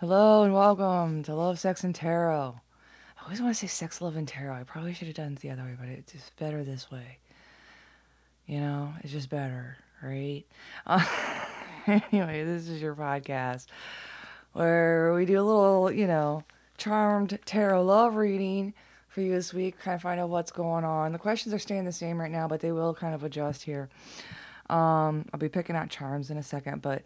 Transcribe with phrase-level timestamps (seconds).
[0.00, 2.54] Hello and welcome to Love, Sex, and Tarot.
[3.18, 4.54] I always want to say sex, love, and tarot.
[4.54, 7.18] I probably should have done it the other way, but it's just better this way.
[8.46, 10.44] You know, it's just better, right?
[10.86, 11.04] Uh,
[12.12, 13.66] anyway, this is your podcast
[14.52, 16.44] where we do a little, you know,
[16.76, 18.74] charmed tarot love reading
[19.08, 21.10] for you this week, kind of find out what's going on.
[21.10, 23.88] The questions are staying the same right now, but they will kind of adjust here.
[24.70, 27.02] Um, I'll be picking out charms in a second, but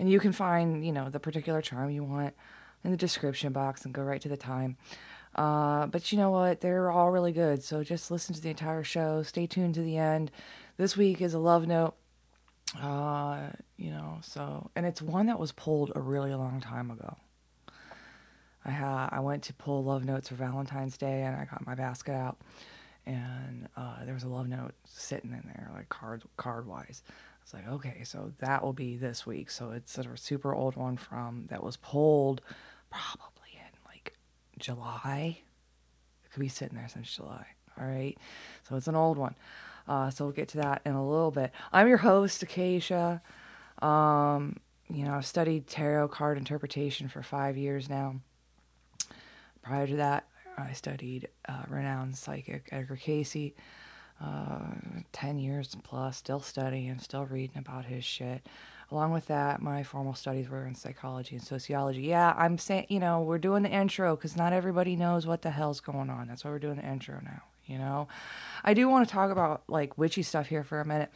[0.00, 2.34] and you can find, you know, the particular charm you want
[2.82, 4.78] in the description box and go right to the time.
[5.34, 6.62] Uh, but you know what?
[6.62, 7.62] They're all really good.
[7.62, 9.22] So just listen to the entire show.
[9.22, 10.30] Stay tuned to the end.
[10.78, 11.94] This week is a love note.
[12.80, 17.18] Uh, you know, so and it's one that was pulled a really long time ago.
[18.64, 21.74] I ha- I went to pull love notes for Valentine's Day and I got my
[21.74, 22.38] basket out
[23.06, 27.02] and uh, there was a love note sitting in there, like card card wise.
[27.52, 29.50] I was like, okay, so that will be this week.
[29.50, 32.42] So it's a super old one from that was pulled
[32.90, 34.14] probably in like
[34.58, 35.38] July.
[36.24, 37.46] It could be sitting there since July.
[37.80, 38.16] All right,
[38.68, 39.34] so it's an old one.
[39.88, 41.50] Uh, so we'll get to that in a little bit.
[41.72, 43.22] I'm your host, Acacia.
[43.80, 48.16] Um, you know, I've studied tarot card interpretation for five years now.
[49.62, 50.26] Prior to that,
[50.58, 53.52] I studied uh, renowned psychic Edgar Cayce.
[54.22, 58.46] Uh, 10 years plus, still studying, still reading about his shit.
[58.92, 62.02] Along with that, my formal studies were in psychology and sociology.
[62.02, 65.50] Yeah, I'm saying, you know, we're doing the intro because not everybody knows what the
[65.50, 66.26] hell's going on.
[66.26, 68.08] That's why we're doing the intro now, you know?
[68.64, 71.10] I do want to talk about like witchy stuff here for a minute.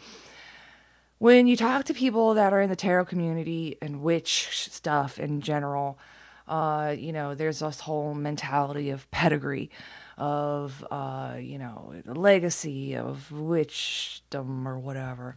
[1.18, 5.40] When you talk to people that are in the tarot community and witch stuff in
[5.40, 5.98] general,
[6.46, 9.70] uh, you know, there's this whole mentality of pedigree,
[10.16, 15.36] of, uh, you know, the legacy of witchdom or whatever.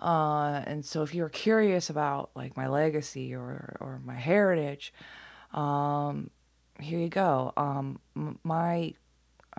[0.00, 4.92] Uh, and so if you're curious about like my legacy or, or my heritage,
[5.52, 6.30] um,
[6.78, 7.52] here you go.
[7.56, 8.00] Um,
[8.42, 8.94] my,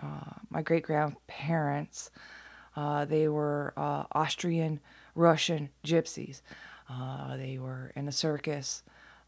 [0.02, 2.10] uh, my great grandparents,
[2.74, 4.80] uh, they were uh, Austrian
[5.14, 6.42] Russian gypsies.
[6.90, 8.82] Uh, they were in a circus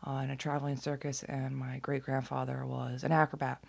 [0.07, 3.63] in a traveling circus, and my great grandfather was an acrobat,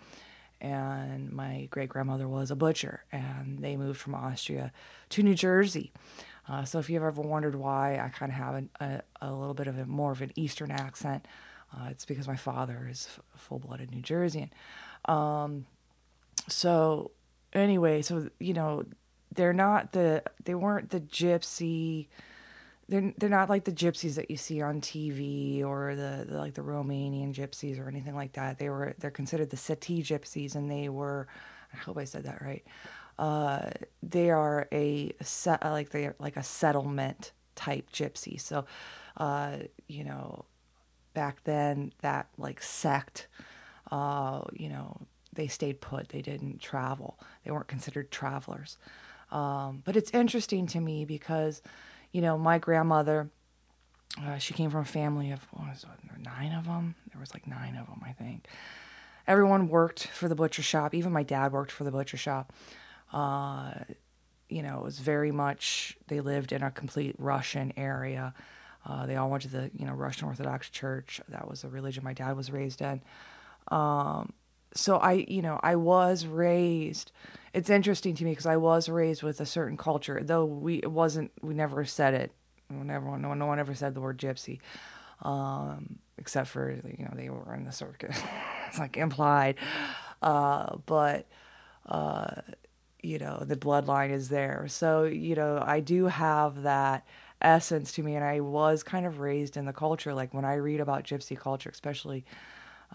[0.62, 4.72] and my great grandmother was a butcher, and they moved from Austria
[5.10, 5.92] to New Jersey.
[6.48, 9.54] Uh, so if you've ever wondered why I kind of have an, a, a little
[9.54, 11.28] bit of a more of an Eastern accent,
[11.74, 14.50] uh, it's because my father is f- full-blooded New Jerseyan.
[15.06, 15.66] Um,
[16.48, 17.12] so
[17.54, 18.86] anyway, so you know,
[19.34, 22.08] they're not the they weren't the gypsy
[22.88, 26.54] they're they're not like the gypsies that you see on TV or the, the, like
[26.54, 28.60] the Romanian gypsies or anything like that.
[28.60, 31.28] They were they're considered the Seti gypsies, and they were.
[31.74, 32.64] I hope I said that right.
[33.18, 33.70] Uh,
[34.04, 38.40] they are a set like they are like a settlement type gypsy.
[38.40, 38.66] So,
[39.18, 39.58] uh,
[39.88, 40.46] you know,
[41.14, 43.28] back then that like sect,
[43.92, 45.02] uh, you know,
[45.34, 46.10] they stayed put.
[46.10, 47.20] They didn't travel.
[47.44, 48.78] They weren't considered travelers.
[49.32, 51.62] Um, but it's interesting to me because
[52.16, 53.30] you know, my grandmother,
[54.24, 55.86] uh, she came from a family of it,
[56.24, 56.96] nine of them.
[57.12, 58.48] There was like nine of them, I think.
[59.28, 60.94] Everyone worked for the butcher shop.
[60.94, 62.54] Even my dad worked for the butcher shop.
[63.12, 63.74] Uh,
[64.48, 65.98] you know, it was very much.
[66.08, 68.34] They lived in a complete Russian area.
[68.86, 71.20] Uh, they all went to the you know Russian Orthodox Church.
[71.28, 73.02] That was the religion my dad was raised in.
[73.68, 74.32] Um,
[74.76, 77.12] so I, you know, I was raised.
[77.54, 80.92] It's interesting to me because I was raised with a certain culture, though we it
[80.92, 81.32] wasn't.
[81.42, 82.32] We never said it.
[82.70, 84.60] Never, no, no one ever said the word gypsy,
[85.22, 88.20] um, except for you know they were in the circus.
[88.68, 89.56] it's like implied,
[90.22, 91.28] uh, but
[91.86, 92.42] uh,
[93.02, 94.66] you know the bloodline is there.
[94.68, 97.06] So you know I do have that
[97.42, 100.14] essence to me, and I was kind of raised in the culture.
[100.14, 102.26] Like when I read about gypsy culture, especially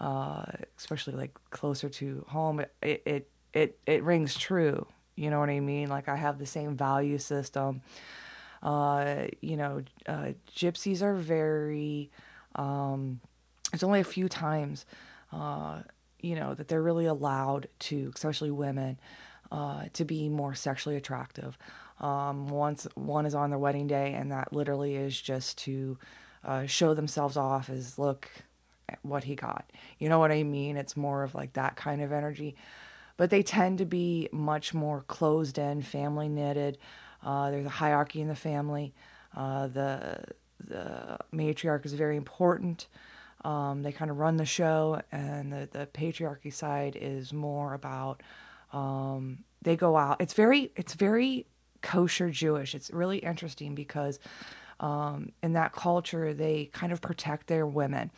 [0.01, 0.43] uh,
[0.79, 4.87] especially like closer to home, it, it it it rings true.
[5.15, 5.89] You know what I mean?
[5.89, 7.81] Like I have the same value system.
[8.63, 12.09] Uh, you know, uh, gypsies are very.
[12.55, 13.21] Um,
[13.71, 14.85] there's only a few times,
[15.31, 15.83] uh,
[16.19, 18.99] you know, that they're really allowed to, especially women,
[19.51, 21.57] uh, to be more sexually attractive.
[21.99, 25.99] Um, once one is on their wedding day, and that literally is just to
[26.43, 28.27] uh, show themselves off as look
[29.01, 29.69] what he got.
[29.99, 30.77] You know what I mean?
[30.77, 32.55] It's more of like that kind of energy.
[33.17, 36.77] But they tend to be much more closed in, family knitted.
[37.23, 38.93] Uh, there's a hierarchy in the family.
[39.35, 40.23] Uh, the
[40.67, 42.87] the matriarch is very important.
[43.43, 48.21] Um, they kind of run the show, and the, the patriarchy side is more about
[48.71, 50.21] um, they go out.
[50.21, 51.47] It's very it's very
[51.81, 52.75] kosher Jewish.
[52.75, 54.19] It's really interesting because
[54.79, 58.11] um, in that culture they kind of protect their women.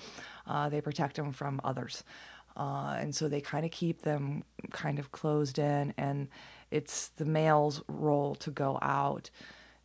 [0.47, 2.03] Uh, they protect them from others.
[2.55, 6.27] Uh, and so they kind of keep them kind of closed in, and
[6.69, 9.31] it's the male's role to go out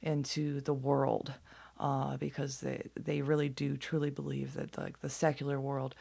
[0.03, 1.33] into the world
[1.81, 5.95] uh, because they they really do truly believe that like the secular world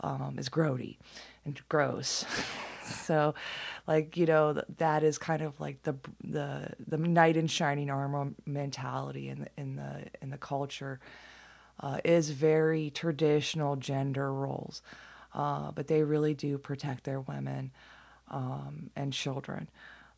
[0.00, 0.96] um, is grody
[1.44, 2.24] and gross.
[2.84, 3.34] so,
[3.86, 8.30] like you know, that is kind of like the the the knight in shining armor
[8.46, 11.00] mentality in the in the in the culture
[11.80, 14.82] uh, is very traditional gender roles,
[15.34, 17.70] uh, but they really do protect their women
[18.30, 19.68] um, and children.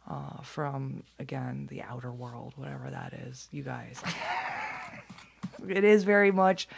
[0.09, 4.01] Uh, from again the outer world, whatever that is, you guys.
[5.69, 6.69] it is very much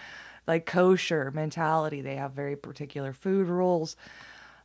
[0.46, 2.00] like kosher mentality.
[2.00, 3.96] They have very particular food rules,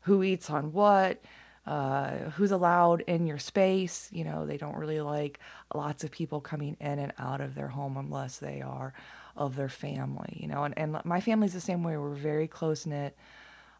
[0.01, 1.21] who eats on what,
[1.68, 4.10] uh, who's allowed in your space.
[4.12, 5.39] You know, they don't really like
[5.75, 8.94] lots of people coming in and out of their home unless they are
[9.36, 10.38] of their family.
[10.40, 11.98] You know, and, and my family's the same way.
[11.98, 13.16] We're very close knit,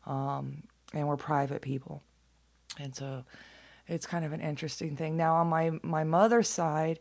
[0.06, 0.64] um,
[0.94, 2.04] and we're private people,
[2.80, 3.24] and so
[3.88, 5.18] it's kind of an interesting thing.
[5.18, 7.00] Now on my my mother's side.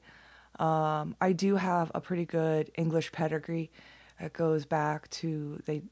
[0.59, 3.71] Um, I do have a pretty good English pedigree.
[4.21, 5.83] It goes back to they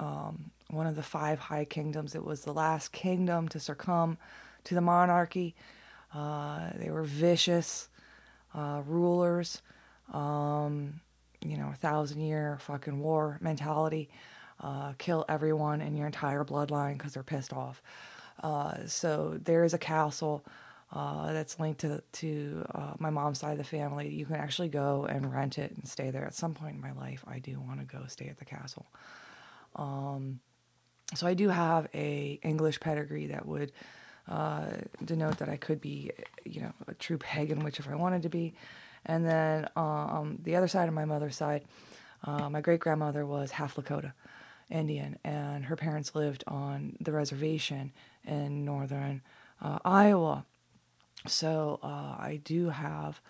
[0.00, 2.14] um, one of the five high kingdoms.
[2.14, 4.18] It was the last kingdom to succumb
[4.64, 5.54] to the monarchy.
[6.12, 7.88] Uh, they were vicious
[8.54, 9.62] uh, rulers.
[10.12, 11.00] Um,
[11.44, 14.08] you know, a thousand year fucking war mentality.
[14.60, 17.82] Uh, kill everyone in your entire bloodline because they're pissed off.
[18.42, 20.44] Uh, so there is a castle
[20.92, 24.08] uh, that's linked to to uh, my mom's side of the family.
[24.08, 26.24] You can actually go and rent it and stay there.
[26.24, 28.86] At some point in my life, I do want to go stay at the castle.
[29.76, 30.40] Um,
[31.14, 33.72] so I do have a English pedigree that would
[34.28, 34.66] uh,
[35.04, 36.12] denote that I could be,
[36.44, 38.54] you know, a true pagan witch if I wanted to be.
[39.06, 41.64] And then um, the other side of my mother's side,
[42.24, 44.12] uh, my great grandmother was half Lakota.
[44.70, 47.92] Indian, and her parents lived on the reservation
[48.24, 49.20] in northern
[49.60, 50.46] uh, Iowa.
[51.26, 53.20] So uh, I do have,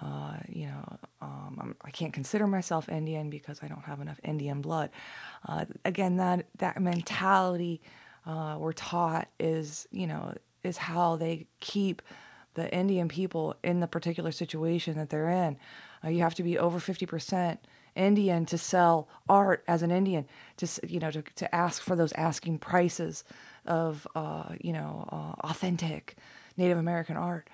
[0.00, 4.60] uh, you know, um, I can't consider myself Indian because I don't have enough Indian
[4.60, 4.90] blood.
[5.46, 7.80] Uh, again, that that mentality
[8.26, 12.02] uh, we're taught is, you know, is how they keep
[12.54, 15.56] the Indian people in the particular situation that they're in.
[16.04, 17.60] Uh, you have to be over fifty percent.
[17.94, 20.26] Indian to sell art as an Indian,
[20.58, 23.24] to you know, to, to ask for those asking prices
[23.66, 26.16] of uh, you know authentic
[26.56, 27.48] Native American art.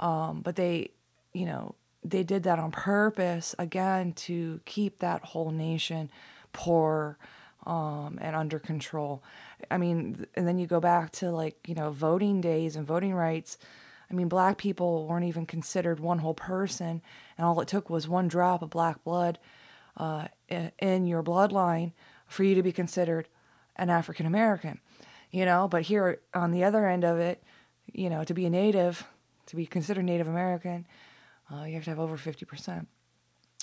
[0.00, 0.90] Um, but they,
[1.32, 1.74] you know,
[2.04, 6.10] they did that on purpose again to keep that whole nation
[6.52, 7.18] poor
[7.66, 9.22] um, and under control.
[9.70, 13.14] I mean, and then you go back to like you know voting days and voting
[13.14, 13.58] rights.
[14.10, 17.02] I mean, black people weren't even considered one whole person,
[17.36, 19.38] and all it took was one drop of black blood
[19.96, 21.92] uh, in your bloodline
[22.26, 23.28] for you to be considered
[23.76, 24.80] an African American.
[25.30, 27.42] You know, but here on the other end of it,
[27.92, 29.06] you know, to be a native,
[29.46, 30.86] to be considered Native American,
[31.52, 32.86] uh, you have to have over 50%.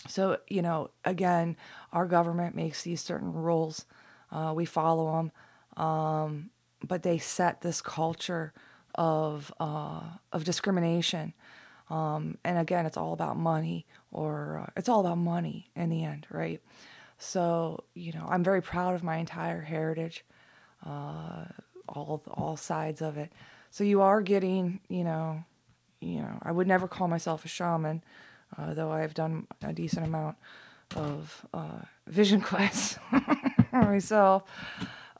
[0.07, 1.57] So, you know, again,
[1.91, 3.85] our government makes these certain rules.
[4.31, 5.15] Uh, we follow
[5.75, 5.83] them.
[5.83, 6.49] Um,
[6.83, 8.53] but they set this culture
[8.95, 10.01] of, uh,
[10.31, 11.33] of discrimination.
[11.89, 16.03] Um, and again, it's all about money, or uh, it's all about money in the
[16.03, 16.61] end, right?
[17.17, 20.25] So, you know, I'm very proud of my entire heritage,
[20.85, 21.45] uh,
[21.87, 23.31] all all sides of it.
[23.69, 25.43] So you are getting, you know,
[26.01, 28.03] you know, I would never call myself a shaman,
[28.57, 30.37] uh, though I have done a decent amount
[30.95, 32.97] of uh, vision quests
[33.71, 34.43] myself.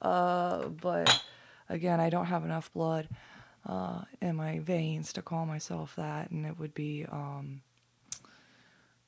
[0.02, 1.24] Uh, but
[1.70, 3.08] again, I don't have enough blood
[3.66, 7.62] uh, in my veins to call myself that, and it would be um,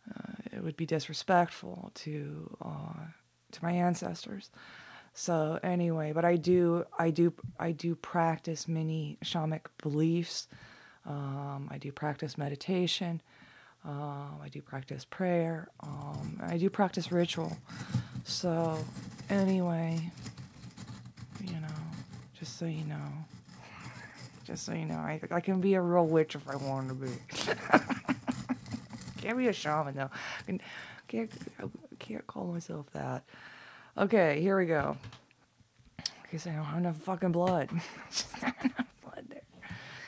[0.10, 3.06] uh, it would be disrespectful to uh,
[3.52, 4.50] to my ancestors.
[5.14, 10.48] So anyway, but I do, I do, I do practice many shamanic beliefs.
[11.08, 13.24] Um, I do practice meditation.
[13.84, 15.70] Um, I do practice prayer.
[15.80, 17.58] Um, I do practice ritual.
[18.26, 18.78] So
[19.28, 20.12] anyway,
[21.44, 21.80] you know,
[22.40, 23.10] just so you know,
[24.48, 26.94] just so you know, I, I can be a real witch if I want to
[26.96, 27.10] be.
[29.22, 30.10] can't be a shaman though.
[31.10, 31.30] Can't,
[32.00, 33.26] can't call myself that.
[33.98, 34.98] Okay, here we go.
[36.24, 37.70] Because I don't have enough fucking blood.
[38.10, 39.42] Just not enough blood there.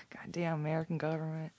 [0.10, 1.52] Goddamn American government.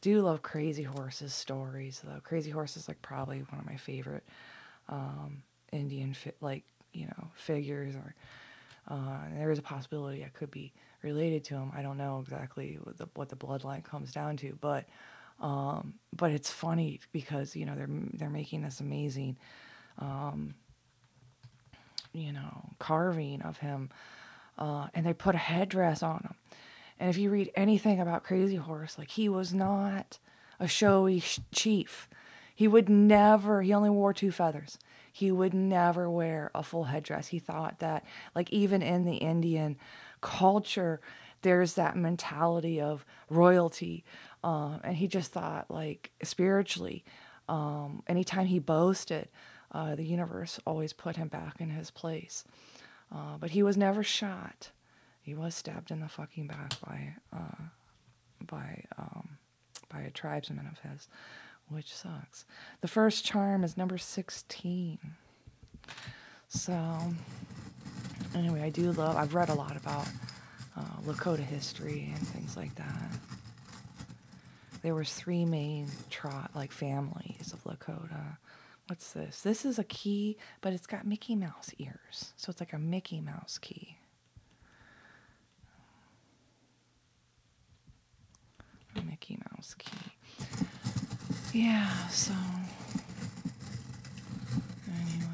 [0.00, 2.20] Do love Crazy Horses stories though.
[2.24, 4.24] Crazy Horses like probably one of my favorite
[4.88, 8.14] um, Indian fi- like you know figures or
[8.88, 11.72] uh, there is a possibility I could be related to him.
[11.74, 14.86] I don't know exactly what the, what the bloodline comes down to, but
[15.40, 19.36] um, but it's funny because you know they're they're making this amazing
[19.98, 20.54] um,
[22.12, 23.90] you know, carving of him,
[24.58, 26.34] uh, and they put a headdress on him.
[27.00, 30.18] And if you read anything about Crazy Horse, like he was not
[30.60, 32.08] a showy sh- chief.
[32.54, 34.78] He would never, he only wore two feathers.
[35.10, 37.28] He would never wear a full headdress.
[37.28, 38.04] He thought that,
[38.34, 39.76] like, even in the Indian
[40.22, 41.02] culture,
[41.42, 44.04] there's that mentality of royalty.
[44.42, 47.04] Um, and he just thought, like, spiritually,
[47.48, 49.28] um, anytime he boasted,
[49.70, 52.44] uh, the universe always put him back in his place.
[53.14, 54.70] Uh, but he was never shot.
[55.20, 57.62] He was stabbed in the fucking back by uh,
[58.46, 59.36] by um,
[59.88, 61.08] by a tribesman of his,
[61.68, 62.44] which sucks.
[62.80, 64.98] The first charm is number sixteen.
[66.48, 67.14] So
[68.34, 69.16] anyway, I do love.
[69.16, 70.06] I've read a lot about
[70.76, 73.10] uh, Lakota history and things like that.
[74.82, 78.38] There was three main trot like families of Lakota.
[78.88, 79.42] What's this?
[79.42, 83.20] This is a key, but it's got Mickey Mouse ears, so it's like a Mickey
[83.20, 83.96] Mouse key.
[88.96, 89.96] A Mickey Mouse key.
[91.54, 92.08] Yeah.
[92.08, 92.34] So
[94.88, 95.31] anyway,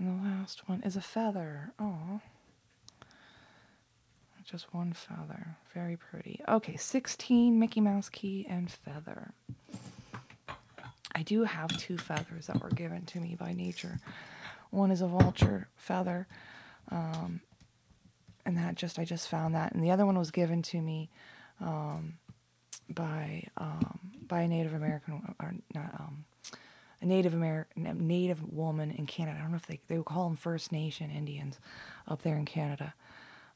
[0.00, 1.72] and the last one is a feather.
[1.78, 2.20] Oh.
[4.50, 5.56] Just one feather.
[5.74, 6.40] Very pretty.
[6.48, 9.32] Okay, 16 Mickey Mouse key and feather.
[11.14, 14.00] I do have two feathers that were given to me by nature.
[14.70, 16.26] One is a vulture feather,
[16.90, 17.42] um,
[18.44, 21.10] and that just I just found that, and the other one was given to me
[21.60, 22.14] um,
[22.88, 26.24] by um, by a Native American or not um,
[27.00, 29.38] a Native American Native woman in Canada.
[29.38, 31.58] I don't know if they they would call them First Nation Indians
[32.06, 32.94] up there in Canada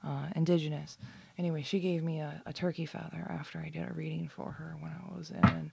[0.07, 0.99] uh, indigenous.
[1.39, 4.77] Anyway, she gave me a, a, turkey feather after I did a reading for her
[4.79, 5.73] when I was in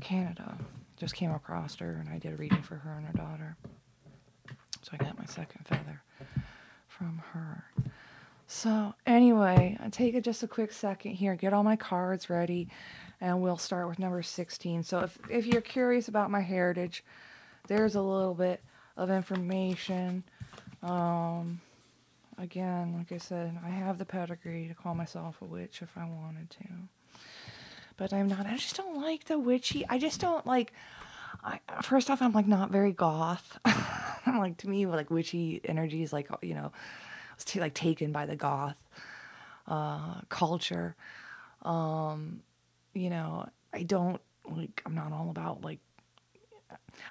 [0.00, 0.58] Canada.
[0.96, 3.56] Just came across her and I did a reading for her and her daughter.
[4.82, 6.02] So I got my second feather
[6.88, 7.64] from her.
[8.46, 12.68] So anyway, I take just a quick second here, get all my cards ready,
[13.20, 14.82] and we'll start with number 16.
[14.84, 17.04] So if, if you're curious about my heritage,
[17.66, 18.60] there's a little bit
[18.96, 20.24] of information.
[20.82, 21.60] Um,
[22.38, 26.04] again, like I said, I have the pedigree to call myself a witch if I
[26.04, 26.68] wanted to.
[27.96, 28.46] But I'm not.
[28.46, 29.84] I just don't like the witchy.
[29.88, 30.72] I just don't like.
[31.42, 33.58] I, first off, I'm like not very goth.
[33.64, 37.74] I'm like to me, like witchy energy is like you know, I was t- like
[37.74, 38.78] taken by the goth
[39.66, 40.94] uh, culture.
[41.62, 42.40] Um,
[42.94, 44.82] you know, I don't like.
[44.86, 45.80] I'm not all about like.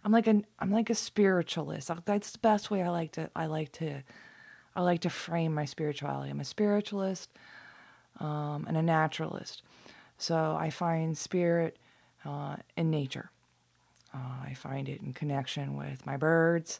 [0.03, 0.45] I'm like an.
[0.59, 1.91] I'm like a spiritualist.
[2.05, 3.29] That's the best way I like to.
[3.35, 4.03] I like to
[4.77, 6.29] I like to frame my spirituality.
[6.29, 7.31] I'm a spiritualist
[8.19, 9.63] um, and a naturalist.
[10.19, 11.79] So I find spirit
[12.23, 13.31] uh, in nature.
[14.13, 16.79] Uh, I find it in connection with my birds.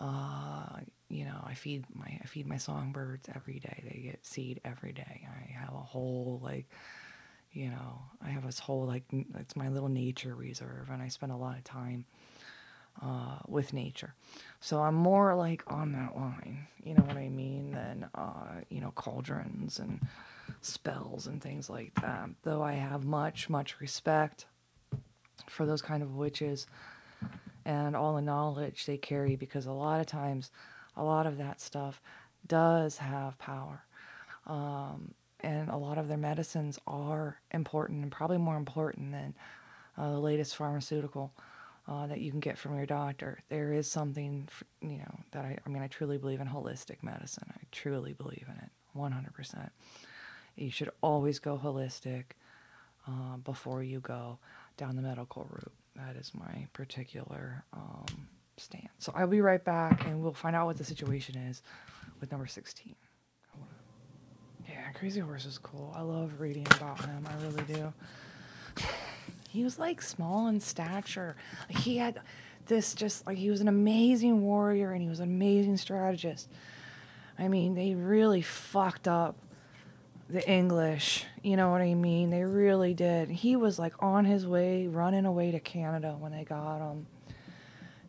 [0.00, 3.84] Uh, you know, I feed my I feed my songbirds every day.
[3.84, 5.28] They get seed every day.
[5.28, 6.66] I have a whole like,
[7.54, 9.04] you know, I have this whole like
[9.38, 12.04] it's my little nature reserve, and I spend a lot of time
[13.02, 14.14] uh, with nature.
[14.60, 18.80] So I'm more like on that line, you know what I mean, than, uh, you
[18.80, 20.00] know, cauldrons and
[20.60, 22.30] spells and things like that.
[22.42, 24.46] Though I have much, much respect
[25.48, 26.66] for those kind of witches
[27.64, 30.50] and all the knowledge they carry because a lot of times,
[30.96, 32.00] a lot of that stuff
[32.46, 33.84] does have power.
[34.46, 39.34] Um, and a lot of their medicines are important and probably more important than
[39.96, 41.32] uh, the latest pharmaceutical
[41.86, 43.42] uh, that you can get from your doctor.
[43.50, 44.48] There is something,
[44.80, 47.52] you know, that I, I mean, I truly believe in holistic medicine.
[47.52, 49.70] I truly believe in it, 100%.
[50.56, 52.24] You should always go holistic
[53.06, 54.38] uh, before you go
[54.76, 55.72] down the medical route.
[55.96, 58.06] That is my particular um,
[58.56, 58.88] stance.
[58.98, 61.62] So I'll be right back and we'll find out what the situation is
[62.20, 62.94] with number 16.
[64.84, 65.90] Yeah, Crazy Horse is cool.
[65.96, 67.26] I love reading about him.
[67.26, 67.92] I really do
[69.48, 71.36] he was like small in stature.
[71.70, 72.20] He had
[72.66, 76.50] this just like he was an amazing warrior and he was an amazing strategist.
[77.38, 79.36] I mean, they really fucked up
[80.28, 81.24] the English.
[81.42, 82.28] You know what I mean?
[82.28, 83.30] They really did.
[83.30, 87.06] He was like on his way, running away to Canada when they got him,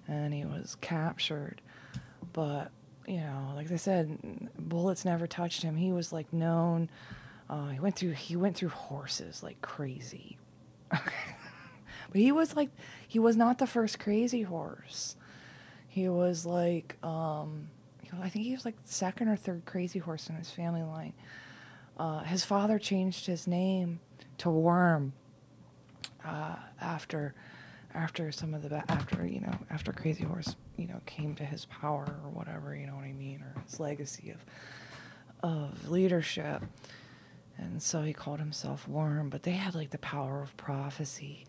[0.09, 1.61] and he was captured.
[2.33, 2.69] But
[3.07, 5.75] you know, like I said, bullets never touched him.
[5.75, 6.89] He was like known.
[7.49, 10.37] Uh, he went through he went through horses like crazy.
[12.15, 12.69] But he was like,
[13.05, 15.17] he was not the first crazy horse.
[15.89, 17.67] He was like, um,
[18.21, 21.11] I think he was like second or third crazy horse in his family line.
[21.97, 23.99] Uh, his father changed his name
[24.37, 25.11] to Worm
[26.25, 27.33] uh, after
[27.93, 31.65] after some of the after you know after Crazy Horse you know, came to his
[31.65, 34.45] power or whatever, you know what I mean, or his legacy of
[35.43, 36.63] of leadership.
[37.57, 41.45] And so he called himself Worm, but they had like the power of prophecy.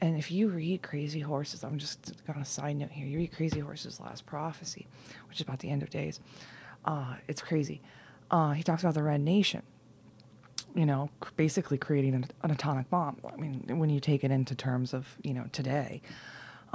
[0.00, 3.06] And if you read Crazy Horses, I'm just on a side note here.
[3.06, 4.86] You read Crazy Horses' Last Prophecy,
[5.28, 6.20] which is about the end of days.
[6.84, 7.80] Uh, it's crazy.
[8.30, 9.62] Uh, he talks about the Red Nation,
[10.74, 13.18] you know, basically creating an, an, atomic bomb.
[13.32, 16.02] I mean, when you take it into terms of, you know, today,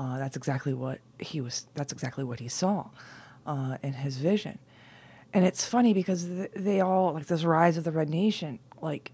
[0.02, 2.88] uh, that's exactly what he was, that's exactly what he saw
[3.46, 4.58] uh, in his vision.
[5.32, 9.12] And it's funny because they all, like this rise of the Red Nation, like,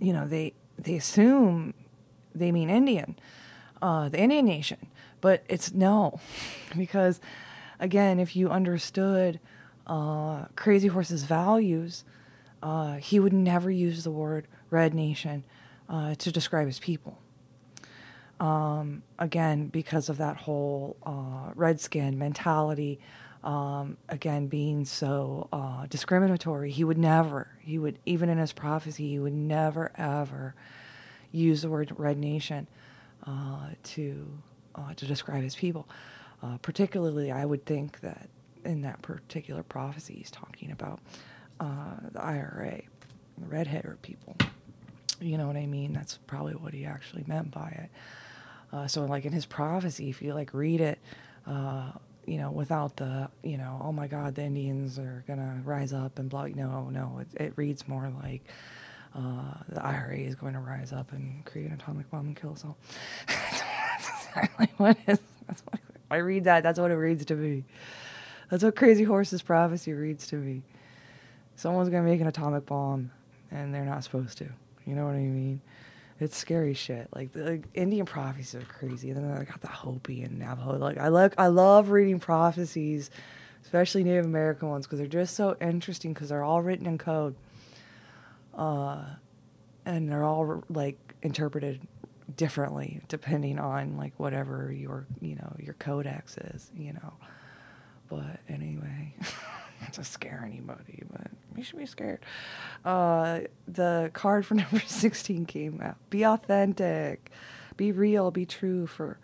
[0.00, 1.72] you know, they, they assume
[2.34, 3.16] they mean Indian,
[3.80, 4.88] uh, the Indian nation.
[5.20, 6.18] But it's no,
[6.76, 7.20] because
[7.78, 9.38] again, if you understood
[9.86, 12.04] uh, Crazy Horse's values,
[12.60, 15.44] uh, he would never use the word Red Nation
[15.88, 17.18] uh, to describe his people.
[18.40, 23.00] Um, again, because of that whole uh, redskin mentality,
[23.44, 29.08] um, again, being so uh, discriminatory, he would never, he would, even in his prophecy,
[29.08, 30.54] he would never ever
[31.32, 32.66] use the word Red Nation
[33.26, 34.26] uh, to
[34.74, 35.88] uh, to describe his people.
[36.42, 38.28] Uh, particularly, I would think that
[38.64, 41.00] in that particular prophecy, he's talking about
[41.60, 42.82] uh, the IRA,
[43.38, 44.36] the redheader people.
[45.20, 45.92] You know what I mean?
[45.92, 47.90] That's probably what he actually meant by it.
[48.72, 50.98] Uh, so, like in his prophecy, if you like read it,
[51.46, 51.92] uh,
[52.26, 56.18] you know, without the, you know, oh my God, the Indians are gonna rise up
[56.18, 56.46] and blah.
[56.46, 58.42] No, no, it, it reads more like
[59.16, 62.52] uh, the IRA is going to rise up and create an atomic bomb and kill
[62.52, 62.76] us all.
[63.26, 65.18] that's exactly what is.
[65.46, 65.80] That's what,
[66.10, 66.62] I read that.
[66.62, 67.64] That's what it reads to me.
[68.50, 70.62] That's what Crazy Horse's prophecy reads to me.
[71.56, 73.10] Someone's gonna make an atomic bomb,
[73.50, 74.46] and they're not supposed to.
[74.86, 75.60] You know what I mean?
[76.18, 77.08] It's scary shit.
[77.14, 79.10] Like the like, Indian prophecies are crazy.
[79.10, 80.78] And then I got the Hopi and Navajo.
[80.78, 83.10] Like I like I love reading prophecies,
[83.64, 86.14] especially Native American ones, because they're just so interesting.
[86.14, 87.34] Because they're all written in code
[88.56, 89.04] uh,
[89.84, 91.80] and they're all like interpreted
[92.36, 97.12] differently depending on like whatever your you know your codex is you know
[98.08, 99.14] but anyway
[99.92, 102.20] to scare anybody but you should be scared
[102.84, 107.30] uh, the card for number 16 came out be authentic
[107.76, 109.18] be real be true for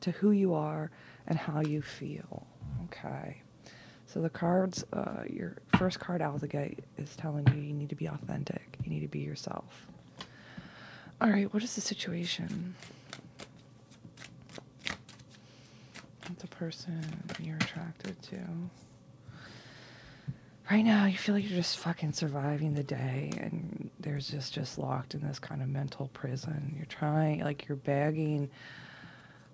[0.00, 0.90] to who you are
[1.26, 2.46] and how you feel
[2.84, 3.42] okay
[4.12, 7.72] so the cards, uh, your first card out of the gate is telling you you
[7.72, 8.76] need to be authentic.
[8.84, 9.86] You need to be yourself.
[11.18, 12.74] All right, what is the situation?
[16.38, 18.36] The person you're attracted to.
[20.72, 24.78] Right now, you feel like you're just fucking surviving the day, and there's just just
[24.78, 26.72] locked in this kind of mental prison.
[26.74, 28.48] You're trying, like you're begging,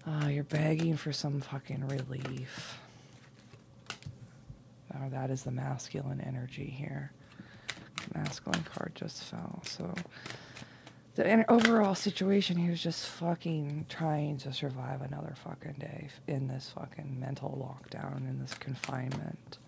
[0.06, 2.78] uh, you're begging for some fucking relief
[4.94, 7.10] uh, that is the masculine energy here.
[8.14, 9.60] Masculine card just fell.
[9.66, 9.92] So
[11.16, 16.72] the overall situation he was just fucking trying to survive another fucking day in this
[16.76, 19.58] fucking mental lockdown, in this confinement.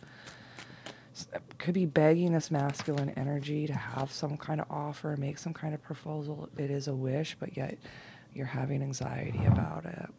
[1.58, 5.74] Could be begging this masculine energy to have some kind of offer, make some kind
[5.74, 6.48] of proposal.
[6.56, 7.78] It is a wish, but yet
[8.34, 10.10] you're having anxiety about it.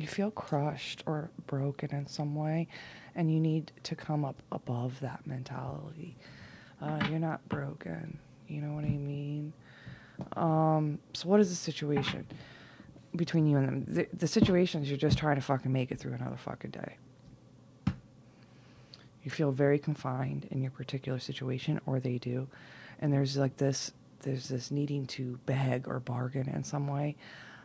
[0.00, 2.66] you feel crushed or broken in some way,
[3.14, 6.16] and you need to come up above that mentality.
[6.80, 8.18] Uh, you're not broken.
[8.48, 9.52] You know what I mean?
[10.36, 12.26] Um, so, what is the situation
[13.16, 13.84] between you and them?
[13.86, 16.96] The, the situation is you're just trying to fucking make it through another fucking day.
[19.22, 22.48] You feel very confined in your particular situation, or they do,
[23.00, 27.16] and there's like this, there's this needing to beg or bargain in some way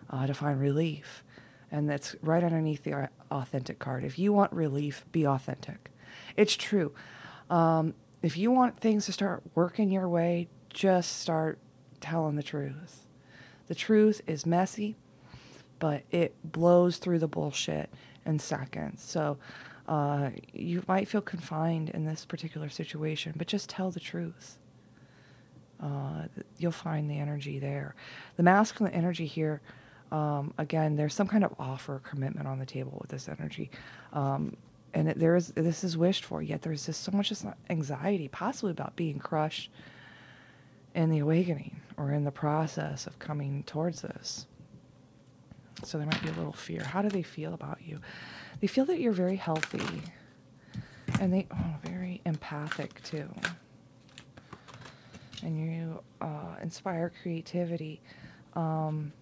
[0.10, 1.24] uh, to find relief
[1.72, 4.04] and that's right underneath the authentic card.
[4.04, 5.92] If you want relief, be authentic.
[6.36, 6.94] It's true.
[7.50, 11.60] Um, if you want things to start working your way, just start
[12.02, 13.06] telling the truth.
[13.68, 14.96] The truth is messy,
[15.80, 17.90] but it blows through the bullshit
[18.26, 19.04] in seconds.
[19.04, 19.38] So
[19.88, 24.58] uh, you might feel confined in this particular situation, but just tell the truth.
[25.82, 26.24] Uh,
[26.58, 27.96] you'll find the energy there.
[28.36, 29.62] The masculine energy here
[30.12, 33.70] um, again, there's some kind of offer commitment on the table with this energy.
[34.14, 34.58] Um,
[34.94, 37.32] and it, there is this is wished for, yet there's just so much
[37.70, 39.70] anxiety, possibly about being crushed
[40.96, 44.48] in the awakening or in the process of coming towards this.
[45.84, 46.84] So there might be a little fear.
[46.84, 48.00] How do they feel about you?
[48.62, 50.04] They feel that you're very healthy
[51.20, 53.30] and they oh, very empathic too.
[55.44, 58.02] And you uh, inspire creativity
[58.56, 59.14] Um,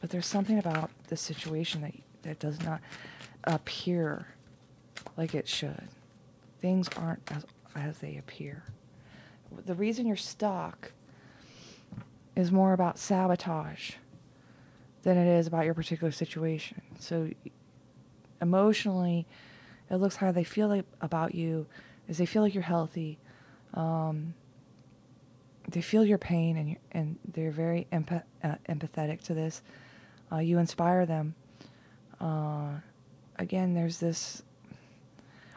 [0.00, 2.80] but there's something about the situation that that does not
[3.44, 4.28] appear
[5.16, 5.88] like it should.
[6.60, 7.46] Things aren't as
[7.76, 8.64] as they appear.
[9.66, 10.92] The reason you're stuck
[12.36, 13.92] is more about sabotage
[15.02, 16.80] than it is about your particular situation.
[16.98, 17.30] So
[18.40, 19.26] emotionally,
[19.90, 21.66] it looks how they feel like about you
[22.08, 23.18] is they feel like you're healthy.
[23.74, 24.34] Um,
[25.68, 29.62] they feel your pain and and they're very empath- uh, empathetic to this.
[30.32, 31.34] Uh, you inspire them.
[32.20, 32.80] Uh,
[33.38, 34.42] again, there's this.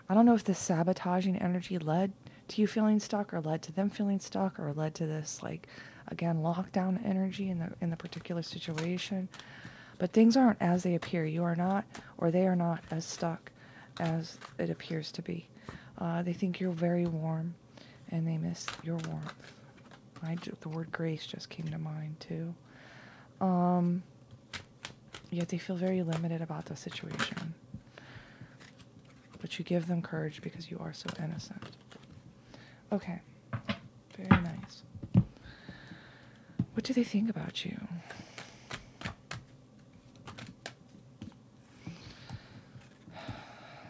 [0.10, 2.12] I don't know if this sabotaging energy led
[2.50, 5.68] to you feeling stuck, or led to them feeling stuck, or led to this like,
[6.12, 9.28] again, lockdown energy in the in the particular situation.
[9.98, 11.26] But things aren't as they appear.
[11.26, 11.86] You are not,
[12.18, 13.52] or they are not as stuck
[14.00, 15.48] as it appears to be.
[15.98, 17.54] Uh, they think you're very warm,
[18.10, 19.54] and they miss your warmth.
[20.24, 22.54] I, the word grace just came to mind too.
[23.44, 24.04] Um,
[25.32, 27.54] yet they feel very limited about the situation.
[29.40, 31.64] But you give them courage because you are so innocent.
[32.92, 33.20] Okay,
[34.16, 34.84] very nice.
[36.82, 37.78] What do they think about you?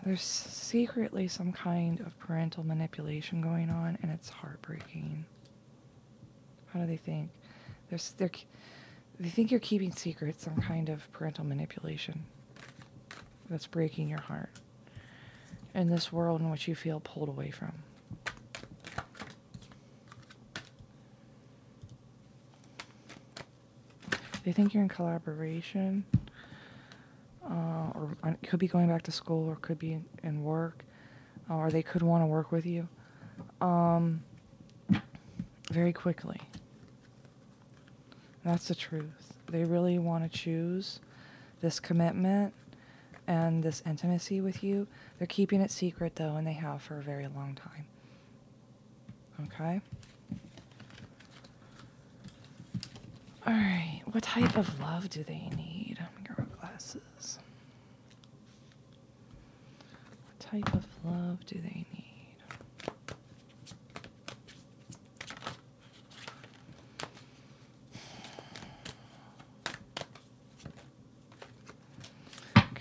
[0.05, 5.23] There's secretly some kind of parental manipulation going on, and it's heartbreaking.
[6.73, 7.29] How do they think?
[7.89, 8.29] There's, they're,
[9.21, 12.25] they think you're keeping secret some kind of parental manipulation
[13.49, 14.49] that's breaking your heart
[15.73, 17.71] in this world in which you feel pulled away from.
[24.43, 26.03] They think you're in collaboration,
[27.43, 30.83] uh, or could be going back to school, or could be in, in work,
[31.49, 32.87] uh, or they could want to work with you
[33.61, 34.23] um,
[35.71, 36.39] very quickly.
[38.43, 39.33] That's the truth.
[39.49, 40.99] They really want to choose
[41.61, 42.53] this commitment
[43.27, 44.87] and this intimacy with you.
[45.17, 47.85] They're keeping it secret, though, and they have for a very long time.
[49.45, 49.81] Okay?
[53.51, 54.01] All right.
[54.05, 55.97] What type of love do they need?
[56.23, 57.37] Girl glasses.
[60.25, 62.07] What type of love do they need?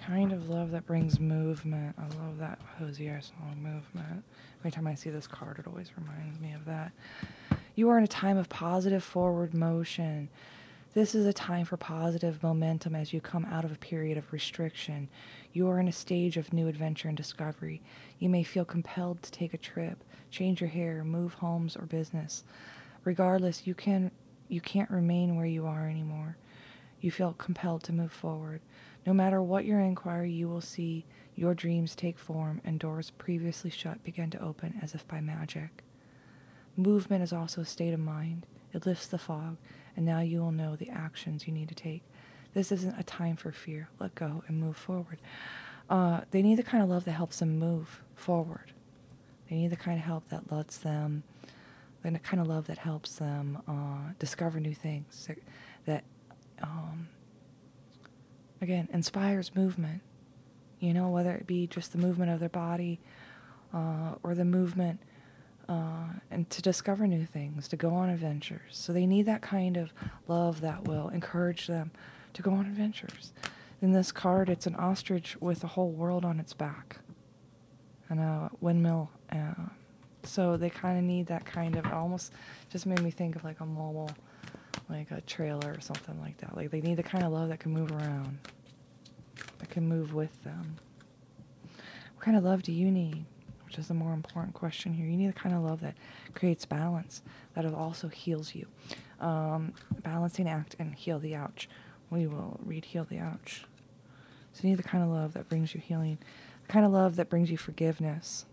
[0.07, 1.97] kind of love that brings movement.
[1.99, 4.25] I love that Hozier song, Movement.
[4.61, 6.93] Every time I see this card, it always reminds me of that.
[7.75, 10.29] You are in a time of positive forward motion.
[10.93, 14.33] This is a time for positive momentum as you come out of a period of
[14.33, 15.09] restriction.
[15.53, 17.81] You are in a stage of new adventure and discovery.
[18.19, 22.43] You may feel compelled to take a trip, change your hair, move homes or business.
[23.05, 24.11] Regardless, you can
[24.49, 26.37] you can't remain where you are anymore.
[27.01, 28.61] You feel compelled to move forward.
[29.07, 33.71] No matter what your inquiry, you will see your dreams take form and doors previously
[33.71, 35.85] shut begin to open as if by magic.
[36.77, 38.45] Movement is also a state of mind.
[38.73, 39.57] It lifts the fog,
[40.01, 42.03] and now you will know the actions you need to take.
[42.55, 43.91] This isn't a time for fear.
[43.99, 45.19] Let go and move forward.
[45.91, 48.73] Uh, they need the kind of love that helps them move forward.
[49.51, 51.23] They need the kind of help that lets them,
[52.03, 55.29] the kind of love that helps them uh, discover new things,
[55.85, 56.05] that,
[56.63, 57.09] um,
[58.63, 60.01] again, inspires movement.
[60.79, 63.01] You know, whether it be just the movement of their body
[63.75, 64.99] uh, or the movement
[65.71, 68.73] uh, and to discover new things, to go on adventures.
[68.73, 69.93] So they need that kind of
[70.27, 71.93] love that will encourage them
[72.33, 73.33] to go on adventures.
[73.81, 76.99] In this card, it's an ostrich with a whole world on its back
[78.09, 79.11] and a windmill.
[79.31, 79.55] Uh,
[80.25, 82.33] so they kind of need that kind of almost
[82.69, 84.11] just made me think of like a mobile
[84.89, 86.57] like a trailer or something like that.
[86.57, 88.39] Like they need the kind of love that can move around,
[89.59, 90.77] that can move with them.
[92.17, 93.25] What kind of love do you need?
[93.71, 95.07] Which is the more important question here.
[95.07, 95.95] You need the kind of love that
[96.35, 97.23] creates balance,
[97.55, 98.67] that also heals you.
[99.21, 101.69] Um, balancing act and heal the ouch.
[102.11, 103.65] We will read heal the ouch.
[104.53, 106.19] So you need the kind of love that brings you healing,
[106.67, 108.45] the kind of love that brings you forgiveness.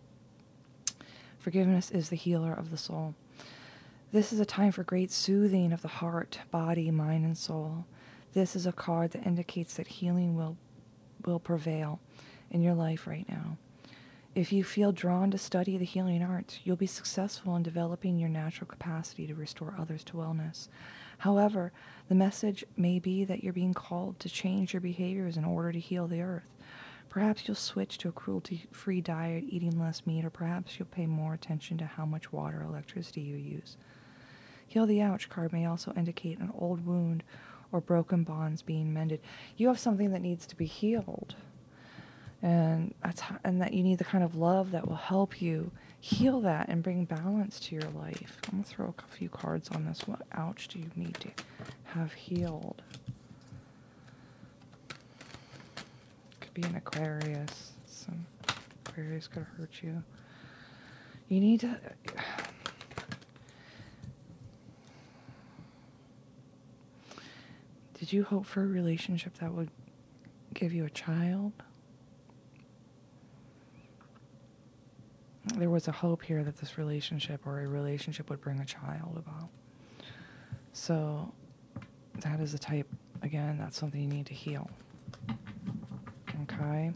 [1.39, 3.15] Forgiveness is the healer of the soul.
[4.12, 7.88] This is a time for great soothing of the heart, body, mind, and soul.
[8.36, 10.58] This is a card that indicates that healing will,
[11.25, 11.99] will prevail
[12.51, 13.58] in your life right now.
[14.38, 18.30] If you feel drawn to study the healing arts, you'll be successful in developing your
[18.30, 20.67] natural capacity to restore others to wellness.
[21.17, 21.71] However,
[22.08, 25.80] the message may be that you're being called to change your behaviors in order to
[25.80, 26.56] heal the earth.
[27.10, 31.08] Perhaps you'll switch to a cruelty free diet, eating less meat, or perhaps you'll pay
[31.08, 33.76] more attention to how much water or electricity you use.
[34.67, 37.23] Heal the ouch card may also indicate an old wound
[37.71, 39.19] or broken bonds being mended.
[39.56, 41.34] You have something that needs to be healed.
[42.41, 45.71] And that's how, and that you need the kind of love that will help you
[46.00, 48.38] heal that and bring balance to your life.
[48.45, 50.08] I'm gonna throw a few cards on this.
[50.08, 51.30] What ouch do you need to
[51.86, 52.82] have healed?
[56.39, 57.71] Could be an Aquarius.
[57.88, 58.26] Some
[58.86, 60.04] Aquarius could hurt you.
[61.28, 61.80] You need to.
[68.00, 69.71] Did you hope for a relationship that would
[70.54, 71.52] give you a child?
[75.57, 79.17] There was a hope here that this relationship or a relationship would bring a child
[79.17, 79.49] about.
[80.73, 81.33] So,
[82.21, 82.87] that is a type,
[83.23, 84.69] again, that's something you need to heal.
[86.43, 86.91] Okay?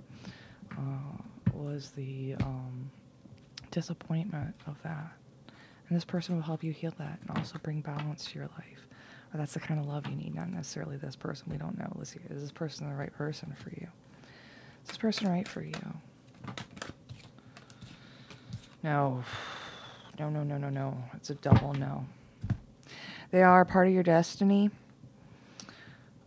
[0.77, 1.17] Uh,
[1.53, 2.91] was the um,
[3.71, 5.11] disappointment of that.
[5.87, 8.87] And this person will help you heal that and also bring balance to your life.
[9.33, 11.47] Or that's the kind of love you need, not necessarily this person.
[11.49, 11.91] We don't know.
[11.95, 13.87] Let's see, is this person the right person for you?
[14.83, 15.73] Is this person right for you?
[18.83, 19.23] No.
[20.19, 20.97] No, no, no, no, no.
[21.13, 22.05] It's a double no.
[23.31, 24.69] They are part of your destiny.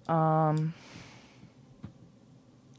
[0.08, 0.74] Um,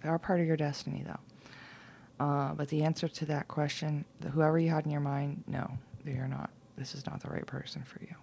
[0.01, 2.25] they are part of your destiny, though.
[2.25, 5.69] Uh, but the answer to that question, the, whoever you had in your mind, no,
[6.05, 6.49] they are not.
[6.77, 8.15] This is not the right person for you.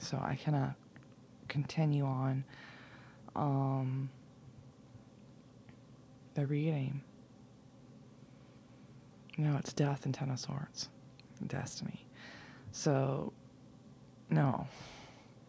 [0.00, 0.74] So I cannot
[1.48, 2.44] continue on
[3.36, 4.10] um,
[6.34, 7.02] the reading.
[9.38, 10.88] No, it's death and Ten of Swords,
[11.46, 12.06] destiny.
[12.70, 13.32] So,
[14.30, 14.66] no,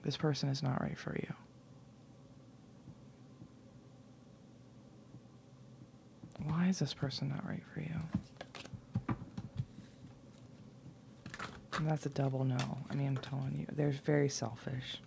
[0.04, 1.34] this person is not right for you.
[6.46, 9.16] Why is this person not right for you?
[11.78, 12.78] And that's a double no.
[12.90, 15.02] I mean, I'm telling you, they're very selfish.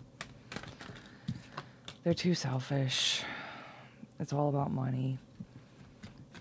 [2.05, 3.23] They're too selfish.
[4.21, 5.19] It's all about money.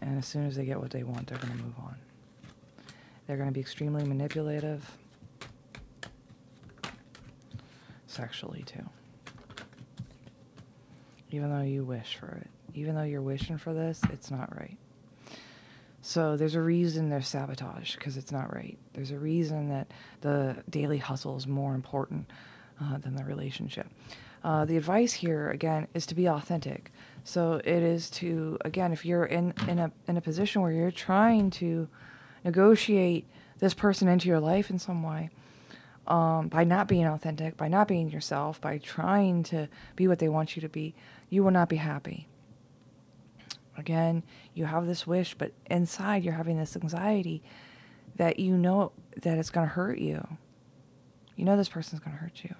[0.02, 1.95] And as soon as they get what they want, they're going to move on.
[3.27, 4.89] They're going to be extremely manipulative.
[8.07, 8.88] Sexually, too.
[11.31, 12.47] Even though you wish for it.
[12.73, 14.77] Even though you're wishing for this, it's not right.
[16.01, 18.77] So there's a reason there's sabotage because it's not right.
[18.93, 22.29] There's a reason that the daily hustle is more important
[22.79, 23.88] uh, than the relationship.
[24.43, 26.91] Uh, the advice here again is to be authentic.
[27.23, 30.91] So it is to again, if you're in in a in a position where you're
[30.91, 31.88] trying to
[32.45, 33.27] negotiate
[33.60, 35.29] this person into your life in some way,
[36.08, 40.29] um, by not being authentic, by not being yourself, by trying to be what they
[40.29, 40.93] want you to be,
[41.29, 42.27] you will not be happy.
[43.75, 47.43] Again, you have this wish, but inside you're having this anxiety
[48.15, 50.25] that you know that it's going to hurt you.
[51.36, 52.55] You know this person's going to hurt you.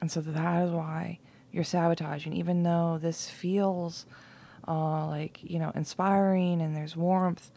[0.00, 1.18] And so that is why
[1.50, 4.06] you're sabotaging, even though this feels
[4.66, 7.50] uh, like, you know, inspiring and there's warmth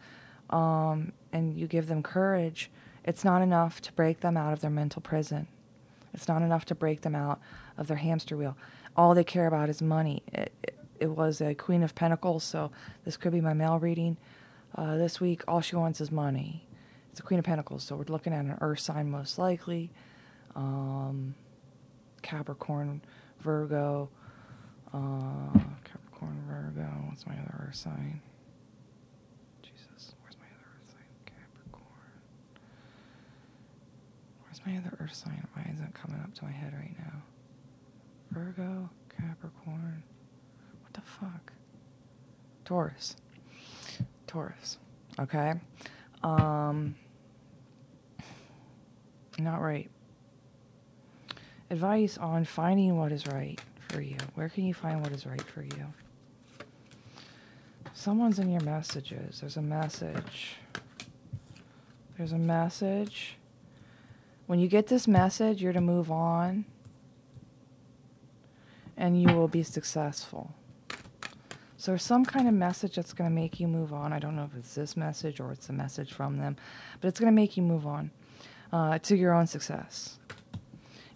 [0.50, 2.70] um, and you give them courage,
[3.04, 5.46] it's not enough to break them out of their mental prison.
[6.14, 7.40] It's not enough to break them out
[7.76, 8.56] of their hamster wheel
[8.98, 10.22] all they care about is money.
[10.32, 12.72] It, it, it, was a Queen of Pentacles, so
[13.04, 14.16] this could be my male reading.
[14.74, 16.66] Uh, this week, all she wants is money.
[17.12, 19.90] It's a Queen of Pentacles, so we're looking at an Earth sign most likely.
[20.56, 21.36] Um,
[22.22, 23.00] Capricorn,
[23.40, 24.10] Virgo,
[24.92, 25.58] uh,
[26.18, 26.88] Capricorn, Virgo.
[27.08, 28.20] What's my other Earth sign?
[29.62, 31.06] Jesus, where's my other Earth sign?
[31.26, 31.84] Capricorn.
[34.42, 35.46] Where's my other Earth sign?
[35.54, 37.22] Why isn't it coming up to my head right now?
[38.32, 40.02] Virgo, Capricorn.
[40.82, 41.52] What the fuck?
[42.64, 43.16] Taurus.
[44.26, 44.78] Taurus.
[45.18, 45.54] Okay.
[46.22, 46.96] Um
[49.38, 49.88] not right.
[51.70, 54.16] Advice on finding what is right for you.
[54.34, 55.92] Where can you find what is right for you?
[57.94, 59.40] Someone's in your messages.
[59.40, 60.56] There's a message.
[62.16, 63.36] There's a message.
[64.46, 66.64] When you get this message, you're to move on
[68.96, 70.54] and you will be successful.
[71.76, 74.12] So there's some kind of message that's going to make you move on.
[74.12, 76.56] I don't know if it's this message or it's a message from them,
[77.00, 78.10] but it's going to make you move on
[78.72, 80.18] uh, to your own success.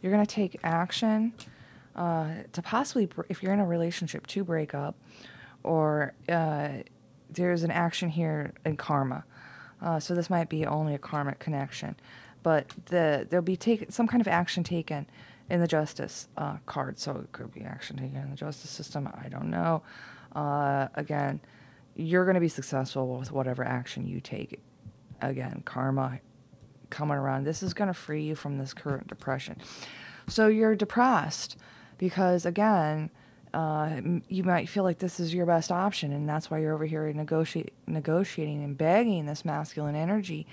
[0.00, 1.32] You're going to take action
[1.94, 4.96] uh, to possibly, if you're in a relationship, to break up,
[5.62, 6.68] or uh,
[7.30, 9.24] there's an action here in karma.
[9.80, 11.96] Uh, so this might be only a karmic connection,
[12.42, 15.06] but the, there'll be take, some kind of action taken
[15.50, 16.98] in the justice uh, card.
[16.98, 19.08] So it could be action taken in the justice system.
[19.22, 19.82] I don't know.
[20.34, 21.40] Uh, again,
[21.94, 24.60] you're going to be successful with whatever action you take.
[25.20, 26.20] Again, karma
[26.90, 27.44] coming around.
[27.44, 29.58] This is going to free you from this current depression.
[30.28, 31.56] So you're depressed
[32.02, 33.10] because, again,
[33.54, 36.84] uh, you might feel like this is your best option, and that's why you're over
[36.84, 40.44] here negotiate, negotiating and begging this masculine energy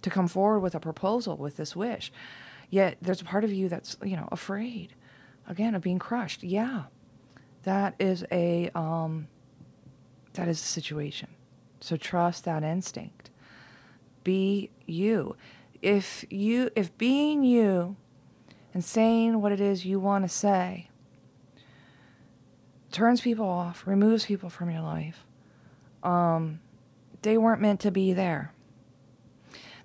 [0.00, 2.10] to come forward with a proposal with this wish.
[2.70, 4.94] Yet there's a part of you that's you know afraid,
[5.46, 6.42] again, of being crushed.
[6.42, 6.84] Yeah,
[7.64, 9.28] that is a um,
[10.32, 11.28] that is a situation.
[11.80, 13.28] So trust that instinct.
[14.24, 15.36] Be you.
[15.82, 17.96] If you if being you
[18.76, 20.90] and saying what it is you want to say
[22.92, 25.24] turns people off, removes people from your life,
[26.02, 26.60] um,
[27.22, 28.52] they weren't meant to be there.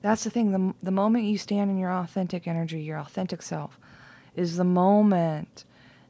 [0.02, 0.52] That's the thing.
[0.52, 3.80] The, the moment you stand in your authentic energy, your authentic self,
[4.36, 5.64] is the moment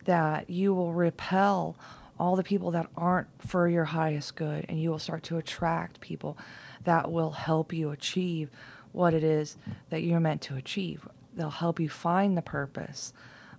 [0.06, 1.78] that you will repel
[2.20, 6.02] all the people that aren't for your highest good, and you will start to attract
[6.02, 6.36] people
[6.84, 8.50] that will help you achieve
[8.91, 9.56] what it is
[9.91, 11.08] that you're meant to achieve.
[11.36, 13.13] They'll help you find the purpose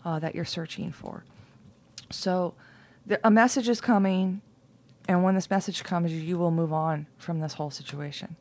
[0.04, 1.24] uh, that you're searching for.
[2.10, 2.54] So,
[3.06, 4.42] the, a message is coming,
[5.08, 8.36] and when this message comes, you will move on from this whole situation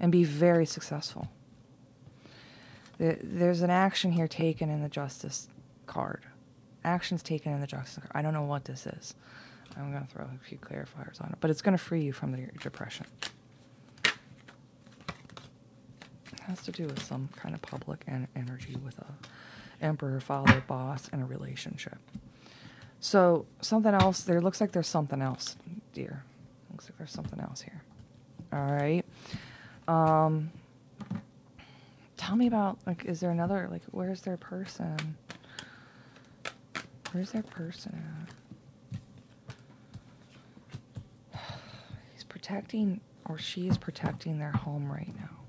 [0.00, 1.28] and be very successful.
[2.98, 5.48] There's an action here taken in the justice
[5.86, 6.22] card
[6.84, 8.02] actions taken in the justice.
[8.02, 8.12] Card.
[8.14, 9.14] I don't know what this is.
[9.76, 12.12] I'm going to throw a few clarifiers on it, but it's going to free you
[12.12, 13.06] from the depression.
[14.04, 14.12] It
[16.42, 19.06] has to do with some kind of public en- energy with a
[19.82, 21.98] emperor, father, boss, and a relationship.
[23.00, 24.22] So something else.
[24.22, 25.56] There looks like there's something else,
[25.92, 26.22] dear.
[26.70, 27.82] Looks like there's something else here.
[28.52, 29.04] All right.
[29.88, 30.50] Um,
[32.16, 35.16] tell me about like, is there another like, where's their person?
[37.10, 38.02] Where's their person
[41.32, 41.40] at?
[42.14, 45.41] He's protecting, or she is protecting their home right now.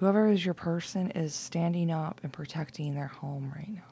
[0.00, 3.82] Whoever is your person is standing up and protecting their home right now.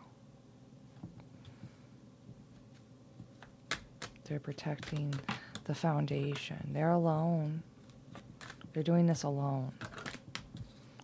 [4.24, 5.12] They're protecting
[5.64, 6.70] the foundation.
[6.72, 7.62] They're alone.
[8.72, 9.70] They're doing this alone.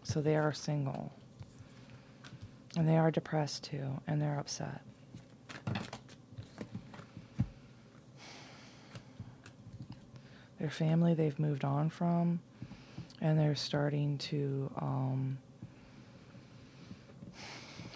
[0.04, 1.12] So they are single.
[2.78, 4.80] And they are depressed too, and they're upset.
[10.58, 12.40] Their family they've moved on from,
[13.24, 14.70] and they're starting to.
[14.80, 15.38] Um,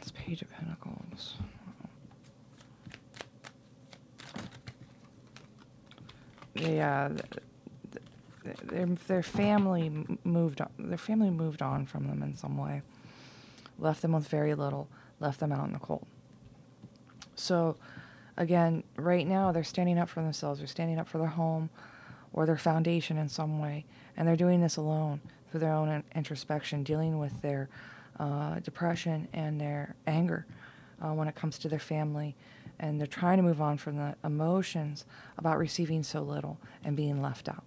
[0.01, 1.35] this Page of Pentacles.
[6.57, 7.11] Yeah,
[8.65, 9.93] their their family
[10.25, 10.71] moved on.
[10.79, 12.83] Their family moved on from them in some way
[13.79, 14.89] left them with very little,
[15.21, 16.07] left them out in the cold.
[17.37, 17.77] So,
[18.37, 21.71] again, right now they're standing up for themselves, they're standing up for their home
[22.33, 23.85] or their foundation in some way,
[24.17, 27.69] and they're doing this alone through their own introspection, dealing with their
[28.21, 30.47] uh, depression and their anger
[31.03, 32.37] uh, when it comes to their family.
[32.81, 35.05] And they're trying to move on from the emotions
[35.37, 37.65] about receiving so little and being left out.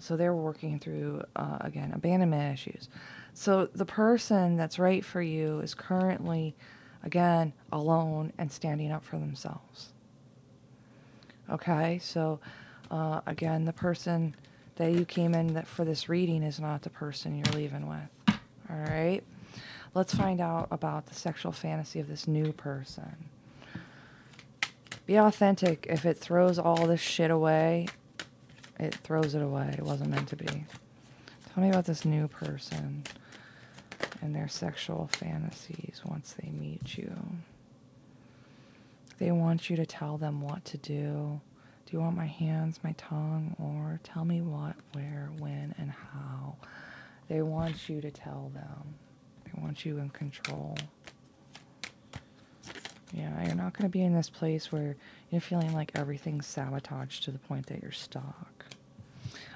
[0.00, 2.88] So they're working through, uh, again, abandonment issues.
[3.34, 6.56] So the person that's right for you is currently,
[7.04, 9.90] again, alone and standing up for themselves.
[11.50, 12.40] Okay, so
[12.90, 14.34] uh, again, the person
[14.76, 18.38] that you came in that for this reading is not the person you're leaving with.
[18.70, 19.22] All right,
[19.94, 23.28] let's find out about the sexual fantasy of this new person.
[25.06, 25.86] Be authentic.
[25.88, 27.88] If it throws all this shit away,
[28.78, 29.74] it throws it away.
[29.76, 30.46] It wasn't meant to be.
[30.46, 33.04] Tell me about this new person
[34.20, 37.12] and their sexual fantasies once they meet you.
[39.18, 41.40] They want you to tell them what to do.
[41.88, 46.56] Do you want my hands, my tongue, or tell me what, where, when, and how?
[47.30, 48.94] They want you to tell them.
[49.46, 50.76] They want you in control.
[53.14, 54.96] Yeah, you're not going to be in this place where
[55.30, 58.66] you're feeling like everything's sabotaged to the point that you're stuck.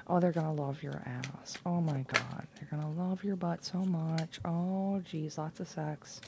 [0.07, 1.59] Oh, they're going to love your ass.
[1.67, 2.47] Oh my God.
[2.55, 4.39] They're going to love your butt so much.
[4.43, 6.19] Oh, geez, lots of sex.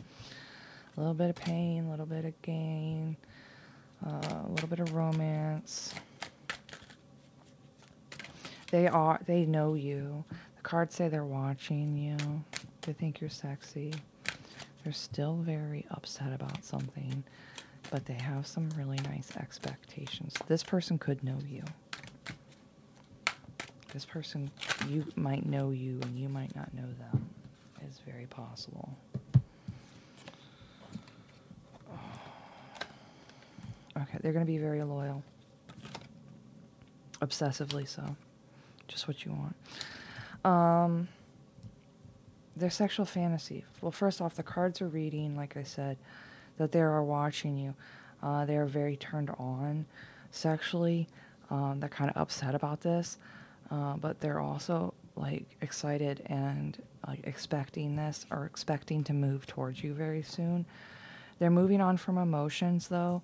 [0.95, 3.17] A little bit of pain, a little bit of gain,
[4.05, 5.93] uh, a little bit of romance.
[8.71, 10.23] They are, they know you.
[10.57, 12.17] The cards say they're watching you.
[12.81, 13.93] They think you're sexy.
[14.83, 17.23] They're still very upset about something,
[17.91, 20.33] but they have some really nice expectations.
[20.47, 21.63] This person could know you
[23.95, 24.51] this person,
[24.89, 27.29] you might know you and you might not know them.
[27.87, 28.97] Is very possible.
[33.97, 35.23] Okay, they're going to be very loyal.
[37.21, 38.15] Obsessively so.
[38.87, 39.55] Just what you want.
[40.45, 41.07] Um,
[42.55, 43.65] their sexual fantasy.
[43.81, 45.97] Well, first off, the cards are reading, like I said,
[46.57, 47.73] that they are watching you.
[48.21, 49.85] Uh, they are very turned on
[50.31, 51.07] sexually.
[51.49, 53.17] Um, they're kind of upset about this,
[53.71, 59.83] uh, but they're also like excited and like expecting this or expecting to move towards
[59.83, 60.65] you very soon.
[61.39, 63.21] They're moving on from emotions though,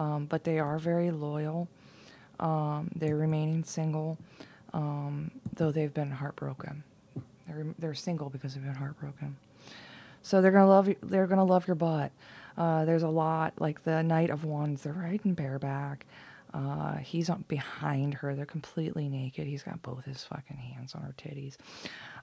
[0.00, 1.68] um, but they are very loyal.
[2.40, 4.16] Um, they're remaining single,
[4.72, 6.82] um, though they've been heartbroken.
[7.46, 9.36] They're they're single because they've been heartbroken.
[10.22, 10.96] So they're gonna love you.
[11.02, 12.12] They're gonna love your butt.
[12.56, 14.82] Uh, there's a lot like the Knight of Wands.
[14.82, 16.06] They're riding bareback.
[16.54, 18.34] Uh, he's on, behind her.
[18.34, 19.46] They're completely naked.
[19.46, 21.56] He's got both his fucking hands on her titties.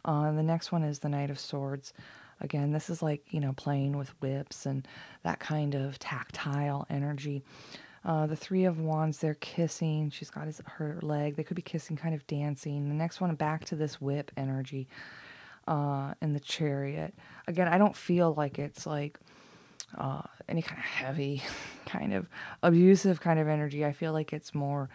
[0.03, 1.93] Uh, the next one is the Knight of Swords.
[2.41, 4.87] Again, this is like, you know, playing with whips and
[5.23, 7.43] that kind of tactile energy.
[8.05, 10.09] Uh, the Three of Wands, they're kissing.
[10.11, 11.35] She's got his, her leg.
[11.35, 12.87] They could be kissing, kind of dancing.
[12.87, 14.87] The next one, back to this whip energy
[15.67, 17.13] uh, in the chariot.
[17.47, 19.19] Again, I don't feel like it's like
[19.97, 21.43] uh, any kind of heavy,
[21.85, 22.27] kind of
[22.63, 23.85] abusive kind of energy.
[23.85, 24.89] I feel like it's more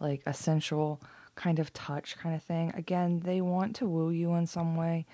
[0.00, 1.00] like a sensual
[1.34, 2.72] kind of touch kind of thing.
[2.74, 5.06] Again, they want to woo you in some way.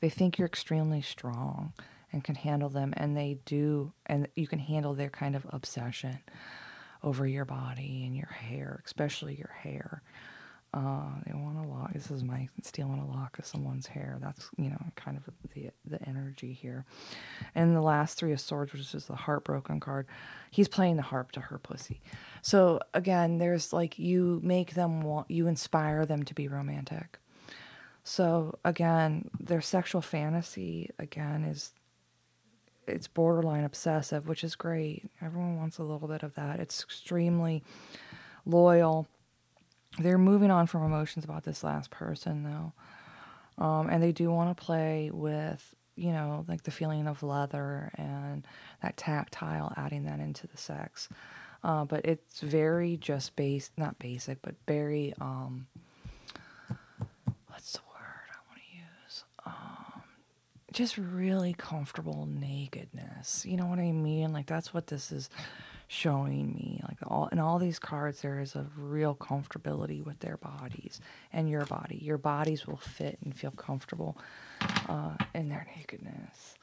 [0.00, 1.72] They think you're extremely strong
[2.12, 6.18] and can handle them, and they do, and you can handle their kind of obsession
[7.02, 10.02] over your body and your hair, especially your hair.
[10.74, 11.92] Uh, they want to lock.
[11.94, 14.18] This is my stealing a lock of someone's hair.
[14.20, 15.24] That's you know kind of
[15.54, 16.84] the the energy here.
[17.54, 20.06] And the last three of swords, which is the heartbroken card,
[20.50, 22.02] he's playing the harp to her pussy.
[22.42, 27.18] So again, there's like you make them want, you inspire them to be romantic.
[28.08, 31.72] So again, their sexual fantasy again is
[32.86, 35.10] it's borderline obsessive, which is great.
[35.20, 36.58] Everyone wants a little bit of that.
[36.58, 37.62] It's extremely
[38.46, 39.06] loyal
[39.98, 44.56] they're moving on from emotions about this last person though um, and they do want
[44.56, 48.46] to play with you know like the feeling of leather and
[48.82, 51.08] that tactile adding that into the sex
[51.64, 55.66] uh, but it's very just base not basic but very um
[57.48, 60.02] what's the word i want to use um
[60.78, 63.44] just really comfortable nakedness.
[63.44, 64.32] You know what i mean?
[64.32, 65.28] Like that's what this is
[65.88, 66.80] showing me.
[66.86, 71.00] Like all in all these cards there is a real comfortability with their bodies
[71.32, 71.98] and your body.
[72.00, 74.16] Your bodies will fit and feel comfortable
[74.88, 76.54] uh, in their nakedness.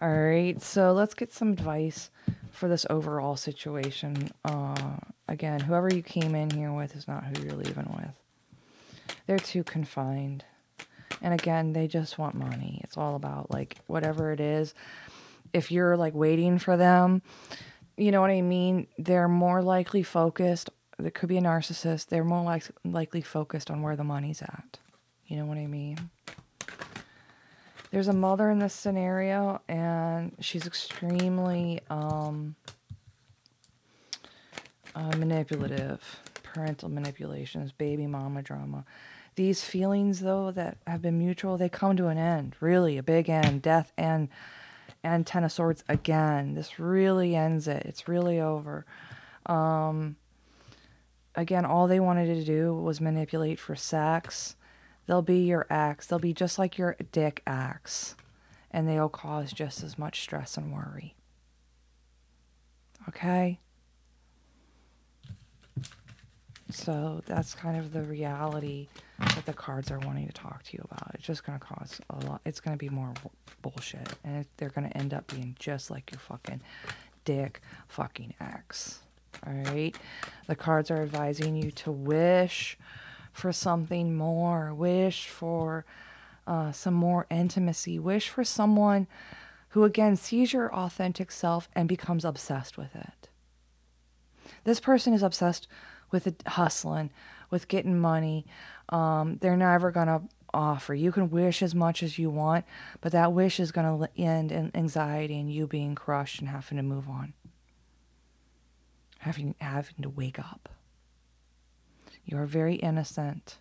[0.00, 2.10] All right so let's get some advice
[2.50, 4.28] for this overall situation.
[4.44, 4.96] Uh,
[5.28, 9.14] again whoever you came in here with is not who you're leaving with.
[9.28, 10.44] They're too confined
[11.22, 14.74] and again they just want money it's all about like whatever it is
[15.54, 17.22] if you're like waiting for them
[17.96, 18.86] you know what I mean?
[18.98, 20.70] They're more likely focused.
[20.98, 22.06] There could be a narcissist.
[22.06, 24.78] They're more like, likely focused on where the money's at.
[25.26, 26.10] You know what I mean?
[27.90, 32.54] There's a mother in this scenario, and she's extremely um,
[34.94, 36.02] uh, manipulative.
[36.42, 38.84] Parental manipulations, baby mama drama.
[39.34, 42.54] These feelings, though, that have been mutual, they come to an end.
[42.60, 43.62] Really, a big end.
[43.62, 44.28] Death and
[45.04, 46.54] and Ten of Swords again.
[46.54, 47.84] This really ends it.
[47.86, 48.86] It's really over.
[49.46, 50.16] Um,
[51.34, 54.56] again, all they wanted to do was manipulate for sex.
[55.06, 56.06] They'll be your ex.
[56.06, 58.16] They'll be just like your dick ex.
[58.70, 61.16] And they'll cause just as much stress and worry.
[63.08, 63.60] Okay?
[66.72, 70.84] So that's kind of the reality that the cards are wanting to talk to you
[70.90, 71.10] about.
[71.14, 72.40] It's just going to cause a lot.
[72.44, 73.12] It's going to be more
[73.60, 74.08] bullshit.
[74.24, 76.62] And it, they're going to end up being just like your fucking
[77.24, 79.00] dick fucking ex.
[79.46, 79.96] All right?
[80.46, 82.78] The cards are advising you to wish
[83.32, 85.84] for something more, wish for
[86.46, 89.06] uh, some more intimacy, wish for someone
[89.70, 93.28] who, again, sees your authentic self and becomes obsessed with it.
[94.64, 95.66] This person is obsessed
[96.12, 97.10] with hustling,
[97.50, 98.46] with getting money.
[98.90, 100.22] Um, they're never going to
[100.54, 100.94] offer.
[100.94, 102.64] You can wish as much as you want,
[103.00, 106.76] but that wish is going to end in anxiety and you being crushed and having
[106.76, 107.32] to move on,
[109.18, 110.68] having having to wake up.
[112.24, 113.56] You are very innocent,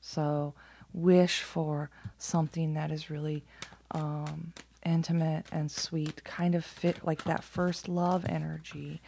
[0.00, 0.54] so
[0.92, 3.44] wish for something that is really
[3.90, 4.52] um,
[4.84, 9.00] intimate and sweet, kind of fit like that first love energy.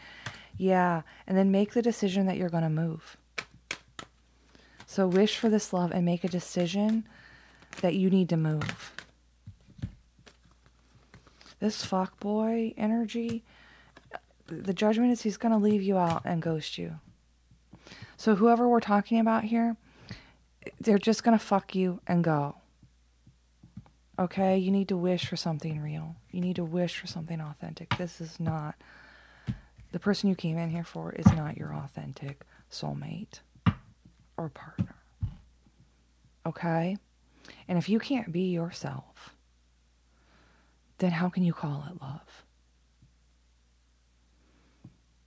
[0.59, 3.17] Yeah, and then make the decision that you're going to move.
[4.87, 7.07] So wish for this love and make a decision
[7.81, 8.93] that you need to move.
[11.61, 13.45] This fuck boy energy,
[14.47, 16.97] the judgment is he's going to leave you out and ghost you.
[18.17, 19.77] So whoever we're talking about here,
[20.81, 22.57] they're just going to fuck you and go.
[24.19, 24.59] Okay?
[24.59, 26.17] You need to wish for something real.
[26.33, 27.97] You need to wish for something authentic.
[27.97, 28.75] This is not
[29.93, 33.41] the person you came in here for is not your authentic soulmate
[34.37, 34.95] or partner.
[36.47, 36.97] Okay?
[37.67, 39.35] And if you can't be yourself,
[40.99, 42.45] then how can you call it love?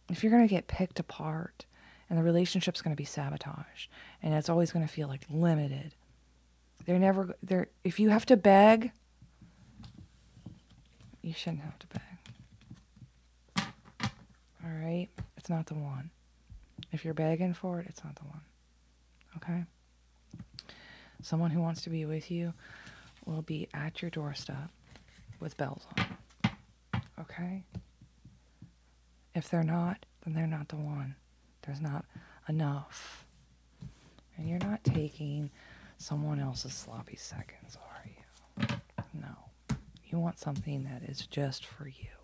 [0.10, 1.66] If you're going to get picked apart
[2.10, 3.90] and the relationship's going to be sabotaged
[4.22, 5.96] and it's always going to feel like limited,
[6.86, 8.92] they're never, they're, if you have to beg,
[11.22, 12.11] you shouldn't have to beg.
[14.64, 15.08] All right?
[15.38, 16.12] It's not the one.
[16.92, 18.42] If you're begging for it, it's not the one.
[19.38, 19.64] Okay?
[21.22, 22.54] Someone who wants to be with you
[23.26, 24.70] will be at your doorstep
[25.40, 27.02] with bells on.
[27.20, 27.64] Okay?
[29.36, 31.16] If they're not, then they're not the one.
[31.64, 32.06] There's not
[32.50, 33.26] enough.
[34.38, 35.52] And you're not taking
[35.98, 38.66] someone else's sloppy seconds, are you?
[39.14, 39.78] No.
[40.06, 42.21] You want something that is just for you.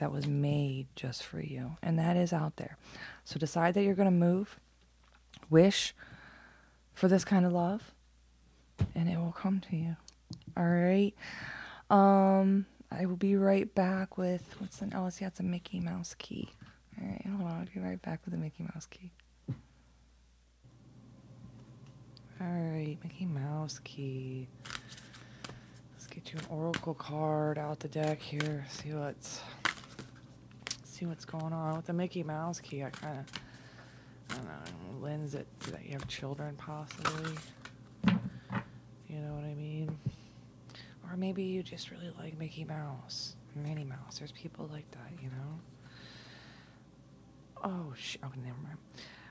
[0.00, 1.76] That was made just for you.
[1.82, 2.78] And that is out there.
[3.24, 4.58] So decide that you're going to move.
[5.50, 5.94] Wish
[6.94, 7.92] for this kind of love.
[8.94, 9.96] And it will come to you.
[10.56, 11.14] All right.
[11.90, 16.14] Um, I will be right back with what's the oh, see, that's a Mickey Mouse
[16.18, 16.48] key.
[16.98, 17.58] All right, hold on.
[17.60, 19.12] I'll be right back with the Mickey Mouse key.
[22.40, 24.48] All right, Mickey Mouse key.
[25.92, 28.64] Let's get you an oracle card out the deck here.
[28.70, 29.40] See what's
[31.00, 32.84] see what's going on with the Mickey Mouse key.
[32.84, 33.26] I kind of
[34.30, 37.32] I don't know lends it that you have children possibly.
[38.06, 39.98] You know what I mean?
[41.04, 44.18] Or maybe you just really like Mickey Mouse, Minnie Mouse.
[44.18, 45.60] There's people like that, you know?
[47.64, 48.78] Oh, sh- oh, never mind.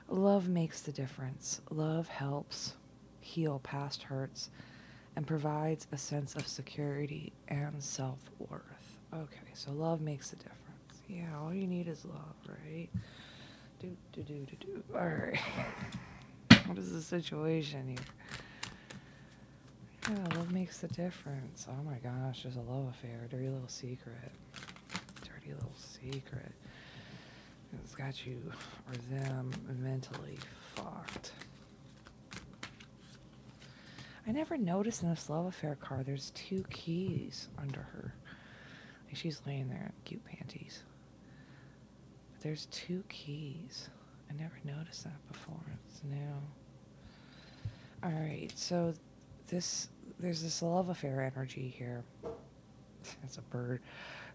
[0.08, 1.60] Love makes the difference.
[1.70, 2.74] Love helps
[3.20, 4.50] heal past hurts
[5.14, 8.98] and provides a sense of security and self worth.
[9.14, 10.69] Okay, so love makes a difference.
[11.10, 12.88] Yeah, all you need is love, right?
[13.80, 14.82] Do, do, do, do, do.
[14.94, 15.40] All right.
[16.66, 17.98] what is the situation here?
[20.08, 21.66] Yeah, love makes the difference.
[21.68, 24.30] Oh my gosh, there's a love affair, dirty little secret.
[25.24, 26.52] Dirty little secret.
[27.84, 28.40] It's got you
[28.88, 29.50] or them
[29.80, 30.38] mentally
[30.76, 31.32] fucked.
[34.26, 38.14] I never noticed in this love affair card there's two keys under her.
[39.06, 40.84] Like she's laying there in cute panties.
[42.40, 43.90] There's two keys.
[44.30, 45.60] I never noticed that before.
[45.86, 46.16] It's new.
[48.02, 48.94] Alright, so
[49.48, 49.88] this
[50.18, 52.04] there's this love affair energy here.
[53.24, 53.80] It's a bird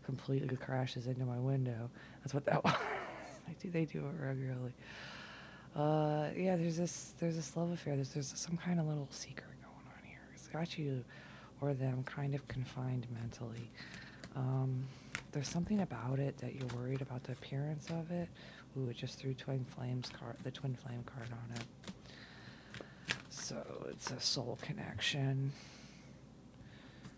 [0.06, 1.89] completely crashes into my window.
[2.22, 2.74] That's what that was.
[3.47, 4.74] I do they do it regularly.
[5.76, 7.95] Uh, yeah, there's this there's this love affair.
[7.95, 10.20] There's there's some kind of little secret going on here.
[10.34, 11.03] It's got you
[11.62, 13.70] or them kind of confined mentally.
[14.36, 14.84] Um,
[15.36, 18.29] there's something about it that you're worried about the appearance of it.
[18.77, 23.13] Ooh, it just threw twin flames card the twin flame card on it.
[23.29, 23.57] So
[23.89, 25.51] it's a soul connection.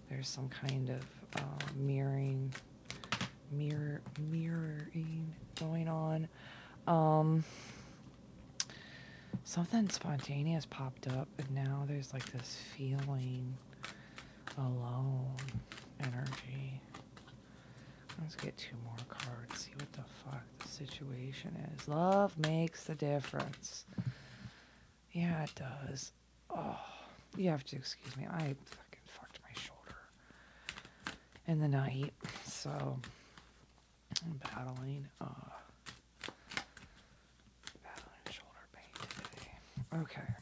[0.10, 1.04] There's some kind of
[1.36, 2.52] uh, mirroring,
[3.52, 4.02] mirror,
[4.32, 6.28] mirroring going on.
[6.88, 7.44] Um,
[9.44, 13.56] something spontaneous popped up, and now there's like this feeling
[14.58, 15.36] alone
[16.00, 16.82] energy.
[18.22, 21.88] Let's get two more cards, see what the fuck the situation is.
[21.88, 23.86] Love makes the difference.
[25.12, 26.12] Yeah, it does.
[26.50, 26.80] Oh,
[27.36, 28.26] you have to excuse me.
[28.30, 29.98] I fucking fucked my shoulder
[31.48, 32.14] in the night,
[32.46, 33.00] so
[34.26, 35.26] I'm battling, uh,
[37.84, 38.92] battling shoulder pain
[39.32, 40.02] today.
[40.02, 40.34] Okay.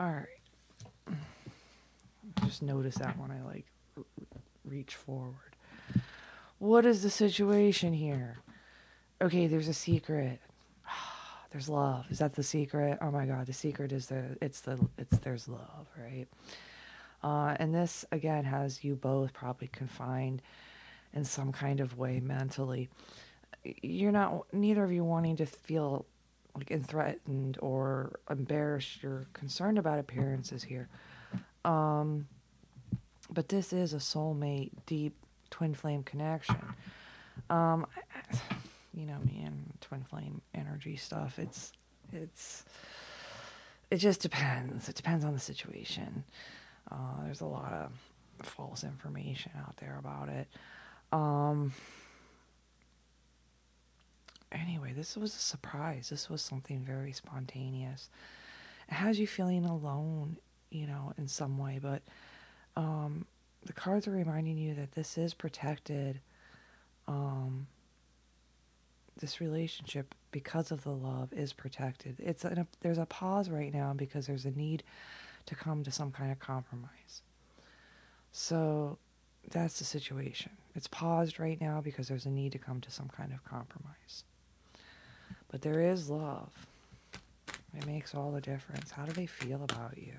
[0.00, 1.16] All right.
[2.44, 3.66] Just notice that when I like
[4.64, 5.47] reach forward.
[6.58, 8.38] What is the situation here?
[9.20, 10.40] Okay, there's a secret
[11.50, 12.06] there's love.
[12.10, 12.98] Is that the secret?
[13.00, 16.26] Oh my God, the secret is the it's the it's there's love, right?
[17.22, 20.42] Uh, and this again has you both probably confined
[21.12, 22.88] in some kind of way mentally.
[23.64, 26.06] You're not neither of you wanting to feel
[26.54, 29.02] like threatened or embarrassed.
[29.02, 30.88] You're concerned about appearances here.
[31.64, 32.26] Um,
[33.30, 35.14] but this is a soulmate, deep
[35.50, 36.56] twin flame connection.
[37.50, 37.86] Um,
[38.94, 41.38] you know me and twin flame energy stuff.
[41.38, 41.72] It's
[42.12, 42.64] it's
[43.90, 44.88] it just depends.
[44.88, 46.24] It depends on the situation.
[46.90, 47.92] Uh, there's a lot of
[48.46, 50.48] false information out there about it.
[51.12, 51.72] Um,
[54.52, 56.08] anyway, this was a surprise.
[56.10, 58.10] This was something very spontaneous.
[58.88, 60.38] It has you feeling alone
[60.70, 61.78] you know, in some way.
[61.80, 62.02] But
[62.76, 63.26] um,
[63.68, 66.20] the cards are reminding you that this is protected.
[67.06, 67.66] Um,
[69.20, 72.16] this relationship, because of the love, is protected.
[72.18, 74.84] It's a, there's a pause right now because there's a need
[75.44, 77.22] to come to some kind of compromise.
[78.32, 78.96] So
[79.50, 80.52] that's the situation.
[80.74, 84.24] It's paused right now because there's a need to come to some kind of compromise.
[85.50, 86.52] But there is love.
[87.76, 88.90] It makes all the difference.
[88.90, 90.14] How do they feel about you?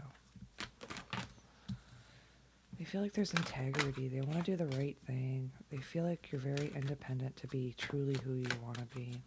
[2.80, 4.08] They feel like there's integrity.
[4.08, 5.52] They want to do the right thing.
[5.70, 9.22] They feel like you're very independent to be truly who you want to be.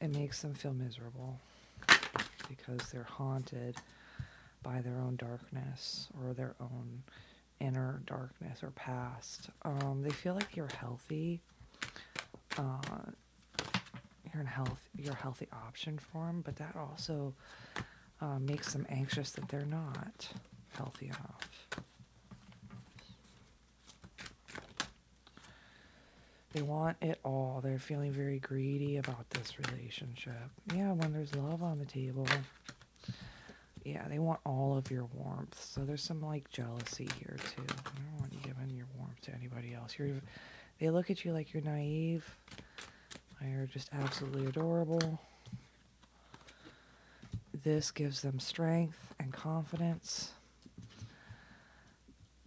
[0.00, 1.38] It makes them feel miserable
[2.48, 3.76] because they're haunted
[4.62, 7.02] by their own darkness or their own
[7.60, 9.50] inner darkness or past.
[9.62, 11.40] Um, they feel like you're healthy.
[12.56, 12.78] Uh,
[14.32, 14.88] you're in health.
[14.96, 17.34] You're a healthy option for them, but that also
[18.22, 20.28] uh, makes them anxious that they're not
[20.76, 21.48] healthy enough.
[26.52, 27.60] They want it all.
[27.62, 30.50] They're feeling very greedy about this relationship.
[30.74, 32.26] Yeah, when there's love on the table,
[33.84, 35.62] yeah, they want all of your warmth.
[35.62, 37.62] So there's some like jealousy here too.
[37.68, 39.96] I don't want you giving your warmth to anybody else.
[39.98, 40.08] You're,
[40.80, 42.24] they look at you like you're naive.
[43.44, 45.20] You're just absolutely adorable.
[47.62, 50.32] This gives them strength and confidence,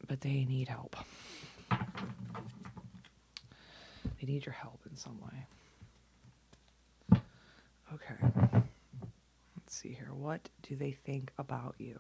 [0.09, 0.97] but they need help.
[4.19, 5.45] They need your help in some way.
[7.93, 8.15] Okay
[9.55, 10.09] Let's see here.
[10.11, 11.99] What do they think about you?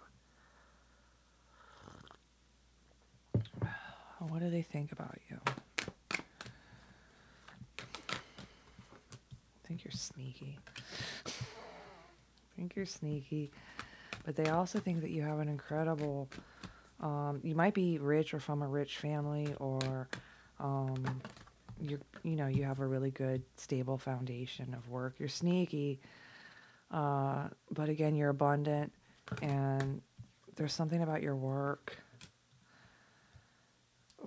[4.19, 5.37] What do they think about you?
[6.11, 6.17] I
[9.65, 10.57] think you're sneaky.
[11.25, 11.29] I
[12.55, 13.51] think you're sneaky.
[14.25, 16.27] But they also think that you have an incredible,
[16.99, 20.07] um, you might be rich or from a rich family or
[20.59, 21.21] um,
[21.79, 25.15] you you know, you have a really good stable foundation of work.
[25.19, 25.99] You're sneaky
[26.91, 28.91] uh, but again, you're abundant,
[29.41, 30.01] and
[30.55, 31.97] there's something about your work.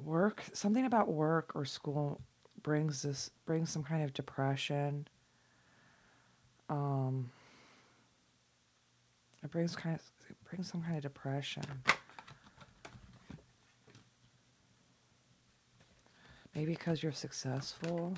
[0.04, 2.20] Work, something about work or school
[2.62, 5.06] brings this brings some kind of depression.
[6.68, 7.30] Um,
[9.42, 11.64] it brings kind of it brings some kind of depression.
[16.54, 18.14] Maybe because you're successful.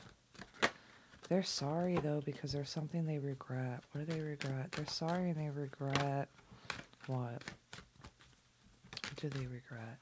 [1.29, 3.83] They're sorry though because there's something they regret.
[3.93, 4.73] What do they regret?
[4.73, 6.29] They're sorry and they regret
[7.07, 7.43] what?
[8.91, 9.99] What do they regret?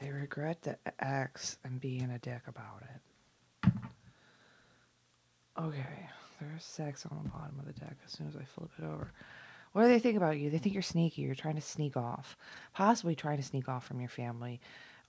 [0.00, 3.72] They regret the X and being a dick about it.
[5.58, 6.08] Okay,
[6.40, 9.10] there's sex on the bottom of the deck as soon as I flip it over.
[9.72, 10.50] What do they think about you?
[10.50, 11.22] They think you're sneaky.
[11.22, 12.36] You're trying to sneak off,
[12.72, 14.60] possibly trying to sneak off from your family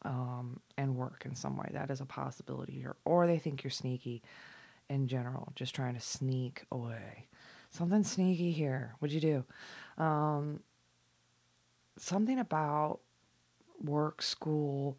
[0.03, 1.69] um, and work in some way.
[1.73, 2.95] That is a possibility here.
[3.05, 4.21] Or they think you're sneaky
[4.89, 7.27] in general, just trying to sneak away.
[7.69, 8.95] Something sneaky here.
[8.99, 9.21] What'd you
[9.97, 10.03] do?
[10.03, 10.61] Um,
[11.97, 12.99] something about
[13.81, 14.97] work, school,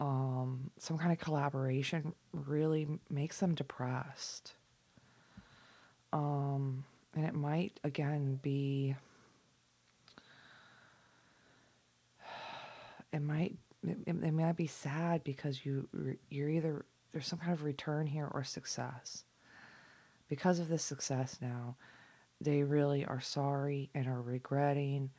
[0.00, 4.54] um, some kind of collaboration really makes them depressed.
[6.12, 8.96] Um, and it might again be,
[13.12, 13.54] it might
[13.86, 15.88] it, might be sad because you
[16.30, 19.24] you're either there's some kind of return here or success.
[20.28, 21.76] Because of this success now,
[22.40, 25.10] they really are sorry and are regretting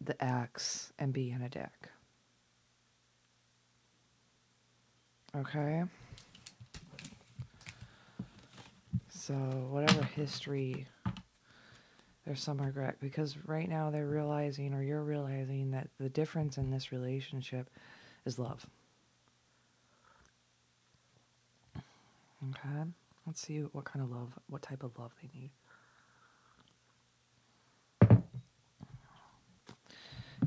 [0.00, 1.88] the ex and being a dick.
[5.34, 5.84] Okay?
[9.08, 10.86] So, whatever history,
[12.26, 16.70] there's some regret because right now they're realizing, or you're realizing, that the difference in
[16.70, 17.70] this relationship
[18.24, 18.66] is love.
[22.50, 22.84] Okay.
[23.26, 25.50] Let's see what kind of love, what type of love they need.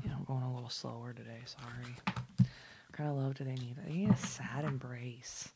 [0.06, 1.40] Know, I'm going a little slower today.
[1.46, 1.96] Sorry.
[2.38, 3.78] What kind of love do they need?
[3.86, 5.50] They need a sad embrace.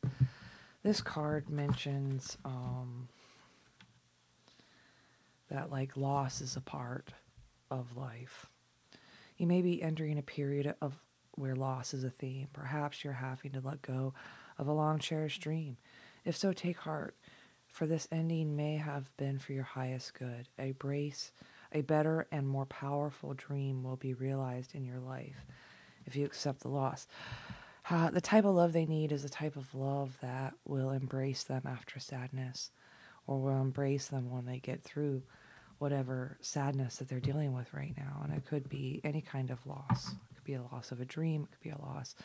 [0.82, 3.10] This card mentions um,
[5.52, 7.14] that like loss is a part
[7.70, 8.48] of life.
[9.38, 10.98] You may be entering a period of
[11.40, 12.48] where loss is a theme.
[12.54, 14.14] Perhaps you're having to let go
[14.58, 15.78] of a long cherished dream.
[16.26, 17.16] If so, take heart,
[17.72, 20.48] for this ending may have been for your highest good.
[20.60, 21.32] A brace,
[21.72, 25.46] a better and more powerful dream will be realized in your life
[26.06, 27.08] if you accept the loss.
[27.92, 31.42] Uh, the type of love they need is the type of love that will embrace
[31.42, 32.70] them after sadness
[33.26, 35.24] or will embrace them when they get through
[35.80, 38.22] whatever sadness that they're dealing with right now.
[38.24, 40.12] And it could be any kind of loss.
[40.40, 41.44] Could be a loss of a dream.
[41.44, 42.16] It could be a loss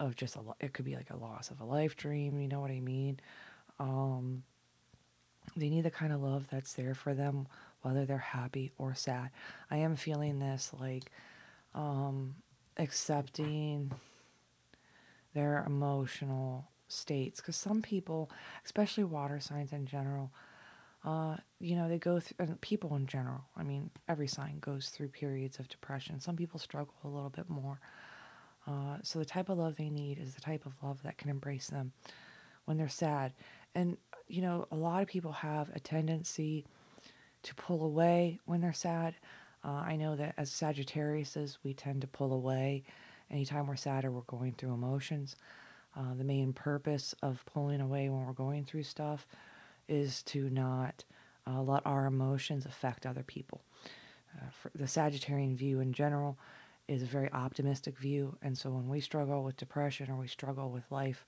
[0.00, 2.40] of just a, it could be like a loss of a life dream.
[2.40, 3.20] You know what I mean?
[3.78, 4.42] Um,
[5.56, 7.46] they need the kind of love that's there for them,
[7.82, 9.30] whether they're happy or sad.
[9.70, 11.12] I am feeling this like
[11.72, 12.34] um,
[12.78, 13.92] accepting
[15.34, 18.28] their emotional states because some people,
[18.64, 20.32] especially water signs in general,
[21.04, 25.08] uh, you know, they go through, people in general, I mean, every sign goes through
[25.08, 26.20] periods of depression.
[26.20, 27.78] Some people struggle a little bit more.
[28.66, 31.28] Uh, so the type of love they need is the type of love that can
[31.28, 31.92] embrace them
[32.64, 33.34] when they're sad.
[33.74, 33.98] And,
[34.28, 36.64] you know, a lot of people have a tendency
[37.42, 39.14] to pull away when they're sad.
[39.62, 42.84] Uh, I know that as Sagittarius, we tend to pull away
[43.30, 45.36] anytime we're sad or we're going through emotions.
[45.94, 49.26] Uh, the main purpose of pulling away when we're going through stuff
[49.88, 51.04] is to not
[51.46, 53.62] uh, let our emotions affect other people.
[54.36, 56.38] Uh, the Sagittarian view in general
[56.88, 60.70] is a very optimistic view, and so when we struggle with depression or we struggle
[60.70, 61.24] with life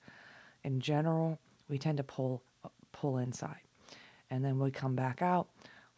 [0.63, 1.39] in general,
[1.69, 2.41] we tend to pull
[2.91, 3.61] pull inside,
[4.29, 5.47] and then we come back out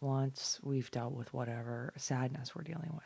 [0.01, 3.03] once we've dealt with whatever sadness we're dealing with.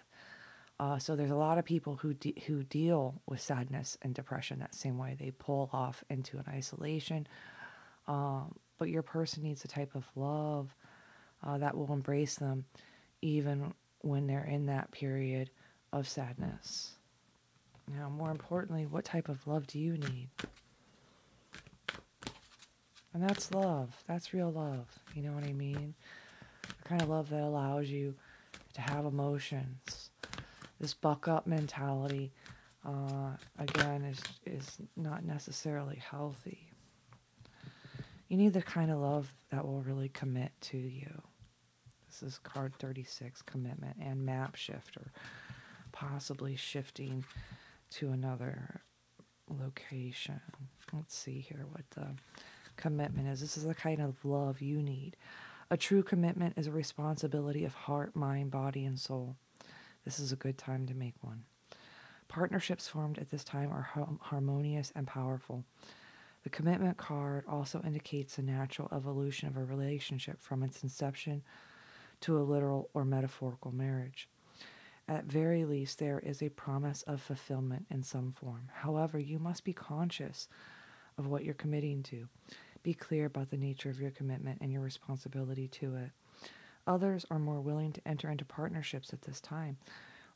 [0.80, 4.60] Uh, so there's a lot of people who de- who deal with sadness and depression
[4.60, 5.16] that same way.
[5.18, 7.28] They pull off into an isolation.
[8.08, 10.76] Um, but your person needs a type of love
[11.44, 12.66] uh, that will embrace them,
[13.22, 15.50] even when they're in that period
[15.92, 16.94] of sadness.
[17.98, 20.30] Now, more importantly, what type of love do you need?
[23.14, 23.96] And that's love.
[24.08, 24.88] That's real love.
[25.14, 25.94] You know what I mean?
[26.64, 28.16] The kind of love that allows you
[28.74, 30.10] to have emotions
[30.84, 32.30] this buck up mentality,
[32.86, 36.73] uh, again, is, is not necessarily healthy.
[38.28, 41.22] You need the kind of love that will really commit to you.
[42.08, 45.12] This is card 36 commitment and map shifter,
[45.92, 47.26] possibly shifting
[47.92, 48.82] to another
[49.50, 50.42] location.
[50.92, 52.16] Let's see here what the
[52.78, 53.42] commitment is.
[53.42, 55.16] This is the kind of love you need.
[55.70, 59.36] A true commitment is a responsibility of heart, mind, body, and soul.
[60.06, 61.44] This is a good time to make one.
[62.28, 63.90] Partnerships formed at this time are
[64.22, 65.66] harmonious and powerful.
[66.44, 71.42] The commitment card also indicates the natural evolution of a relationship from its inception
[72.22, 74.28] to a literal or metaphorical marriage.
[75.08, 78.70] At very least, there is a promise of fulfillment in some form.
[78.74, 80.48] However, you must be conscious
[81.18, 82.28] of what you're committing to.
[82.84, 86.12] Be clear about the nature of your commitment and your responsibility to it.
[86.88, 89.78] Others are more willing to enter into partnerships at this time.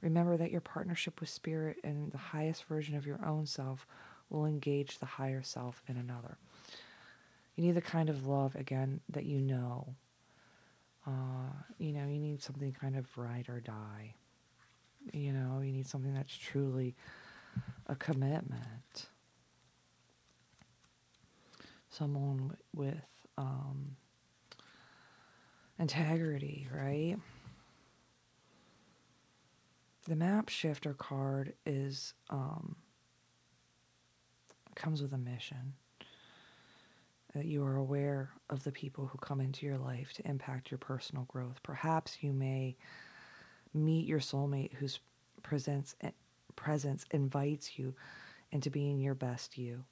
[0.01, 3.87] Remember that your partnership with Spirit and the highest version of your own self
[4.29, 6.37] will engage the higher self in another.
[7.55, 9.95] You need the kind of love, again, that you know.
[11.05, 14.13] Uh, you know, you need something kind of ride or die.
[15.13, 16.95] You know, you need something that's truly
[17.87, 19.07] a commitment.
[21.89, 23.95] Someone with um,
[25.79, 27.15] integrity, right?
[30.07, 32.75] The map shifter card is um,
[34.77, 35.73] comes with a mission
[37.33, 40.77] that you are aware of the people who come into your life to impact your
[40.77, 41.61] personal growth.
[41.63, 42.77] Perhaps you may
[43.73, 44.99] meet your soulmate whose
[45.43, 45.95] presence
[46.55, 47.93] presence invites you
[48.51, 49.83] into being your best you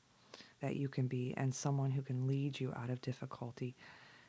[0.62, 3.76] that you can be and someone who can lead you out of difficulty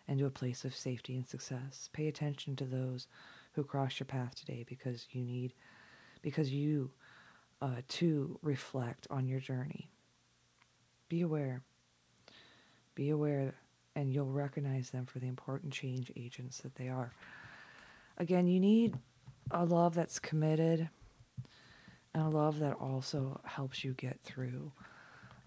[0.08, 1.88] into a place of safety and success.
[1.92, 3.06] Pay attention to those
[3.54, 5.54] who cross your path today because you need,
[6.22, 6.90] because you
[7.62, 9.90] uh, too reflect on your journey.
[11.08, 11.62] Be aware.
[12.94, 13.54] Be aware,
[13.94, 17.12] and you'll recognize them for the important change agents that they are.
[18.18, 18.94] Again, you need
[19.50, 20.88] a love that's committed
[22.14, 24.72] and a love that also helps you get through.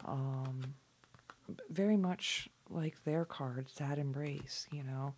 [0.05, 0.61] Um,
[1.69, 5.15] very much like their cards, that embrace, you know,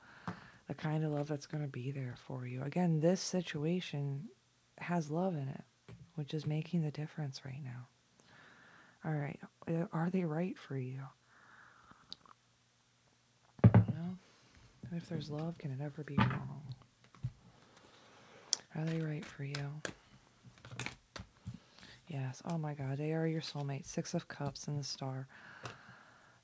[0.67, 2.63] the kind of love that's going to be there for you.
[2.63, 4.29] Again, this situation
[4.77, 5.63] has love in it,
[6.15, 7.87] which is making the difference right now.
[9.03, 10.99] All right, uh, are they right for you?
[13.63, 14.17] Know,
[14.95, 16.61] if there's love, can it ever be wrong?
[18.75, 19.81] Are they right for you?
[22.07, 22.41] Yes.
[22.45, 23.85] Oh my God, they are your soulmate.
[23.85, 25.27] Six of Cups and the Star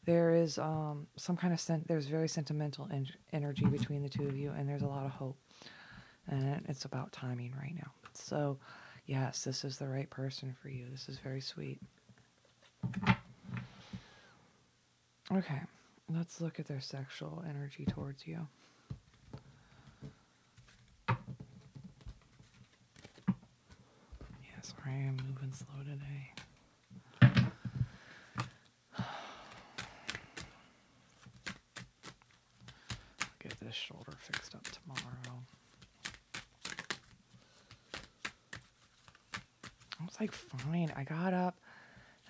[0.07, 4.25] there is um, some kind of sen- there's very sentimental en- energy between the two
[4.25, 5.37] of you, and there's a lot of hope.
[6.29, 7.91] And it's about timing right now.
[8.13, 8.57] So,
[9.05, 10.85] yes, this is the right person for you.
[10.91, 11.81] This is very sweet.
[15.30, 15.59] Okay,
[16.09, 18.47] let's look at their sexual energy towards you.
[21.09, 21.15] Yeah,
[24.61, 26.32] sorry, I'm moving slow today.
[33.43, 35.43] Get this shoulder fixed up tomorrow.
[39.99, 40.93] I was like, fine.
[40.95, 41.56] I got up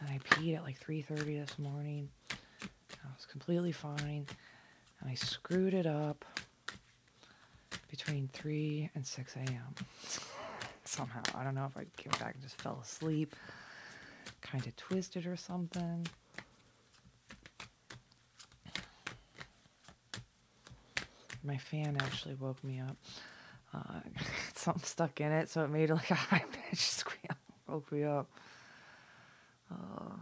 [0.07, 2.09] and I peed at like 3:30 this morning.
[2.31, 4.25] I was completely fine.
[4.99, 6.25] And I screwed it up
[7.89, 9.75] between 3 and 6 a.m.
[10.83, 11.21] Somehow.
[11.35, 13.35] I don't know if I came back and just fell asleep,
[14.41, 16.07] kind of twisted or something.
[21.43, 22.97] My fan actually woke me up.
[23.73, 23.99] Uh,
[24.55, 27.37] something stuck in it, so it made like a high pitched squeal.
[27.67, 28.27] woke me up.
[29.71, 30.15] Uh,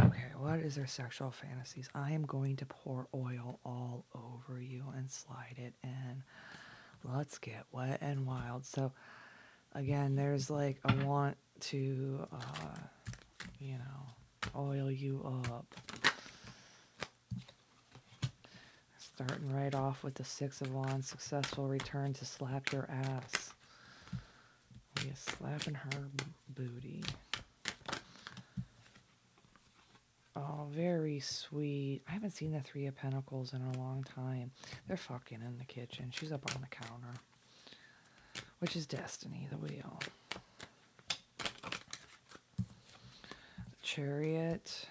[0.00, 1.88] okay, what is their sexual fantasies?
[1.94, 6.22] I am going to pour oil all over you and slide it in.
[7.02, 8.66] Let's get wet and wild.
[8.66, 8.92] So,
[9.74, 12.78] again, there's like a want to, uh,
[13.58, 15.74] you know, oil you up.
[18.98, 23.54] Starting right off with the Six of Wands, successful return to slap your ass.
[25.02, 26.10] We are slapping her
[26.50, 27.02] booty.
[30.36, 32.02] Oh, very sweet.
[32.08, 34.50] I haven't seen the Three of Pentacles in a long time.
[34.88, 36.10] They're fucking in the kitchen.
[36.10, 37.20] She's up on the counter.
[38.58, 40.00] Which is Destiny, the wheel.
[43.82, 44.88] Chariot.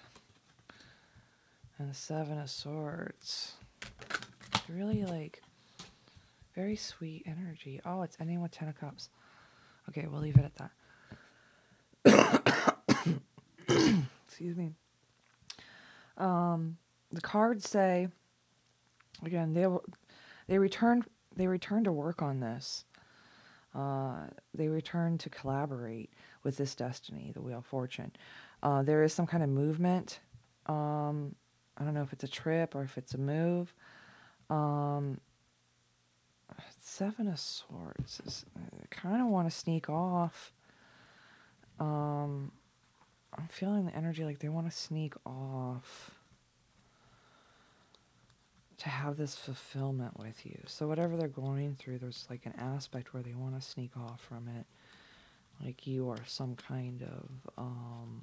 [1.78, 3.52] And the Seven of Swords.
[4.68, 5.42] Really like
[6.54, 7.82] very sweet energy.
[7.84, 9.10] Oh, it's ending with Ten of Cups.
[9.90, 10.70] Okay, we'll leave it at
[12.06, 13.20] that.
[14.26, 14.72] Excuse me.
[16.16, 16.78] Um,
[17.12, 18.08] the cards say
[19.24, 19.84] again they will
[20.48, 21.04] they return
[21.36, 22.84] they return to work on this.
[23.74, 26.10] Uh, they return to collaborate
[26.44, 28.12] with this destiny, the Wheel of Fortune.
[28.62, 30.20] Uh, there is some kind of movement.
[30.66, 31.34] Um,
[31.76, 33.74] I don't know if it's a trip or if it's a move.
[34.48, 35.18] Um,
[36.80, 40.52] Seven of Swords is I kind of want to sneak off.
[41.80, 42.52] Um,
[43.36, 46.12] I'm feeling the energy like they want to sneak off
[48.78, 50.58] to have this fulfillment with you.
[50.66, 54.20] So whatever they're going through, there's like an aspect where they want to sneak off
[54.20, 54.66] from it.
[55.64, 58.22] Like you are some kind of um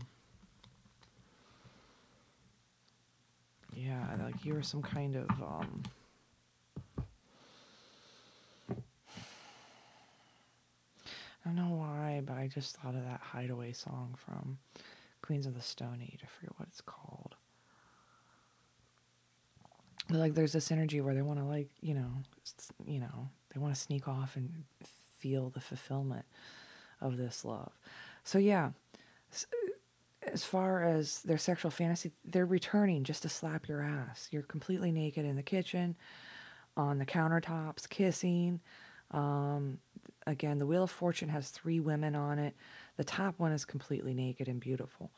[3.74, 5.84] yeah, like you are some kind of um
[11.44, 14.60] I don't know why, but I just thought of that hideaway song from
[15.22, 16.22] Queens of the Stone Age.
[16.24, 17.36] I forget what it's called.
[20.10, 22.10] But like, there's this energy where they want to, like, you know,
[22.86, 24.64] you know, they want to sneak off and
[25.18, 26.26] feel the fulfillment
[27.00, 27.72] of this love.
[28.24, 28.72] So yeah,
[30.24, 34.28] as far as their sexual fantasy, they're returning just to slap your ass.
[34.32, 35.96] You're completely naked in the kitchen,
[36.78, 38.60] on the countertops, kissing.
[39.12, 39.80] Um,
[40.28, 42.56] again, the Wheel of Fortune has three women on it.
[42.98, 45.12] The top one is completely naked and beautiful.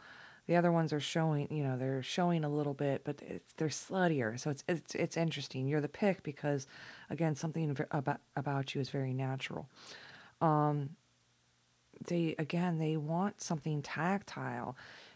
[0.47, 3.21] The other ones are showing, you know, they're showing a little bit, but
[3.57, 4.37] they're sluttier.
[4.37, 5.67] So it's it's it's interesting.
[5.67, 6.67] You're the pick because,
[7.09, 9.69] again, something about about you is very natural.
[10.41, 10.91] Um,
[12.07, 14.75] they again, they want something tactile.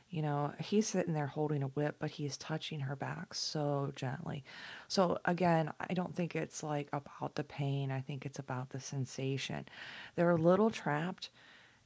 [0.10, 4.46] You know, he's sitting there holding a whip, but he's touching her back so gently.
[4.88, 7.92] So, again, I don't think it's like about the pain.
[7.92, 9.68] I think it's about the sensation.
[10.16, 11.30] They're a little trapped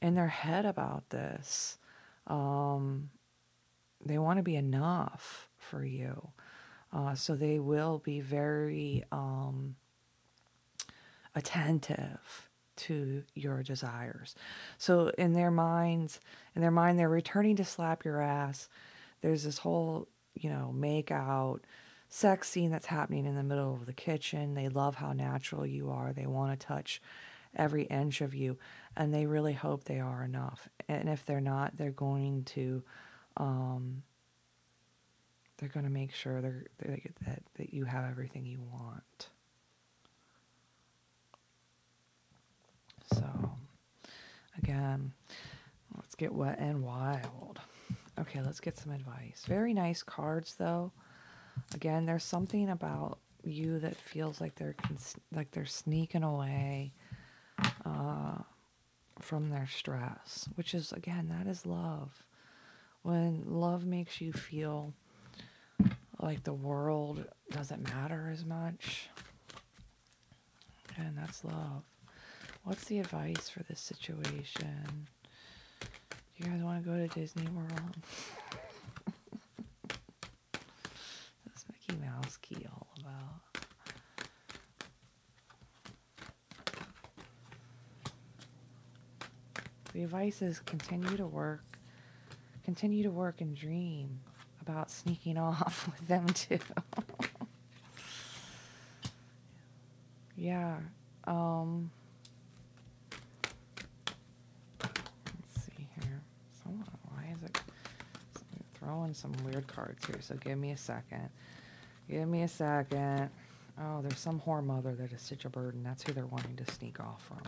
[0.01, 1.77] in their head about this.
[2.27, 3.09] Um,
[4.03, 6.29] they want to be enough for you.
[6.93, 9.75] Uh, so they will be very um,
[11.35, 14.35] attentive to your desires.
[14.77, 16.19] So in their minds,
[16.55, 18.67] in their mind, they're returning to slap your ass.
[19.21, 21.61] There's this whole, you know, make out
[22.09, 24.53] sex scene that's happening in the middle of the kitchen.
[24.53, 26.11] They love how natural you are.
[26.11, 27.01] They want to touch
[27.55, 28.57] every inch of you,
[28.95, 30.67] and they really hope they are enough.
[30.87, 32.83] And if they're not, they're going to,
[33.37, 34.03] um,
[35.57, 39.29] they're going to make sure they're, they're, that that you have everything you want.
[43.13, 43.51] So,
[44.57, 45.11] again,
[45.95, 47.59] let's get wet and wild.
[48.19, 49.43] Okay, let's get some advice.
[49.47, 50.91] Very nice cards, though.
[51.73, 54.75] Again, there's something about you that feels like they're
[55.33, 56.91] like they're sneaking away
[57.85, 58.37] uh,
[59.23, 62.23] from their stress, which is again that is love.
[63.03, 64.93] When love makes you feel
[66.19, 69.09] like the world doesn't matter as much,
[70.97, 71.83] and that's love.
[72.63, 75.07] What's the advice for this situation?
[75.79, 75.87] Do
[76.37, 77.69] you guys want to go to Disney World?
[81.43, 83.40] What's Mickey Mouse key all about?
[89.93, 91.77] The advice is continue to work,
[92.63, 94.21] continue to work and dream
[94.61, 96.59] about sneaking off with them too.
[100.37, 100.77] yeah.
[101.25, 101.91] Um,
[104.81, 106.21] let's see here.
[106.63, 107.59] Someone, why is it
[108.75, 110.21] throwing some weird cards here?
[110.21, 111.29] So give me a second.
[112.09, 113.29] Give me a second.
[113.79, 115.83] Oh, there's some whore mother that is such a burden.
[115.83, 117.41] That's who they're wanting to sneak off from.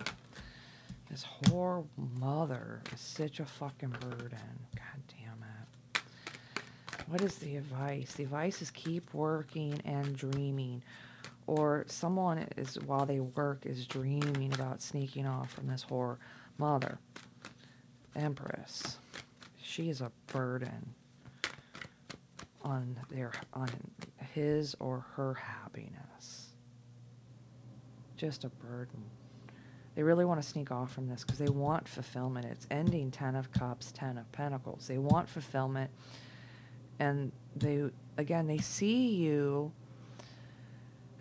[1.13, 1.85] This whore
[2.19, 4.65] mother is such a fucking burden.
[4.75, 6.01] God damn it.
[7.05, 8.13] What is the advice?
[8.13, 10.81] The advice is keep working and dreaming.
[11.45, 16.17] Or someone is, while they work, is dreaming about sneaking off from this whore
[16.57, 16.97] mother.
[18.15, 18.97] Empress.
[19.61, 20.95] She is a burden
[22.63, 23.69] on their on
[24.33, 26.47] his or her happiness.
[28.17, 29.03] Just a burden.
[29.95, 32.45] They really want to sneak off from this because they want fulfillment.
[32.45, 34.87] It's ending 10 of cups, 10 of pentacles.
[34.87, 35.91] They want fulfillment.
[36.99, 37.83] And they,
[38.17, 39.71] again, they see you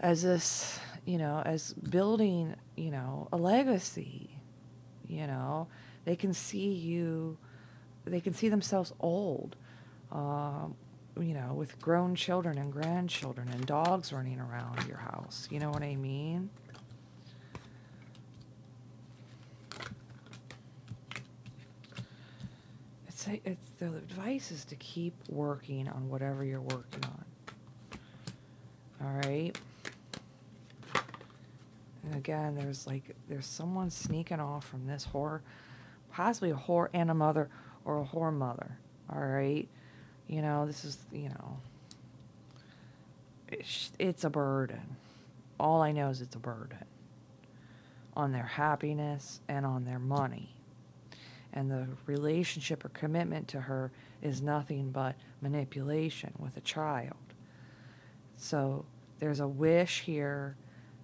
[0.01, 4.31] as this, you know, as building, you know, a legacy.
[5.07, 5.69] You know,
[6.07, 7.37] they can see you,
[8.07, 9.57] they can see themselves old,
[10.11, 10.75] um,
[11.21, 15.47] you know, with grown children and grandchildren and dogs running around your house.
[15.51, 16.49] You know what I mean?
[23.27, 27.25] It's, it's the advice is to keep working on whatever you're working on.
[29.05, 29.57] All right.
[32.05, 35.41] And again, there's like there's someone sneaking off from this whore,
[36.13, 37.49] possibly a whore and a mother
[37.85, 38.79] or a whore mother.
[39.13, 39.69] All right.
[40.29, 41.59] You know, this is you know.
[43.49, 44.97] It's, it's a burden.
[45.61, 46.85] All I know is it's a burden
[48.17, 50.55] on their happiness and on their money
[51.53, 53.93] and the relationship or commitment to her
[54.23, 57.17] is nothing but manipulation with a child.
[58.37, 58.85] So
[59.19, 60.57] there's a wish here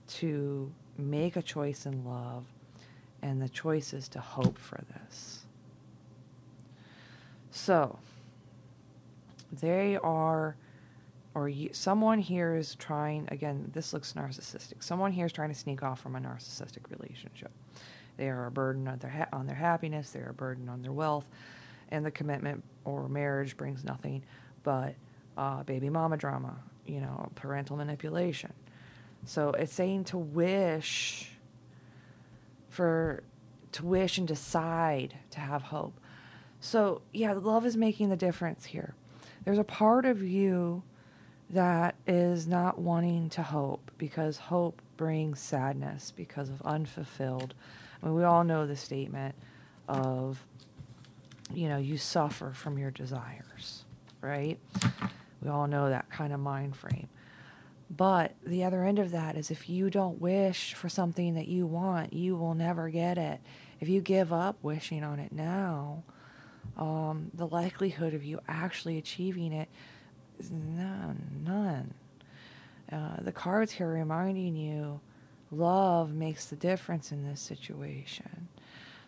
[0.09, 2.44] to make a choice in love,
[3.22, 5.44] and the choice is to hope for this.
[7.51, 7.99] So
[9.53, 10.57] they are,
[11.34, 14.82] or you, someone here is trying, again, this looks narcissistic.
[14.82, 17.51] Someone here is trying to sneak off from a narcissistic relationship.
[18.18, 20.10] They are a burden on their ha- on their happiness.
[20.10, 21.26] They're a burden on their wealth,
[21.88, 24.22] and the commitment or marriage brings nothing
[24.62, 24.94] but
[25.38, 26.56] uh, baby mama drama.
[26.84, 28.52] You know, parental manipulation.
[29.24, 31.30] So it's saying to wish
[32.68, 33.22] for
[33.72, 35.98] to wish and decide to have hope.
[36.60, 38.94] So yeah, love is making the difference here.
[39.44, 40.82] There's a part of you
[41.50, 47.54] that is not wanting to hope because hope brings sadness because of unfulfilled
[48.03, 49.34] I mean, we all know the statement
[49.88, 50.44] of,
[51.53, 53.84] you know, you suffer from your desires,
[54.20, 54.59] right?
[55.42, 57.09] We all know that kind of mind frame.
[57.90, 61.66] But the other end of that is if you don't wish for something that you
[61.66, 63.40] want, you will never get it.
[63.80, 66.03] If you give up wishing on it now,
[66.76, 69.68] um, the likelihood of you actually achieving it
[70.38, 71.42] is none.
[71.44, 71.94] None.
[72.92, 75.01] Uh, the cards here reminding you
[75.51, 78.49] love makes the difference in this situation.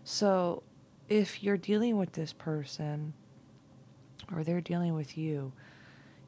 [0.05, 0.62] So
[1.09, 3.12] if you're dealing with this person
[4.32, 5.53] or they're dealing with you,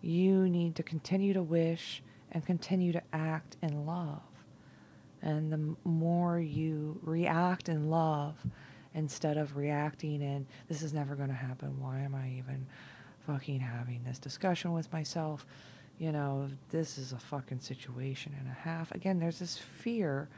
[0.01, 2.03] you need to continue to wish
[2.33, 4.23] and continue to act in love.
[5.23, 8.35] And the more you react in love
[8.95, 12.67] instead of reacting in, this is never going to happen, why am I even
[13.27, 15.47] fucking having this discussion with myself?
[15.99, 18.93] You know, this is a fucking situation and a half.
[18.93, 20.29] Again, there's this fear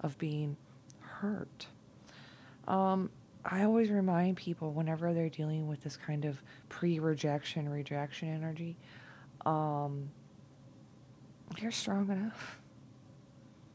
[0.00, 0.56] of being
[1.00, 1.66] hurt.
[2.66, 3.10] Um,
[3.44, 8.76] I always remind people whenever they're dealing with this kind of pre rejection, rejection energy,
[9.46, 10.10] um,
[11.56, 12.60] you're strong enough.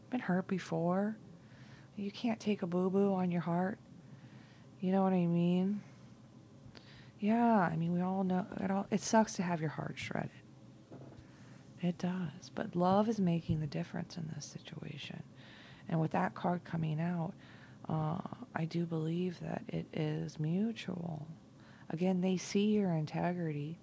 [0.10, 1.18] Been hurt before.
[1.96, 3.80] You can't take a boo boo on your heart.
[4.80, 5.82] You know what I mean?
[7.20, 8.86] Yeah, I mean, we all know it all.
[8.92, 10.30] It sucks to have your heart shredded.
[11.84, 12.50] It does.
[12.56, 15.22] But love is making the difference in this situation.
[15.90, 17.34] And with that card coming out,
[17.90, 18.20] uh,
[18.56, 21.28] I do believe that it is mutual.
[21.90, 23.78] Again, they see your integrity.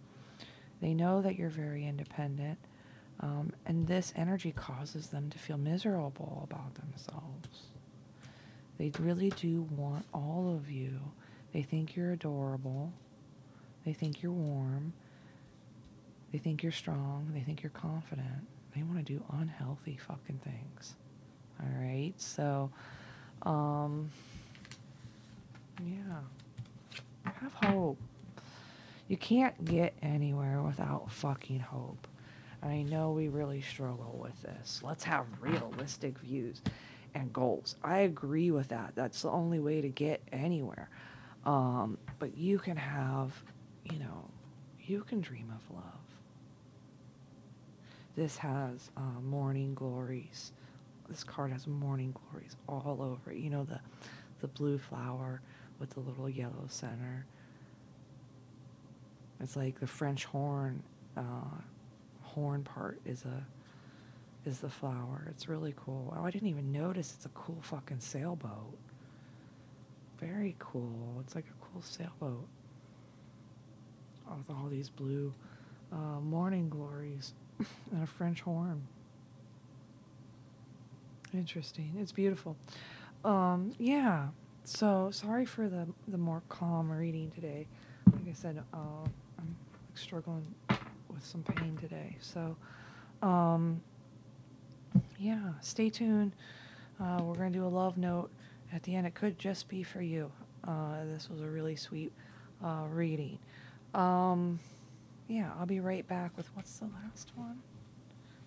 [0.81, 2.59] They know that you're very independent.
[3.21, 7.69] Um, and this energy causes them to feel miserable about themselves.
[8.79, 10.99] They really do want all of you.
[11.53, 12.95] They think you're adorable.
[13.85, 14.95] They think you're warm.
[16.33, 17.31] They think you're strong.
[17.35, 18.47] They think you're confident.
[18.75, 20.95] They want to do unhealthy fucking things.
[21.61, 22.13] All right.
[22.17, 22.71] So,
[23.43, 24.11] um,
[25.85, 26.21] yeah.
[27.25, 27.99] Have hope.
[29.09, 32.07] You can't get anywhere without fucking hope.
[32.63, 34.81] I know we really struggle with this.
[34.85, 36.61] Let's have realistic views
[37.15, 37.77] and goals.
[37.83, 38.93] I agree with that.
[38.95, 40.89] That's the only way to get anywhere.
[41.45, 43.33] Um, but you can have,
[43.91, 44.29] you know,
[44.85, 45.85] you can dream of love.
[48.17, 50.53] This has uh, morning glories.
[51.09, 53.39] This card has morning glories all over it.
[53.39, 53.81] You know, the,
[54.41, 55.41] the blue flower
[55.79, 57.27] with the little yellow center.
[59.41, 60.83] It's like the French horn,
[61.17, 61.23] uh,
[62.23, 63.45] horn part is a
[64.47, 65.27] is the flower.
[65.31, 66.15] It's really cool.
[66.17, 68.79] Oh, I didn't even notice it's a cool fucking sailboat.
[70.19, 71.17] Very cool.
[71.21, 72.47] It's like a cool sailboat
[74.37, 75.35] with all these blue
[75.93, 77.35] uh, morning glories
[77.93, 78.83] and a French horn.
[81.33, 81.93] Interesting.
[82.01, 82.57] It's beautiful.
[83.25, 84.29] Um, yeah.
[84.65, 87.67] So sorry for the the more calm reading today.
[88.07, 88.77] Like I said, uh,
[89.39, 89.57] I'm
[89.95, 90.47] struggling
[91.09, 92.17] with some pain today.
[92.21, 92.57] So,
[93.23, 93.81] um,
[95.19, 96.33] yeah, stay tuned.
[97.01, 98.31] Uh, we're to do a love note
[98.73, 99.07] at the end.
[99.07, 100.31] It could just be for you.
[100.67, 102.13] Uh, this was a really sweet
[102.65, 103.39] uh, reading.
[103.95, 104.59] Um,
[105.31, 107.63] yeah, I'll be right back with what's the last one?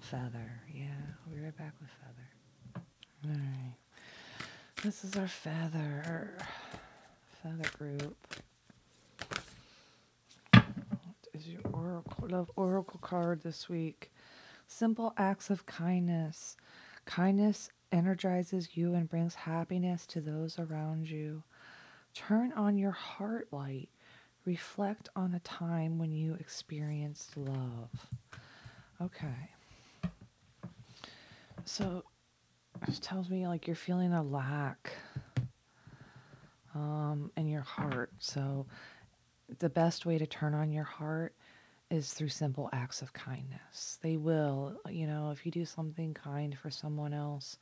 [0.02, 0.62] Feather.
[0.74, 0.88] Yeah,
[1.26, 2.86] I'll be right back with Feather.
[3.26, 3.76] All right.
[4.84, 6.36] This is our Feather.
[7.42, 8.18] Feather group.
[10.52, 12.28] What is your oracle?
[12.28, 14.12] Love oracle card this week.
[14.68, 16.58] Simple acts of kindness.
[17.06, 21.44] Kindness energizes you and brings happiness to those around you.
[22.14, 23.88] Turn on your heart light.
[24.46, 27.90] Reflect on a time when you experienced love.
[29.02, 29.50] Okay.
[31.66, 32.04] So
[32.86, 34.94] this tells me like you're feeling a lack
[36.76, 38.12] um, in your heart.
[38.20, 38.66] So
[39.60, 41.36] the best way to turn on your heart
[41.90, 44.00] is through simple acts of kindness.
[44.02, 47.58] They will, you know, if you do something kind for someone else,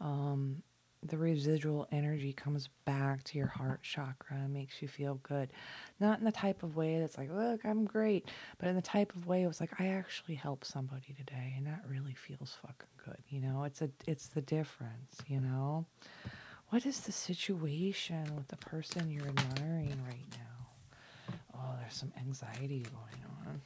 [0.00, 0.62] um,
[1.02, 5.50] the residual energy comes back to your heart chakra and makes you feel good.
[6.00, 8.28] Not in the type of way that's like, look, I'm great,
[8.58, 11.66] but in the type of way it was like, I actually helped somebody today and
[11.66, 13.18] that really feels fucking good.
[13.28, 15.86] You know, it's a it's the difference, you know?
[16.70, 21.36] What is the situation with the person you're admiring right now?
[21.54, 23.60] Oh, there's some anxiety going on.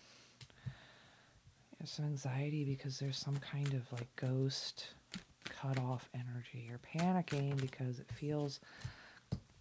[1.78, 4.88] There's some anxiety because there's some kind of like ghost
[5.60, 6.66] cut off energy.
[6.66, 8.60] You're panicking because it feels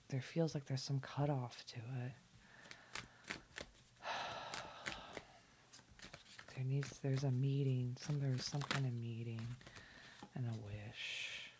[0.10, 2.12] there feels like there's some cutoff to it.
[6.56, 9.40] There needs there's a meeting, some there's some kind of meeting
[10.36, 11.52] and a wish.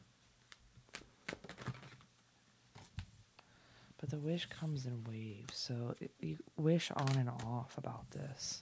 [4.00, 8.62] But the wish comes in waves, so it, you wish on and off about this.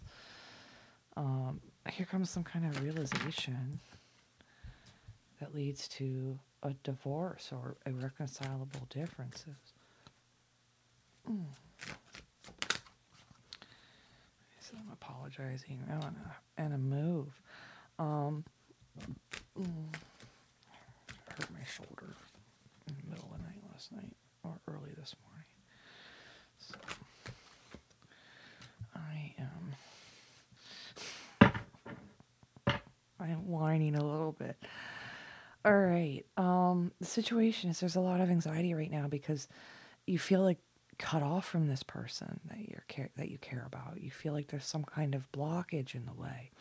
[1.15, 3.79] Um, here comes some kind of realization
[5.39, 9.55] that leads to a divorce or irreconcilable differences.
[11.29, 11.43] Mm.
[14.59, 17.41] So I'm apologizing and a, a move.
[17.99, 18.43] Um,
[19.59, 19.95] mm,
[21.29, 22.15] hurt my shoulder
[22.87, 25.45] in the middle of the night last night or early this morning.
[26.59, 26.75] So
[28.95, 29.75] I am
[33.19, 34.55] I am whining a little bit.
[35.67, 36.23] All right.
[36.37, 39.49] Um, the situation is there's a lot of anxiety right now because
[40.05, 40.59] you feel like
[40.97, 43.99] cut off from this person that you care that you care about.
[44.01, 46.51] You feel like there's some kind of blockage in the way.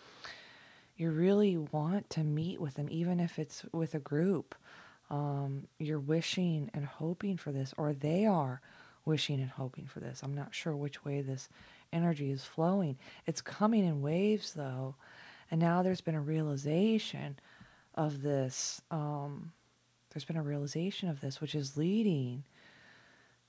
[0.97, 4.57] You really want to meet with them, even if it's with a group.
[5.09, 8.61] Um, you're wishing and hoping for this, or they are
[9.05, 10.25] wishing and hoping for this.
[10.25, 11.49] I'm not sure which way this
[11.93, 12.99] energy is flowing.
[13.25, 14.97] It's coming in waves, though,
[15.49, 17.39] and now there's been a realization
[17.97, 18.81] of this.
[18.91, 19.53] Um,
[20.11, 22.45] there's been a realization of this, which is leading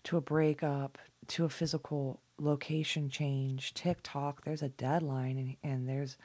[0.03, 0.97] to a breakup,
[1.27, 3.73] to a physical location change.
[3.73, 6.17] TikTok, there's a deadline, and, and there's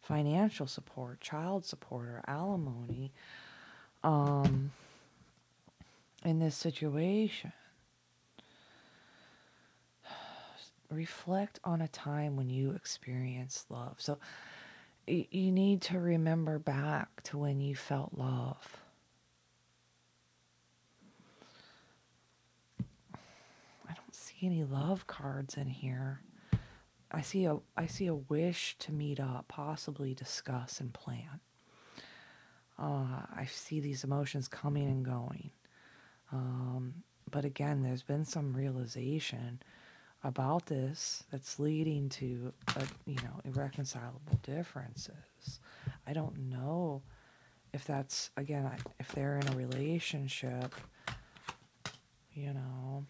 [0.00, 3.12] financial support, child support, or alimony
[4.02, 4.70] um,
[6.24, 7.52] in this situation.
[10.90, 13.96] Reflect on a time when you experienced love.
[13.98, 14.18] So,
[15.08, 18.76] you need to remember back to when you felt love.
[23.88, 26.20] I don't see any love cards in here.
[27.10, 31.40] I see a I see a wish to meet up, possibly discuss and plan.
[32.78, 35.50] Uh, I see these emotions coming and going,
[36.30, 39.60] um, but again, there's been some realization
[40.24, 45.60] about this that's leading to a, you know irreconcilable differences.
[46.06, 47.02] I don't know
[47.72, 50.74] if that's again if they're in a relationship.
[52.32, 53.04] You know,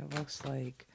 [0.00, 0.86] it looks like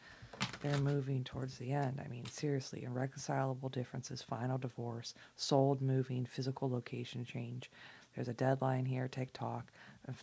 [0.62, 2.02] they're moving towards the end.
[2.04, 7.72] I mean, seriously, irreconcilable differences, final divorce, sold, moving, physical location change.
[8.16, 9.72] There's a deadline here, TikTok,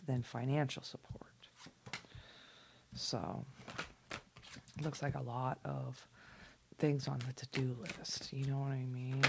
[0.05, 1.31] then financial support.
[2.95, 3.45] So,
[4.81, 6.07] looks like a lot of
[6.77, 8.33] things on the to do list.
[8.33, 9.23] You know what I mean?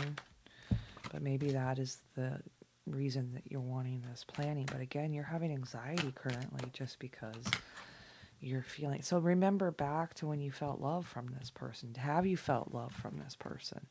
[1.12, 2.40] But maybe that is the
[2.86, 4.66] reason that you're wanting this planning.
[4.70, 7.44] But again, you're having anxiety currently just because
[8.40, 9.02] you're feeling.
[9.02, 11.94] So remember back to when you felt love from this person.
[11.94, 13.86] Have you felt love from this person?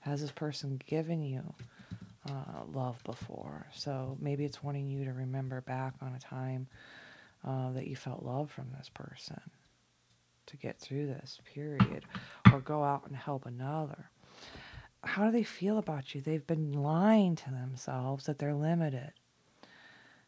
[0.00, 1.42] Has this person given you
[2.28, 3.66] uh, love before?
[3.74, 6.68] So maybe it's wanting you to remember back on a time
[7.44, 9.40] uh, that you felt love from this person
[10.46, 12.04] to get through this period
[12.52, 14.10] or go out and help another.
[15.02, 16.20] How do they feel about you?
[16.20, 19.12] They've been lying to themselves that they're limited.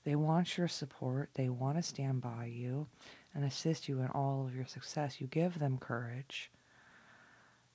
[0.05, 1.31] They want your support.
[1.35, 2.87] They want to stand by you
[3.35, 5.21] and assist you in all of your success.
[5.21, 6.51] You give them courage.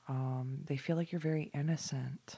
[0.07, 2.37] Um, they feel like you're very innocent,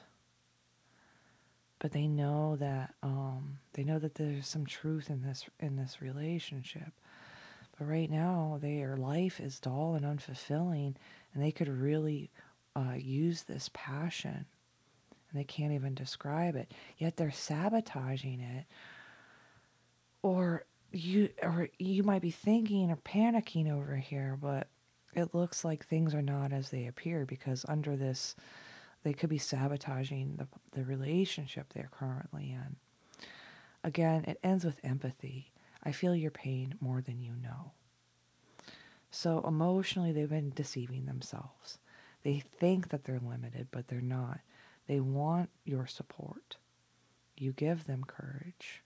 [1.78, 6.00] but they know that um, they know that there's some truth in this in this
[6.00, 6.92] relationship.
[7.78, 10.94] But right now, their life is dull and unfulfilling,
[11.34, 12.30] and they could really
[12.74, 14.46] uh, use this passion,
[15.30, 16.72] and they can't even describe it.
[16.96, 18.64] Yet they're sabotaging it,
[20.22, 24.68] or you or you might be thinking or panicking over here, but
[25.14, 28.36] it looks like things are not as they appear because under this
[29.02, 32.76] they could be sabotaging the the relationship they're currently in.
[33.84, 35.52] Again, it ends with empathy.
[35.86, 37.70] I feel your pain more than you know.
[39.12, 41.78] So emotionally they've been deceiving themselves.
[42.24, 44.40] They think that they're limited, but they're not.
[44.88, 46.56] They want your support.
[47.36, 48.82] You give them courage.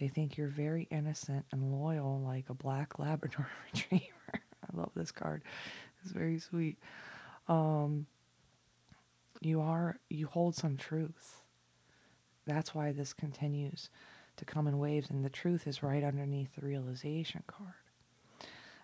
[0.00, 4.04] They think you're very innocent and loyal, like a black Labrador retriever.
[4.32, 5.42] I love this card.
[6.02, 6.78] It's very sweet.
[7.48, 8.06] Um,
[9.42, 11.42] you are you hold some truth.
[12.46, 13.90] That's why this continues
[14.36, 17.74] to come in waves, and the truth is right underneath the realization card.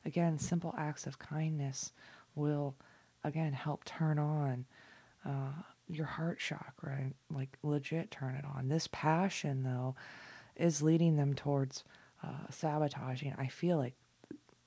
[0.05, 1.93] Again, simple acts of kindness
[2.35, 2.75] will
[3.25, 4.65] again help turn on
[5.27, 5.53] uh,
[5.89, 8.69] your heart chakra and like legit turn it on.
[8.69, 9.95] This passion, though,
[10.57, 11.85] is leading them towards
[12.23, 13.35] uh, sabotaging.
[13.37, 13.95] I feel like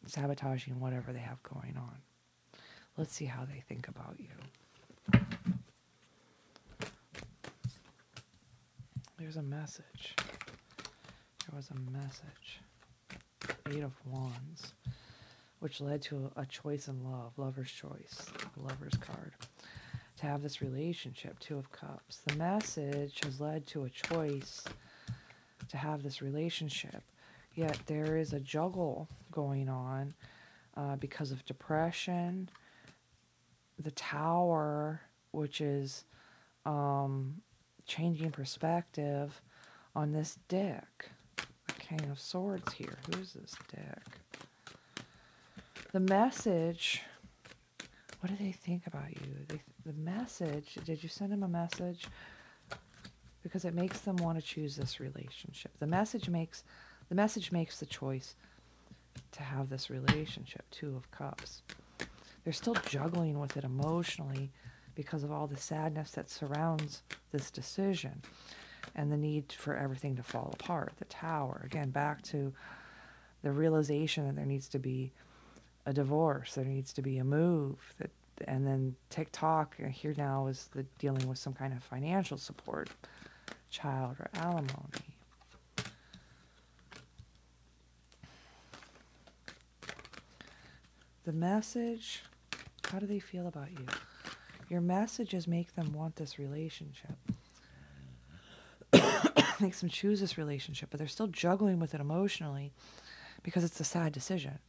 [0.05, 1.97] sabotaging whatever they have going on.
[2.97, 5.19] Let's see how they think about you.
[9.17, 10.15] There's a message.
[11.53, 12.61] There was a message.
[13.69, 14.73] Eight of Wands,
[15.59, 18.25] which led to a, choice in love, lover's choice,
[18.57, 19.33] lover's card.
[20.17, 22.21] To have this relationship, Two of Cups.
[22.25, 24.63] The message has led to a choice
[25.69, 27.03] to have this relationship.
[27.53, 30.15] Yet there is a juggle going on
[30.75, 32.49] uh, because of depression,
[33.77, 36.05] the tower, which is
[36.65, 37.43] um,
[37.85, 39.39] changing perspective
[39.95, 41.11] on this deck.
[41.87, 42.97] King of Swords here.
[43.07, 44.03] Who's this deck?
[45.91, 47.01] The message.
[48.19, 49.33] What do they think about you?
[49.47, 50.77] They, the message.
[50.85, 52.07] Did you send him a message?
[53.43, 55.77] because it makes them want to choose this relationship.
[55.77, 56.63] The message makes
[57.09, 58.35] the message makes the choice
[59.33, 61.61] to have this relationship, two of cups.
[62.43, 64.51] They're still juggling with it emotionally
[64.95, 68.21] because of all the sadness that surrounds this decision
[68.95, 70.93] and the need for everything to fall apart.
[70.97, 72.53] The tower, again, back to
[73.41, 75.11] the realization that there needs to be
[75.85, 78.11] a divorce, there needs to be a move, that,
[78.47, 82.89] and then TikTok uh, here now is the dealing with some kind of financial support
[83.69, 85.17] child or alimony.
[91.25, 92.23] The message,
[92.89, 93.85] how do they feel about you?
[94.69, 97.17] Your messages make them want this relationship.
[99.63, 102.71] Makes them choose this relationship, but they're still juggling with it emotionally
[103.41, 104.59] because it's a sad decision.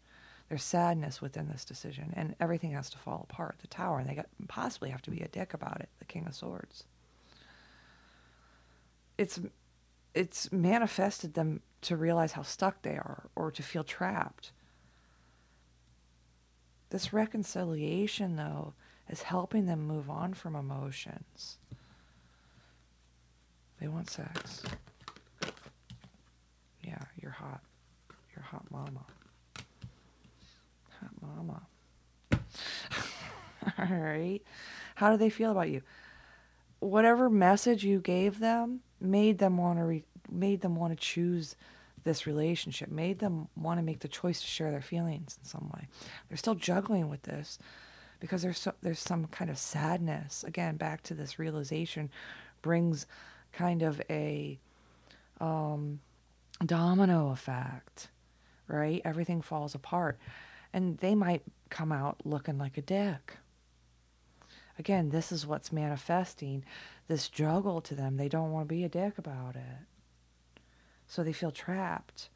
[0.49, 3.57] There's sadness within this decision, and everything has to fall apart.
[3.61, 5.89] The tower, and they got, possibly have to be a dick about it.
[5.99, 6.85] The King of Swords
[9.19, 9.41] it's
[10.15, 14.53] it's manifested them to realize how stuck they are or to feel trapped.
[16.91, 18.75] This reconciliation, though,
[19.09, 21.59] is helping them move on from emotions.
[23.85, 24.63] They want sex.
[26.83, 27.61] Yeah, you're hot.
[28.35, 29.05] You're hot mama.
[31.01, 31.67] Hot mama.
[33.79, 34.41] All right.
[34.95, 35.83] How do they feel about you?
[36.79, 41.55] Whatever message you gave them made them want to re- made them want to choose
[42.05, 45.71] this relationship, made them want to make the choice to share their feelings in some
[45.75, 45.89] way.
[46.31, 47.59] They're still juggling with this
[48.19, 50.43] because there's so, there's some kind of sadness.
[50.43, 52.09] Again, back to this realization
[52.63, 53.07] brings
[53.57, 54.59] kind of a
[55.41, 56.01] um,
[56.65, 58.09] domino effect,
[58.69, 59.01] right?
[59.05, 60.19] Everything falls apart,
[60.73, 63.39] and they might come out looking like a dick.
[64.79, 66.65] Again, this is what's manifesting
[67.07, 68.17] this juggle to them.
[68.17, 70.63] They don't want to be a dick about it.
[71.07, 72.29] So they feel trapped.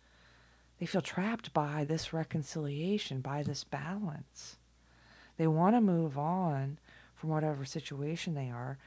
[0.78, 4.56] They feel trapped by this reconciliation, by this balance.
[5.36, 6.78] They want to move on
[7.14, 8.78] from whatever situation they are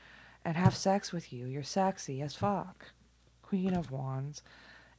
[0.44, 1.46] and have sex with you.
[1.46, 2.86] You're sexy as fuck.
[3.42, 4.42] Queen of Wands,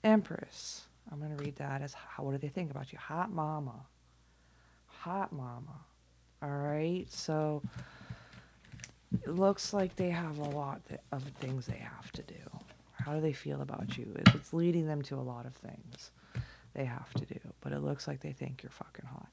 [0.05, 0.87] Empress.
[1.11, 2.99] I'm going to read that as how, what do they think about you?
[2.99, 3.87] Hot mama.
[4.87, 5.81] Hot mama.
[6.43, 7.07] All right.
[7.11, 7.63] So
[9.13, 12.35] it looks like they have a lot of things they have to do.
[12.93, 14.15] How do they feel about you?
[14.35, 16.11] It's leading them to a lot of things
[16.75, 19.29] they have to do, but it looks like they think you're fucking hot.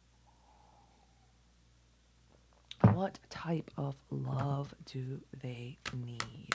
[2.99, 6.53] What type of love do they need?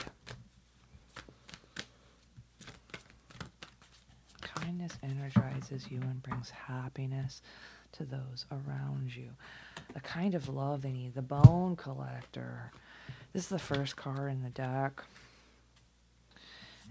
[4.41, 7.41] Kindness energizes you and brings happiness
[7.93, 9.31] to those around you.
[9.95, 11.15] The kind of love they need.
[11.15, 12.71] The bone collector.
[13.33, 15.01] This is the first card in the deck.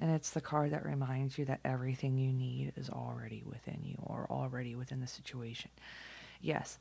[0.00, 3.98] And it's the card that reminds you that everything you need is already within you
[4.02, 5.70] or already within the situation.
[6.40, 6.76] Yes,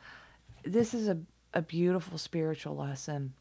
[0.66, 1.20] this is a,
[1.54, 3.34] a beautiful spiritual lesson.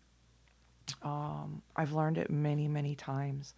[1.03, 3.55] Um, I've learned it many, many times.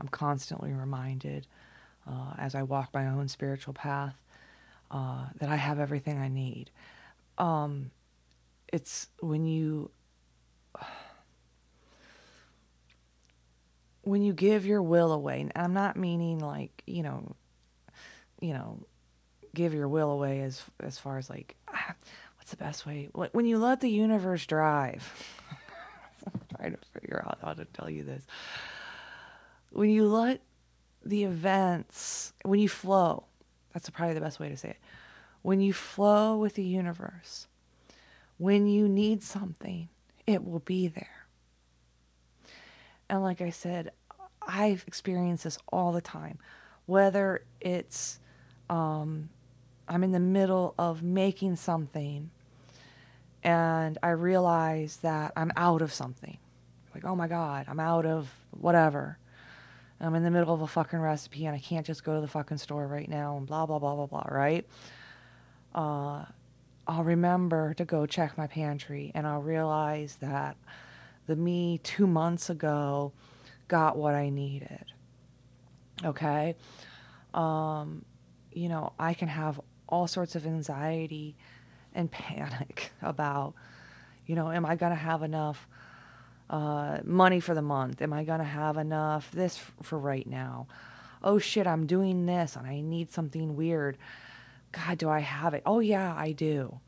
[0.00, 1.46] I'm constantly reminded
[2.08, 4.16] uh, as I walk my own spiritual path
[4.90, 6.70] uh, that I have everything I need.
[7.38, 7.90] Um,
[8.72, 9.90] it's when you
[14.02, 17.36] when you give your will away, I'm not meaning like, you know,
[18.40, 18.84] you know,
[19.54, 21.54] give your will away as as far as like
[22.52, 23.08] the best way?
[23.12, 25.12] When you let the universe drive.
[26.26, 28.24] I'm trying to figure out how to tell you this.
[29.70, 30.40] When you let
[31.04, 33.24] the events, when you flow,
[33.72, 34.78] that's probably the best way to say it.
[35.42, 37.48] When you flow with the universe,
[38.38, 39.88] when you need something,
[40.26, 41.26] it will be there.
[43.08, 43.90] And like I said,
[44.46, 46.38] I've experienced this all the time.
[46.86, 48.20] Whether it's
[48.70, 49.30] um,
[49.88, 52.30] I'm in the middle of making something
[53.42, 56.38] and I realize that I'm out of something.
[56.94, 59.18] Like, oh my God, I'm out of whatever.
[60.00, 62.28] I'm in the middle of a fucking recipe and I can't just go to the
[62.28, 64.66] fucking store right now and blah, blah, blah, blah, blah, right?
[65.74, 66.24] Uh,
[66.86, 70.56] I'll remember to go check my pantry and I'll realize that
[71.26, 73.12] the me two months ago
[73.68, 74.84] got what I needed.
[76.04, 76.56] Okay?
[77.32, 78.04] Um,
[78.52, 81.36] you know, I can have all sorts of anxiety
[81.94, 83.54] and panic about,
[84.26, 85.66] you know, am I going to have enough
[86.50, 88.02] uh, money for the month?
[88.02, 90.66] Am I going to have enough this for right now?
[91.22, 93.96] Oh shit, I'm doing this and I need something weird.
[94.72, 95.62] God, do I have it?
[95.66, 96.80] Oh yeah, I do.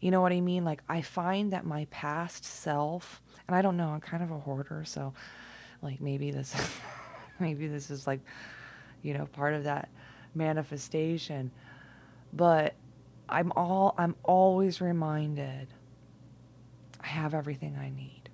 [0.00, 0.64] You know what I mean?
[0.64, 4.38] Like, I find that my past self, and I don't know, I'm kind of a
[4.38, 5.12] hoarder, so
[5.82, 6.54] like maybe this,
[7.40, 8.20] maybe this is like,
[9.02, 9.88] you know, part of that
[10.34, 11.50] manifestation.
[12.32, 12.74] But
[13.28, 15.68] I'm all, I'm always reminded
[17.02, 18.28] I have everything I need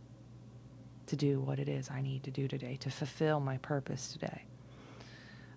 [1.07, 4.45] to do what it is I need to do today, to fulfill my purpose today.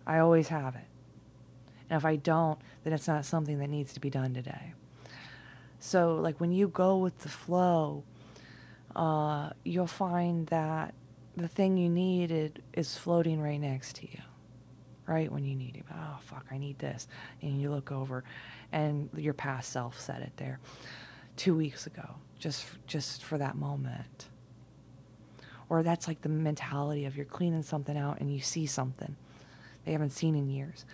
[0.06, 0.86] I always have it.
[1.90, 4.74] And if I don't, then it's not something that needs to be done today.
[5.80, 8.04] So, like when you go with the flow,
[8.96, 10.94] uh, you'll find that
[11.36, 14.20] the thing you needed is floating right next to you,
[15.06, 15.86] right when you need it.
[15.94, 17.08] Oh, fuck, I need this.
[17.42, 18.24] And you look over,
[18.72, 20.60] and your past self said it there
[21.36, 24.28] two weeks ago, just, just for that moment.
[25.70, 29.16] Or that's like the mentality of you're cleaning something out and you see something
[29.86, 30.86] they haven't seen in years.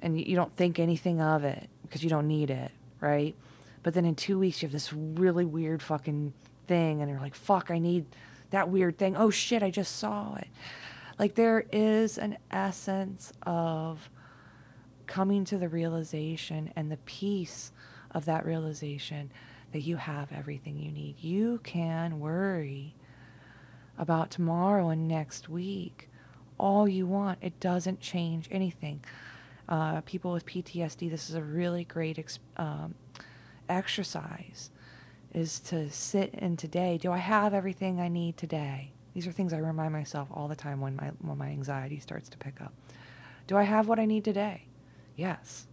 [0.00, 3.36] And you don't think anything of it because you don't need it, right?
[3.82, 6.32] But then in two weeks, you have this really weird fucking
[6.66, 8.06] thing, and you're like, fuck, I need
[8.50, 9.16] that weird thing.
[9.16, 10.48] Oh shit, I just saw it.
[11.18, 14.10] Like there is an essence of
[15.12, 17.70] coming to the realization and the peace
[18.12, 19.30] of that realization
[19.72, 21.14] that you have everything you need.
[21.22, 22.94] You can worry
[23.98, 26.08] about tomorrow and next week
[26.56, 27.38] all you want.
[27.42, 29.04] It doesn't change anything.
[29.68, 32.94] Uh, people with PTSD, this is a really great ex- um,
[33.68, 34.70] exercise
[35.34, 36.96] is to sit in today.
[36.96, 38.92] Do I have everything I need today?
[39.12, 42.30] These are things I remind myself all the time when my when my anxiety starts
[42.30, 42.72] to pick up.
[43.46, 44.68] Do I have what I need today?
[45.16, 45.66] Yes.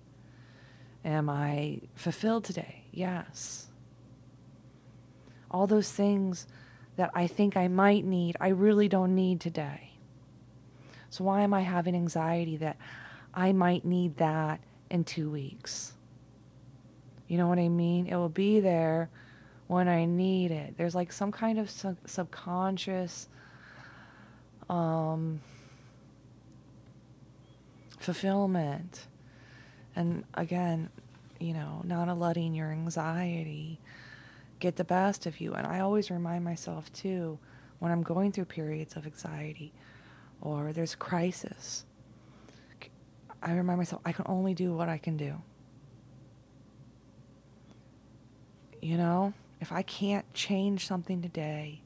[1.05, 2.83] Am I fulfilled today?
[2.91, 3.67] Yes.
[5.49, 6.45] All those things
[6.97, 9.93] that I think I might need, I really don't need today.
[11.09, 12.77] So why am I having anxiety that
[13.33, 14.59] I might need that
[14.89, 15.93] in 2 weeks?
[17.27, 18.07] You know what I mean?
[18.07, 19.09] It will be there
[19.67, 20.77] when I need it.
[20.77, 23.29] There's like some kind of sub- subconscious
[24.69, 25.41] um,
[27.99, 29.07] fulfillment.
[29.99, 30.89] And again,
[31.41, 33.81] you know, not letting your anxiety
[34.59, 35.53] get the best of you.
[35.55, 37.37] And I always remind myself too
[37.79, 39.73] when I'm going through periods of anxiety
[40.39, 41.83] or there's crisis.
[43.43, 45.35] I remind myself I can only do what I can do.
[48.81, 51.81] You know, if I can't change something today,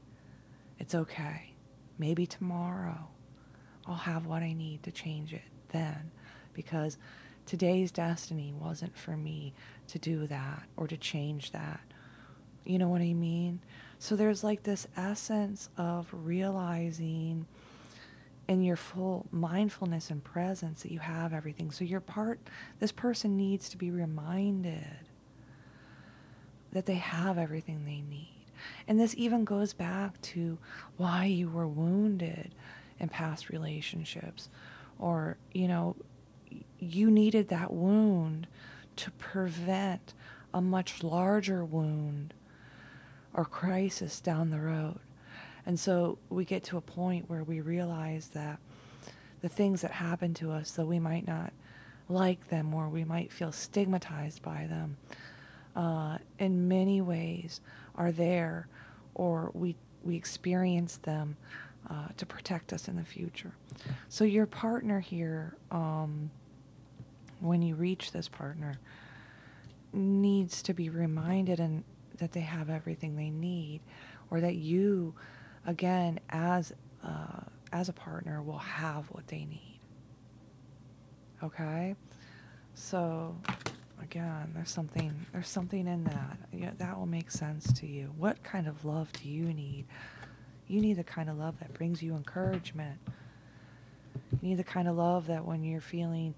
[0.77, 1.55] it's okay.
[1.97, 3.07] Maybe tomorrow
[3.87, 6.11] I'll have what I need to change it then
[6.53, 6.99] because
[7.45, 9.53] today's destiny wasn't for me
[9.87, 11.81] to do that or to change that.
[12.65, 13.59] You know what I mean?
[13.99, 17.45] So there's like this essence of realizing
[18.47, 21.71] in your full mindfulness and presence that you have everything.
[21.71, 22.39] So your part,
[22.79, 25.07] this person needs to be reminded
[26.71, 28.45] that they have everything they need.
[28.87, 30.57] And this even goes back to
[30.97, 32.53] why you were wounded
[32.99, 34.49] in past relationships.
[34.99, 35.95] Or, you know,
[36.83, 38.47] you needed that wound
[38.97, 40.13] to prevent
[40.53, 42.33] a much larger wound
[43.33, 44.99] or crisis down the road.
[45.65, 48.59] And so we get to a point where we realize that
[49.41, 51.53] the things that happen to us, though we might not
[52.09, 54.97] like them or we might feel stigmatized by them,
[55.75, 57.61] uh, in many ways
[57.95, 58.67] are there
[59.15, 61.35] or we, we experience them
[61.89, 63.51] uh, to protect us in the future.
[64.09, 66.29] So, your partner here, um,
[67.43, 68.79] when you reach this partner,
[69.91, 71.83] needs to be reminded and
[72.17, 73.81] that they have everything they need,
[74.31, 75.13] or that you,
[75.65, 77.41] again, as uh,
[77.71, 79.79] as a partner, will have what they need.
[81.43, 81.95] Okay,
[82.75, 83.35] so
[84.01, 86.77] again, there's something there's something in that.
[86.79, 88.13] That will make sense to you.
[88.17, 89.85] What kind of love do you need?
[90.67, 92.99] You need the kind of love that brings you encouragement.
[94.41, 96.35] You need the kind of love that when you're feeling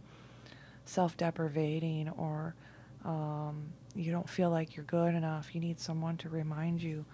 [0.85, 2.55] self-deprivating or
[3.03, 7.05] um, you don't feel like you're good enough, you need someone to remind you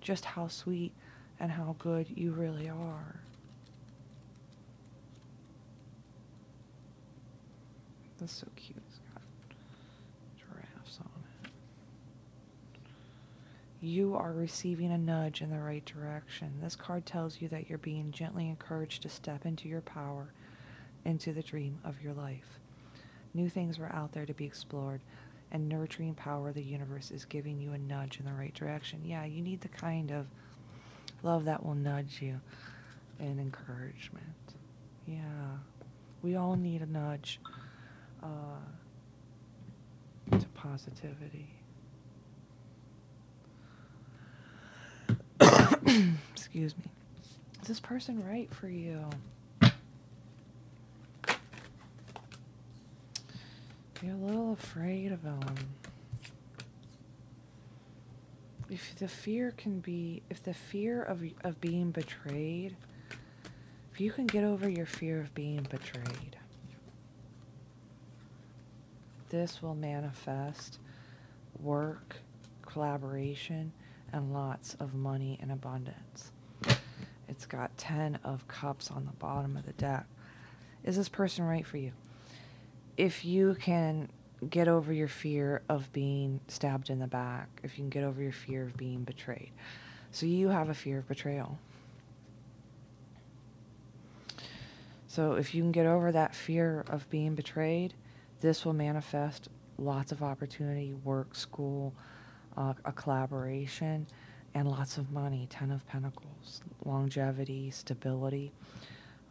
[0.00, 0.92] just how sweet
[1.40, 3.20] and how good you really are.
[8.18, 8.78] That's so cute.
[10.38, 11.10] Giraffes on
[11.42, 11.50] it.
[13.80, 16.52] You are receiving a nudge in the right direction.
[16.62, 20.32] This card tells you that you're being gently encouraged to step into your power,
[21.04, 22.60] into the dream of your life.
[23.34, 25.00] New things are out there to be explored,
[25.50, 29.00] and nurturing power of the universe is giving you a nudge in the right direction.
[29.04, 30.26] Yeah, you need the kind of
[31.22, 32.40] love that will nudge you
[33.18, 34.24] and encouragement.
[35.06, 35.20] Yeah,
[36.22, 37.40] we all need a nudge
[38.22, 38.60] uh,
[40.38, 41.48] to positivity.
[46.34, 46.84] Excuse me.
[47.62, 49.04] Is this person right for you?
[54.02, 55.54] You're a little afraid of them.
[58.68, 62.74] If the fear can be, if the fear of, of being betrayed,
[63.92, 66.36] if you can get over your fear of being betrayed,
[69.28, 70.80] this will manifest
[71.60, 72.16] work,
[72.62, 73.72] collaboration,
[74.12, 76.32] and lots of money in abundance.
[77.28, 80.06] It's got 10 of cups on the bottom of the deck.
[80.82, 81.92] Is this person right for you?
[82.96, 84.08] If you can
[84.48, 88.22] get over your fear of being stabbed in the back, if you can get over
[88.22, 89.50] your fear of being betrayed.
[90.10, 91.58] So you have a fear of betrayal.
[95.06, 97.94] So if you can get over that fear of being betrayed,
[98.40, 99.48] this will manifest
[99.78, 101.94] lots of opportunity, work, school,
[102.56, 104.06] uh, a collaboration,
[104.54, 105.46] and lots of money.
[105.50, 108.52] Ten of Pentacles, longevity, stability.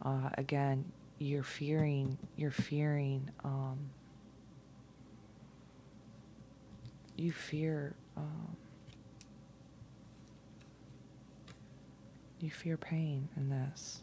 [0.04, 0.84] Uh, again,
[1.22, 3.78] you're fearing you're fearing um,
[7.16, 8.56] you fear um,
[12.40, 14.00] you fear pain in this.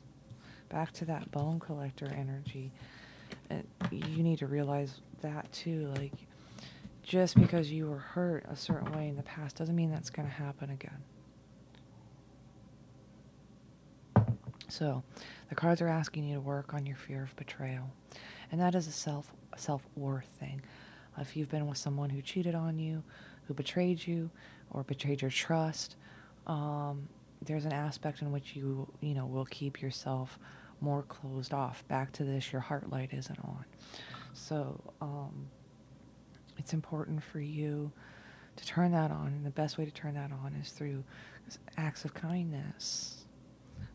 [0.69, 2.71] Back to that bone collector energy
[3.49, 6.13] and you need to realize that too like
[7.03, 10.27] just because you were hurt a certain way in the past doesn't mean that's going
[10.27, 11.03] to happen again.
[14.69, 15.03] So,
[15.49, 17.89] the cards are asking you to work on your fear of betrayal.
[18.51, 20.61] And that is a self self worth thing.
[21.17, 23.03] If you've been with someone who cheated on you,
[23.47, 24.29] who betrayed you,
[24.71, 25.95] or betrayed your trust,
[26.47, 27.09] um,
[27.41, 30.39] there's an aspect in which you you know will keep yourself
[30.81, 31.85] more closed off.
[31.87, 33.65] Back to this, your heart light isn't on.
[34.33, 35.47] So um,
[36.57, 37.91] it's important for you
[38.55, 41.03] to turn that on, and the best way to turn that on is through
[41.77, 43.18] acts of kindness.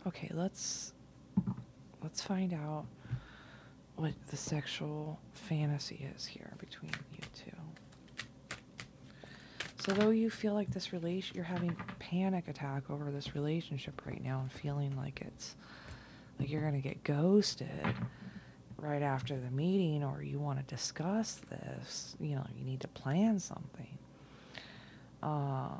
[0.06, 0.92] Okay, let's
[2.02, 2.84] let's find out
[3.96, 8.56] what the sexual fantasy is here between you two.
[9.78, 14.22] So though you feel like this relation you're having panic attack over this relationship right
[14.22, 15.56] now and feeling like it's
[16.38, 17.68] like you're going to get ghosted
[18.76, 22.88] right after the meeting or you want to discuss this, you know, you need to
[22.88, 23.98] plan something.
[25.22, 25.76] Uh,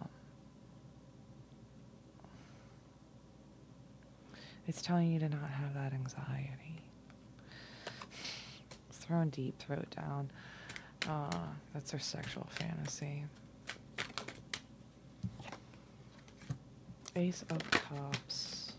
[4.66, 6.80] it's telling you to not have that anxiety.
[8.92, 10.30] Throwing deep, throw it down.
[11.08, 11.30] Uh,
[11.74, 13.24] that's our sexual fantasy.
[17.16, 18.72] Ace of Cups.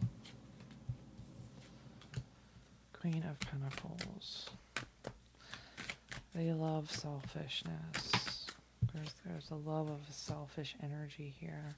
[2.93, 4.49] Queen of Pentacles.
[6.33, 8.47] They love selfishness.
[8.93, 11.75] There's there's a love of selfish energy here,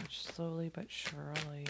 [0.00, 1.66] which slowly but surely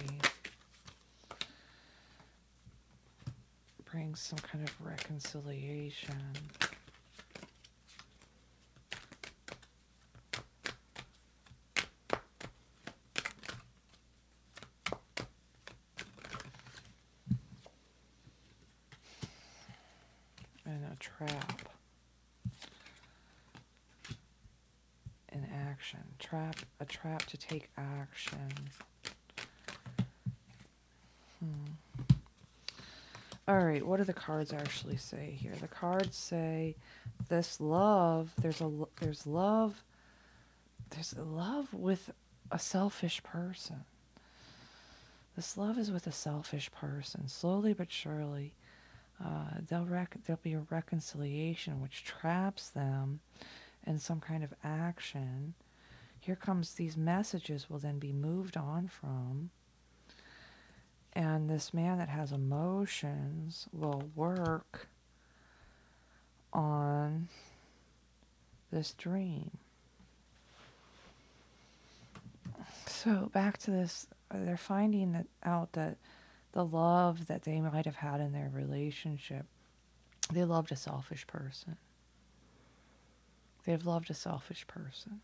[3.93, 6.15] brings some kind of reconciliation.
[20.65, 21.69] And a trap.
[25.29, 26.01] An action.
[26.19, 28.49] Trap a trap to take action.
[31.41, 31.72] Hmm.
[33.49, 35.55] All right, what do the cards actually say here?
[35.61, 36.77] The cards say
[37.29, 38.71] this love, there's a
[39.01, 39.83] there's love
[40.91, 42.11] there's a love with
[42.51, 43.85] a selfish person.
[45.35, 47.29] This love is with a selfish person.
[47.29, 48.53] Slowly but surely,
[49.23, 53.21] uh, they'll rec- there'll be a reconciliation which traps them
[53.87, 55.55] in some kind of action.
[56.21, 59.51] Here comes these messages will then be moved on from.
[61.15, 64.89] And this man that has emotions will work
[66.53, 67.29] on
[68.71, 69.51] this dream.
[72.87, 75.99] So back to this, they're finding that out that
[76.53, 79.47] the love that they might have had in their relationship,
[80.33, 81.77] they loved a selfish person.
[83.65, 85.21] They've loved a selfish person.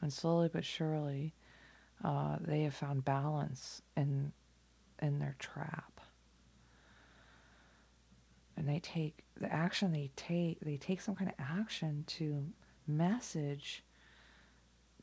[0.00, 1.34] And slowly but surely,
[2.04, 4.32] uh, they have found balance in
[5.00, 6.00] in their trap.
[8.56, 10.60] And they take the action they take.
[10.60, 12.46] They take some kind of action to
[12.86, 13.82] message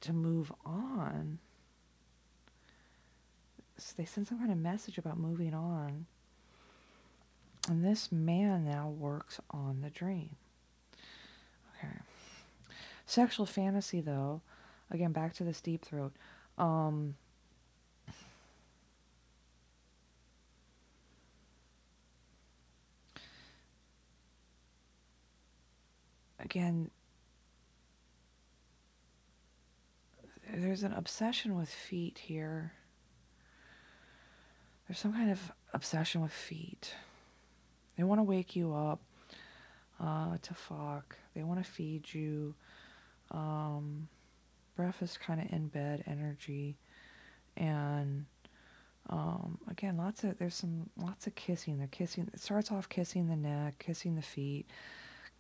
[0.02, 1.40] to move on.
[3.78, 6.06] So they send some kind of message about moving on.
[7.68, 10.36] And this man now works on the dream.
[11.78, 11.94] Okay.
[13.06, 14.42] Sexual fantasy, though,
[14.90, 16.14] again, back to this deep throat.
[16.58, 17.16] Um,
[26.40, 26.90] again,
[30.54, 32.74] there's an obsession with feet here.
[34.88, 36.94] There's some kind of obsession with feet.
[37.98, 39.02] They want to wake you up
[40.00, 41.18] uh, to fuck.
[41.36, 42.56] They want to feed you.
[43.32, 44.08] Um,
[44.78, 46.78] breakfast kind of in bed energy,
[47.58, 48.26] and
[49.10, 51.78] um, again, lots of there's some lots of kissing.
[51.78, 52.30] They're kissing.
[52.34, 54.68] It starts off kissing the neck, kissing the feet,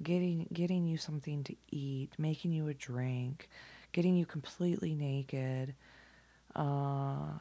[0.01, 3.49] getting getting you something to eat, making you a drink,
[3.91, 5.75] getting you completely naked,
[6.55, 7.33] uh,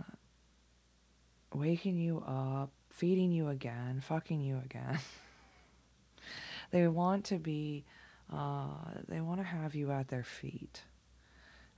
[1.55, 4.99] waking you up, feeding you again, fucking you again.
[6.73, 7.85] they want to be,
[8.33, 8.67] uh,
[9.09, 10.83] they want to have you at their feet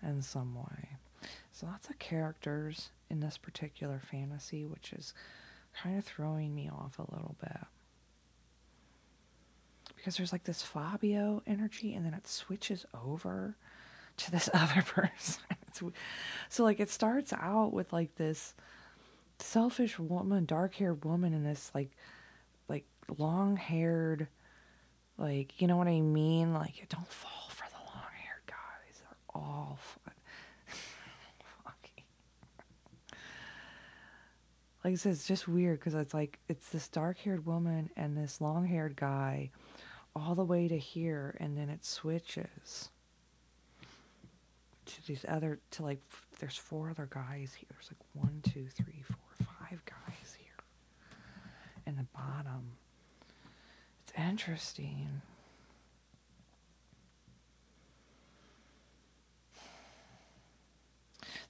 [0.03, 0.89] in some way.
[1.53, 5.15] So lots of characters in this particular fantasy, which is
[5.83, 7.59] kind of throwing me off a little bit.
[9.97, 13.57] Because there's like this Fabio energy, and then it switches over
[14.19, 15.43] to this other person.
[16.49, 18.55] So like it starts out with like this
[19.39, 21.91] selfish woman, dark-haired woman and this like
[22.69, 22.85] like
[23.17, 24.27] long-haired
[25.17, 26.53] like you know what I mean?
[26.55, 28.99] Like don't fall for the long-haired guys.
[28.99, 29.09] They're
[29.39, 30.15] Oh, all fun.
[34.85, 38.41] like I said, it's just weird because it's like it's this dark-haired woman and this
[38.41, 39.51] long-haired guy
[40.17, 42.91] all the way to here and then it switches
[44.87, 46.01] to these other to like
[46.39, 47.69] there's four other guys here.
[47.71, 50.47] There's like one two three four five guys here.
[51.87, 52.73] In the bottom
[54.03, 55.21] it's interesting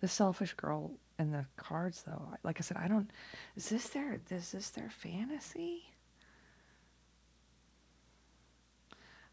[0.00, 3.10] the selfish girl in the cards though like i said i don't
[3.56, 5.88] is this their is this their fantasy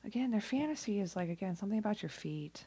[0.05, 2.65] Again, their fantasy is like, again, something about your feet.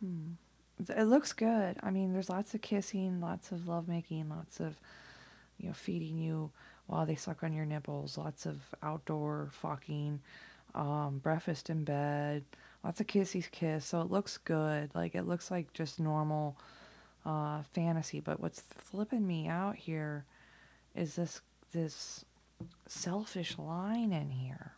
[0.00, 0.32] Hmm.
[0.86, 1.76] It looks good.
[1.82, 4.78] I mean, there's lots of kissing, lots of lovemaking, lots of,
[5.58, 6.50] you know, feeding you
[6.86, 10.20] while they suck on your nipples, lots of outdoor fucking,
[10.74, 12.44] um, breakfast in bed,
[12.84, 13.84] lots of kissies kiss.
[13.84, 14.90] So it looks good.
[14.94, 16.56] Like, it looks like just normal
[17.24, 18.20] uh, fantasy.
[18.20, 20.24] But what's flipping me out here
[20.94, 21.40] is this
[21.72, 22.24] this
[22.86, 24.72] selfish line in here.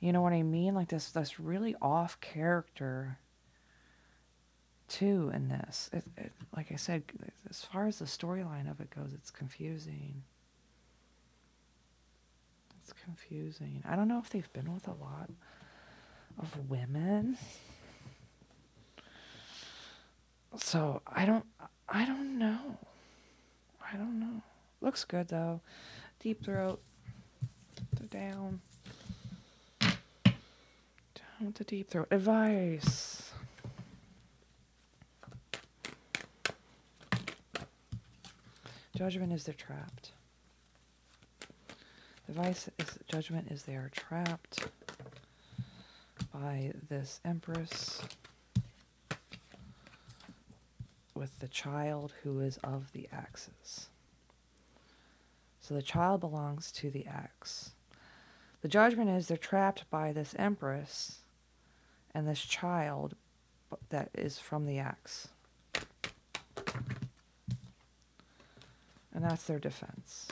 [0.00, 0.74] You know what I mean?
[0.74, 3.18] Like this this really off character
[4.88, 5.88] too in this.
[5.92, 7.04] It, it, like I said,
[7.48, 10.22] as far as the storyline of it goes, it's confusing.
[12.84, 13.82] It's confusing.
[13.88, 15.30] I don't know if they've been with a lot
[16.38, 17.38] of women.
[20.58, 21.46] So I don't
[21.88, 22.76] I don't know.
[23.90, 24.42] I don't know.
[24.82, 25.62] Looks good though.
[26.20, 26.82] Deep throat.
[27.98, 28.60] They're Down.
[29.80, 32.08] Down to deep throat.
[32.10, 33.30] Advice.
[38.94, 40.12] Judgment is they're trapped.
[42.28, 42.70] Advice
[43.06, 44.66] judgment is they are trapped
[46.32, 48.02] by this empress
[51.14, 53.88] with the child who is of the axes.
[55.60, 57.70] So the child belongs to the X.
[58.60, 61.20] The judgment is they're trapped by this empress
[62.14, 63.14] and this child
[63.88, 65.28] that is from the X.
[69.14, 70.28] And that's their defense.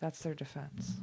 [0.00, 0.94] That's their defense.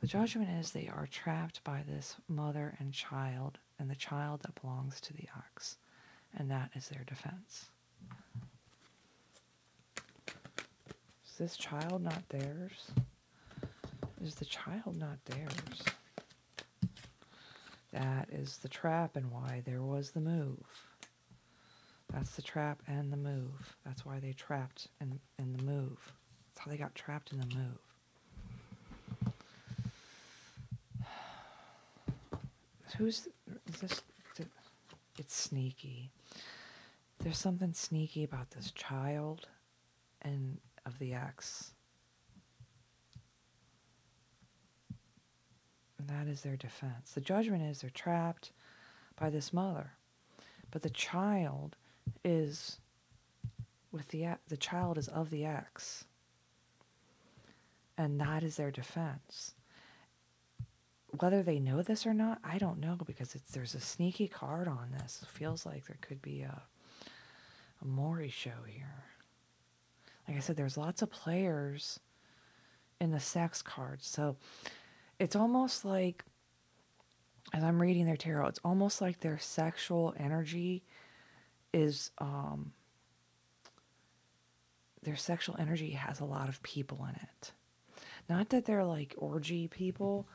[0.00, 4.60] The judgment is they are trapped by this mother and child, and the child that
[4.60, 5.78] belongs to the ox
[6.36, 7.66] and that is their defense.
[11.24, 12.90] Is this child not theirs?
[14.22, 15.82] Is the child not theirs?
[17.92, 20.64] That is the trap and why there was the move.
[22.14, 23.76] That's the trap and the move.
[23.84, 26.12] That's why they trapped in, in the move.
[26.48, 27.80] That's how they got trapped in the move.
[32.96, 33.28] Who's
[33.66, 34.02] is this?
[35.16, 36.10] It's sneaky
[37.24, 39.48] there's something sneaky about this child
[40.20, 41.72] and of the ex.
[45.98, 47.12] And that is their defense.
[47.14, 48.52] The judgment is they're trapped
[49.18, 49.92] by this mother.
[50.70, 51.76] But the child
[52.24, 52.78] is
[53.92, 56.04] with the the child is of the ex.
[57.96, 59.54] And that is their defense.
[61.20, 64.66] Whether they know this or not, I don't know because it's there's a sneaky card
[64.66, 65.20] on this.
[65.22, 66.62] It feels like there could be a
[67.82, 69.04] a Maury show here.
[70.26, 72.00] Like I said, there's lots of players
[73.00, 74.06] in the sex cards.
[74.06, 74.36] So
[75.18, 76.24] it's almost like,
[77.52, 80.82] as I'm reading their tarot, it's almost like their sexual energy
[81.74, 82.72] is, um,
[85.02, 87.52] their sexual energy has a lot of people in it.
[88.28, 90.26] Not that they're like orgy people.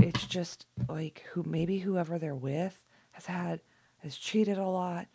[0.00, 3.60] It's just like who maybe whoever they're with has had
[3.98, 5.08] has cheated a lot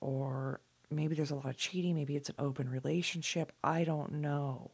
[0.00, 3.52] or maybe there's a lot of cheating, maybe it's an open relationship.
[3.64, 4.70] I don't know.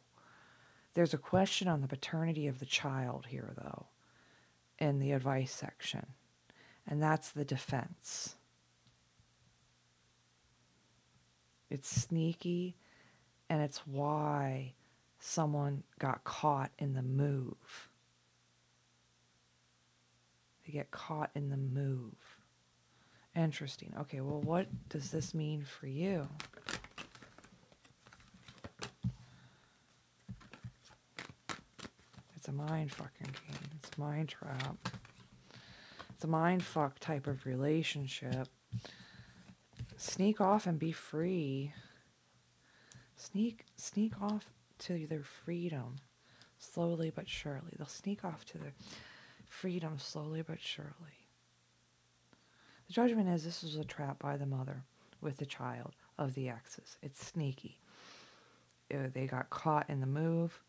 [0.93, 3.87] There's a question on the paternity of the child here, though,
[4.77, 6.05] in the advice section,
[6.85, 8.35] and that's the defense.
[11.73, 12.75] It's sneaky,
[13.49, 14.73] and it's why
[15.17, 17.89] someone got caught in the move.
[20.63, 22.13] They get caught in the move.
[23.35, 23.91] Interesting.
[24.01, 26.27] Okay, well, what does this mean for you?
[32.35, 33.69] It's a mind fucking game.
[33.79, 34.89] It's a mind trap.
[36.13, 38.47] It's a mind fuck type of relationship.
[40.03, 41.71] Sneak off and be free.
[43.15, 44.49] Sneak sneak off
[44.79, 45.95] to their freedom
[46.59, 47.71] slowly but surely.
[47.77, 48.73] They'll sneak off to their
[49.47, 51.29] freedom slowly but surely.
[52.87, 54.83] The judgment is this was a trap by the mother
[55.21, 56.97] with the child of the exes.
[57.01, 57.79] It's sneaky.
[58.93, 60.61] Uh, they got caught in the move.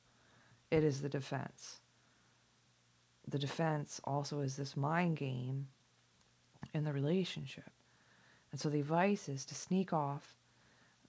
[0.70, 1.81] It is the defense.
[3.27, 5.66] The defense also is this mind game
[6.73, 7.74] in the relationship.
[8.55, 10.37] And so the advice is to sneak off,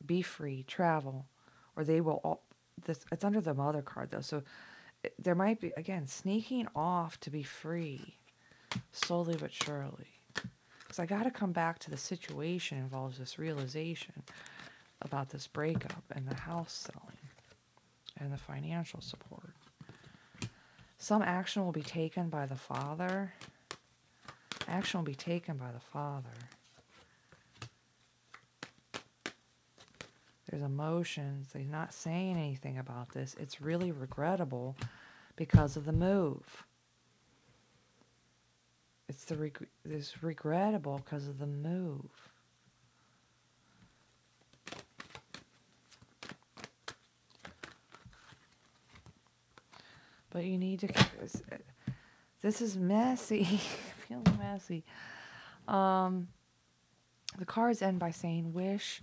[0.04, 1.28] be free, travel,
[1.76, 2.20] or they will.
[2.24, 2.42] All,
[2.88, 4.42] this, it's under the mother card though, so
[5.04, 8.18] it, there might be again sneaking off to be free,
[8.92, 10.08] slowly but surely.
[10.80, 14.24] Because I got to come back to the situation involves this realization
[15.04, 17.30] about this breakup and the house selling
[18.18, 19.54] and the financial support.
[20.98, 23.34] Some action will be taken by the father.
[24.68, 26.32] Action will be taken by the father.
[30.56, 31.50] There's emotions.
[31.52, 33.36] They're not saying anything about this.
[33.38, 34.78] It's really regrettable
[35.36, 36.64] because of the move.
[39.10, 42.10] It's the reg- it's regrettable because of the move.
[50.30, 50.94] But you need to.
[52.42, 53.44] This is messy.
[54.08, 54.86] feeling messy.
[55.68, 56.30] Um,
[57.38, 59.02] the cards end by saying, "Wish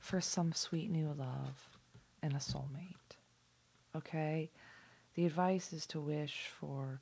[0.00, 1.78] for some sweet new love
[2.22, 3.16] and a soulmate."
[3.96, 4.50] Okay,
[5.14, 7.00] the advice is to wish for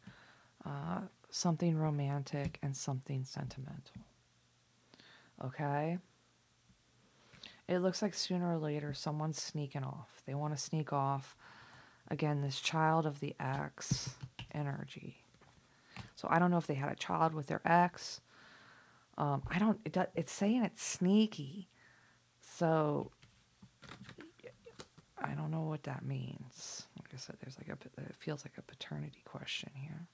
[0.64, 1.00] uh,
[1.30, 4.02] something romantic and something sentimental.
[5.44, 5.98] Okay.
[7.68, 10.22] It looks like sooner or later someone's sneaking off.
[10.26, 11.36] They want to sneak off
[12.08, 14.10] again, this child of the ex
[14.52, 15.24] energy.
[16.14, 18.20] So I don't know if they had a child with their ex.
[19.18, 19.80] Um, I don't.
[19.84, 21.68] It, it's saying it's sneaky,
[22.62, 23.10] so
[25.20, 26.86] I don't know what that means.
[26.96, 28.02] Like I said, there's like a.
[28.02, 30.06] It feels like a paternity question here.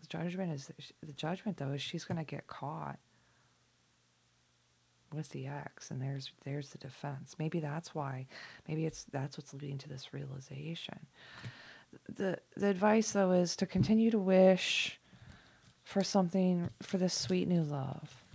[0.00, 0.70] The judgment is
[1.02, 3.00] the judgment though is she's going to get caught
[5.12, 8.26] with the ex and there's there's the defense maybe that's why
[8.68, 10.98] maybe it's that's what's leading to this realization
[12.08, 15.00] the the advice though is to continue to wish
[15.84, 18.25] for something for this sweet new love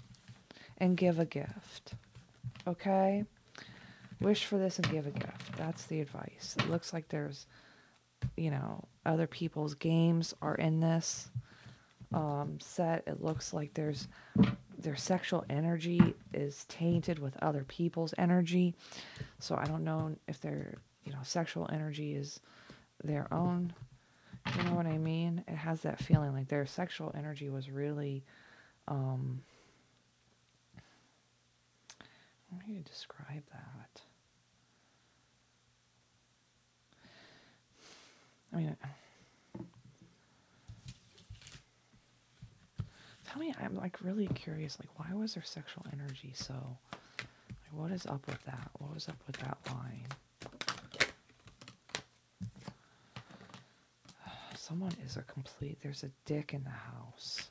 [0.81, 1.93] and give a gift
[2.67, 3.23] okay
[4.19, 7.45] wish for this and give a gift that's the advice it looks like there's
[8.35, 11.29] you know other people's games are in this
[12.13, 14.09] um, set it looks like there's
[14.81, 18.73] their sexual energy is tainted with other people's energy.
[19.39, 22.39] So I don't know if their, you know, sexual energy is
[23.03, 23.73] their own.
[24.57, 25.43] You know what I mean?
[25.47, 28.23] It has that feeling like their sexual energy was really
[28.87, 29.41] um
[32.51, 34.01] how do you describe that?
[38.53, 38.75] I mean,
[43.29, 44.77] tell me, I'm like really curious.
[44.79, 46.53] Like, why was their sexual energy so?
[46.53, 48.69] Like, what is up with that?
[48.79, 50.07] What was up with that line?
[54.55, 55.77] Someone is a complete.
[55.81, 57.49] There's a dick in the house.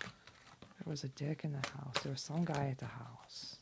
[0.00, 2.02] There was a dick in the house.
[2.02, 3.53] There was some guy at the house.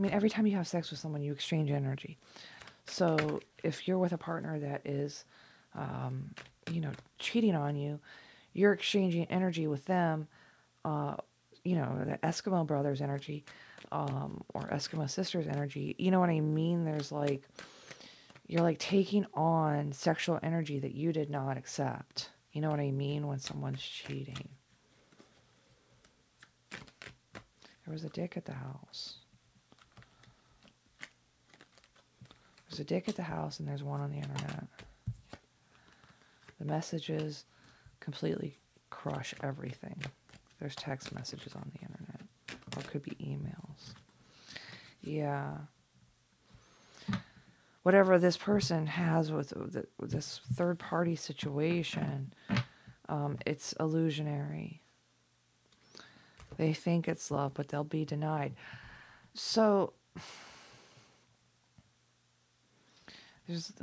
[0.00, 2.16] I mean, every time you have sex with someone, you exchange energy.
[2.86, 5.26] So if you're with a partner that is
[5.74, 6.30] um,
[6.70, 8.00] you know, cheating on you,
[8.54, 10.26] you're exchanging energy with them,
[10.86, 11.16] uh,
[11.64, 13.44] you know, the Eskimo brothers' energy,
[13.92, 15.94] um, or Eskimo sisters' energy.
[15.98, 16.84] You know what I mean?
[16.84, 17.46] There's like,
[18.46, 22.30] you're like taking on sexual energy that you did not accept.
[22.52, 23.26] You know what I mean?
[23.26, 24.48] When someone's cheating.
[26.70, 29.16] There was a dick at the house.
[32.70, 34.64] There's a dick at the house, and there's one on the internet.
[36.60, 37.44] The messages
[37.98, 38.58] completely
[38.90, 40.00] crush everything.
[40.60, 42.20] There's text messages on the internet,
[42.76, 43.94] or could be emails.
[45.02, 45.56] Yeah.
[47.82, 49.52] Whatever this person has with,
[49.98, 52.32] with this third party situation,
[53.08, 54.82] um, it's illusionary.
[56.56, 58.52] They think it's love, but they'll be denied.
[59.34, 59.94] So,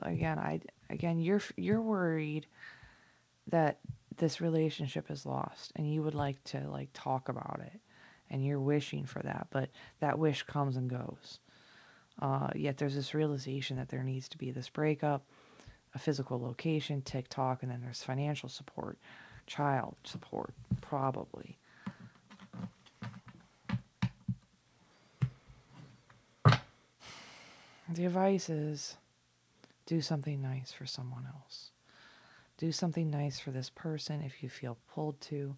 [0.02, 2.48] again, I again, you're you're worried
[3.48, 3.80] that
[4.18, 7.80] this relationship is lost and you would like to like talk about it
[8.30, 9.70] and you're wishing for that, but
[10.00, 11.40] that wish comes and goes.
[12.22, 15.24] Uh, yet there's this realization that there needs to be this breakup,
[15.94, 18.98] a physical location, TikTok, and then there's financial support,
[19.46, 21.58] child support, probably.
[27.90, 28.98] The advice is
[29.88, 31.72] do something nice for someone else.
[32.58, 35.56] Do something nice for this person if you feel pulled to.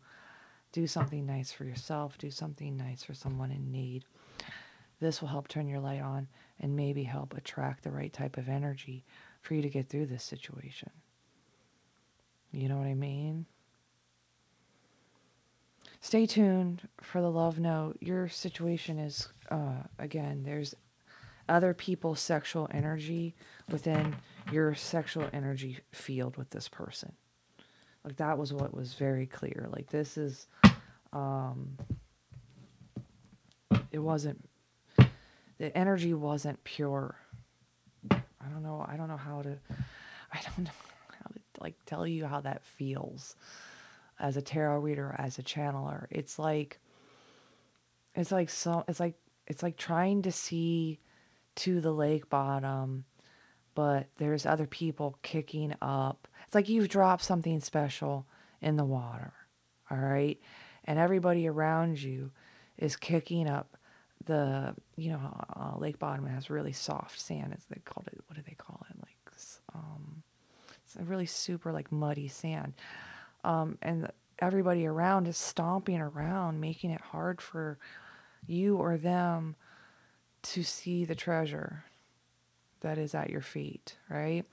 [0.71, 2.17] Do something nice for yourself.
[2.17, 4.05] Do something nice for someone in need.
[5.01, 6.27] This will help turn your light on
[6.59, 9.03] and maybe help attract the right type of energy
[9.41, 10.91] for you to get through this situation.
[12.51, 13.47] You know what I mean?
[16.01, 17.97] Stay tuned for the love note.
[17.99, 20.75] Your situation is, uh, again, there's
[21.49, 23.35] other people's sexual energy
[23.69, 24.15] within
[24.51, 27.11] your sexual energy field with this person.
[28.03, 29.67] Like that was what was very clear.
[29.71, 30.47] Like this is
[31.11, 31.77] um
[33.91, 34.47] it wasn't
[35.57, 37.15] the energy wasn't pure.
[38.11, 39.57] I don't know I don't know how to
[40.31, 40.71] I don't know
[41.11, 43.35] how to like tell you how that feels
[44.19, 46.05] as a tarot reader as a channeler.
[46.09, 46.79] It's like
[48.15, 49.15] it's like so it's like
[49.47, 50.99] it's like trying to see
[51.59, 53.05] to the lake bottom,
[53.75, 56.27] but there's other people kicking up.
[56.45, 58.25] It's like you've dropped something special
[58.61, 59.33] in the water,
[59.91, 60.39] all right?
[60.85, 62.31] And everybody around you
[62.77, 63.77] is kicking up
[64.25, 68.19] the, you know, uh, lake bottom has really soft sand, as they called it.
[68.27, 68.97] What do they call it?
[68.99, 69.15] Like,
[69.75, 70.23] um,
[70.83, 72.73] it's a really super, like, muddy sand.
[73.43, 77.77] Um, and everybody around is stomping around, making it hard for
[78.47, 79.55] you or them
[80.41, 81.83] to see the treasure
[82.81, 84.45] that is at your feet, right?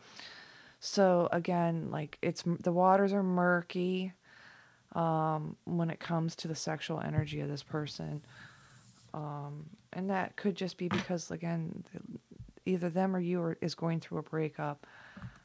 [0.80, 4.12] So again, like it's the waters are murky
[4.94, 8.22] um, when it comes to the sexual energy of this person,
[9.14, 11.84] um, and that could just be because again,
[12.64, 14.86] either them or you are, is going through a breakup,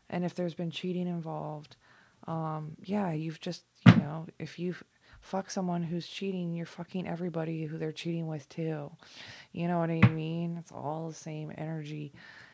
[0.09, 1.75] and if there's been cheating involved,
[2.27, 4.83] um, yeah, you've just you know if you've
[5.21, 8.91] fuck someone who's cheating, you're fucking everybody who they're cheating with too.
[9.53, 10.57] You know what I mean?
[10.57, 12.11] It's all the same energy.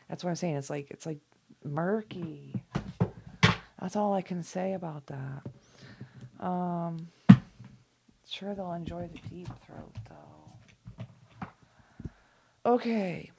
[0.08, 0.56] That's what I'm saying.
[0.56, 1.18] It's like it's like
[1.64, 2.54] murky.
[3.80, 5.42] That's all I can say about that.
[6.44, 7.08] Um
[8.28, 11.48] sure they'll enjoy the deep throat though.
[12.66, 13.30] Okay.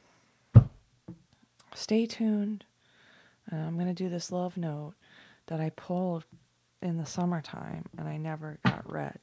[1.75, 2.65] Stay tuned.
[3.51, 4.93] Uh, I'm going to do this love note
[5.47, 6.25] that I pulled
[6.81, 9.19] in the summertime and I never got read.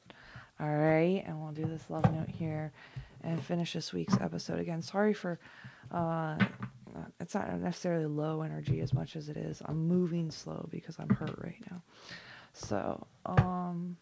[0.59, 2.71] All right, and we'll do this love note here
[3.21, 4.81] and finish this week's episode again.
[4.81, 5.39] Sorry for
[5.91, 6.37] uh
[7.19, 9.61] it's not necessarily low energy as much as it is.
[9.65, 11.83] I'm moving slow because I'm hurt right now.
[12.53, 13.97] So, um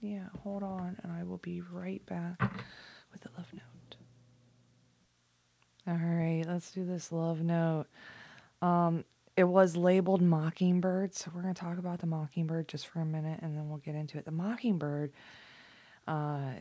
[0.00, 2.40] yeah, hold on and I will be right back
[3.12, 3.96] with the love note.
[5.86, 7.86] All right, let's do this love note.
[8.60, 9.04] Um
[9.38, 13.06] it was labeled Mockingbird, so we're going to talk about the Mockingbird just for a
[13.06, 14.24] minute and then we'll get into it.
[14.24, 15.12] The Mockingbird,
[16.08, 16.54] uh,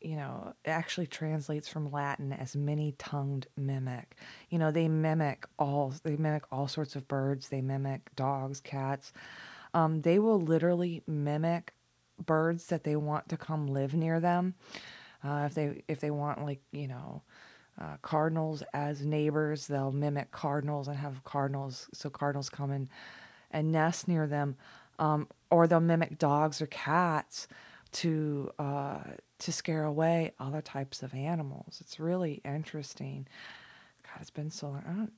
[0.00, 4.14] you know, actually translates from Latin as many-tongued mimic.
[4.48, 7.48] You know, they mimic all they mimic all sorts of birds.
[7.48, 9.12] They mimic dogs, cats.
[9.74, 11.74] Um, they will literally mimic
[12.24, 14.54] birds that they want to come live near them.
[15.24, 17.22] Uh, if they if they want like you know
[17.80, 19.66] uh, cardinals as neighbors.
[19.66, 22.88] They'll mimic cardinals and have cardinals, so cardinals come in
[23.50, 24.56] and nest near them,
[24.98, 27.48] um, or they'll mimic dogs or cats
[27.92, 29.00] to uh,
[29.38, 31.78] to scare away other types of animals.
[31.80, 33.26] It's really interesting.
[34.04, 34.84] God, it's been so long.
[34.86, 35.12] I don't.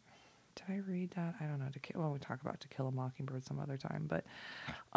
[0.55, 1.35] Did I read that?
[1.41, 1.69] I don't know.
[1.73, 2.01] To kill.
[2.01, 4.25] Well, we talk about To Kill a Mockingbird some other time, but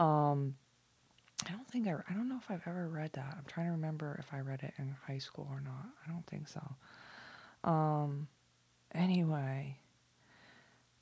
[0.02, 0.56] um,
[1.48, 1.92] I don't think I.
[2.10, 3.36] I don't know if I've ever read that.
[3.38, 5.88] I'm trying to remember if I read it in high school or not.
[6.06, 6.62] I don't think so.
[7.66, 8.28] Um,
[8.94, 9.80] anyway,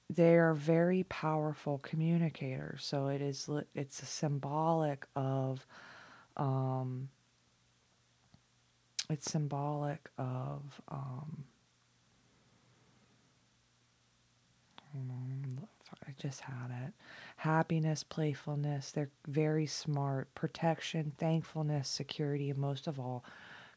[0.09, 2.83] they are very powerful communicators.
[2.83, 5.67] So it is it's symbolic of
[6.37, 7.09] um,
[9.09, 11.43] it's symbolic of um,
[16.07, 16.93] I just had it.
[17.37, 18.91] Happiness, playfulness.
[18.91, 20.33] They're very smart.
[20.35, 23.23] Protection, thankfulness, security, and most of all,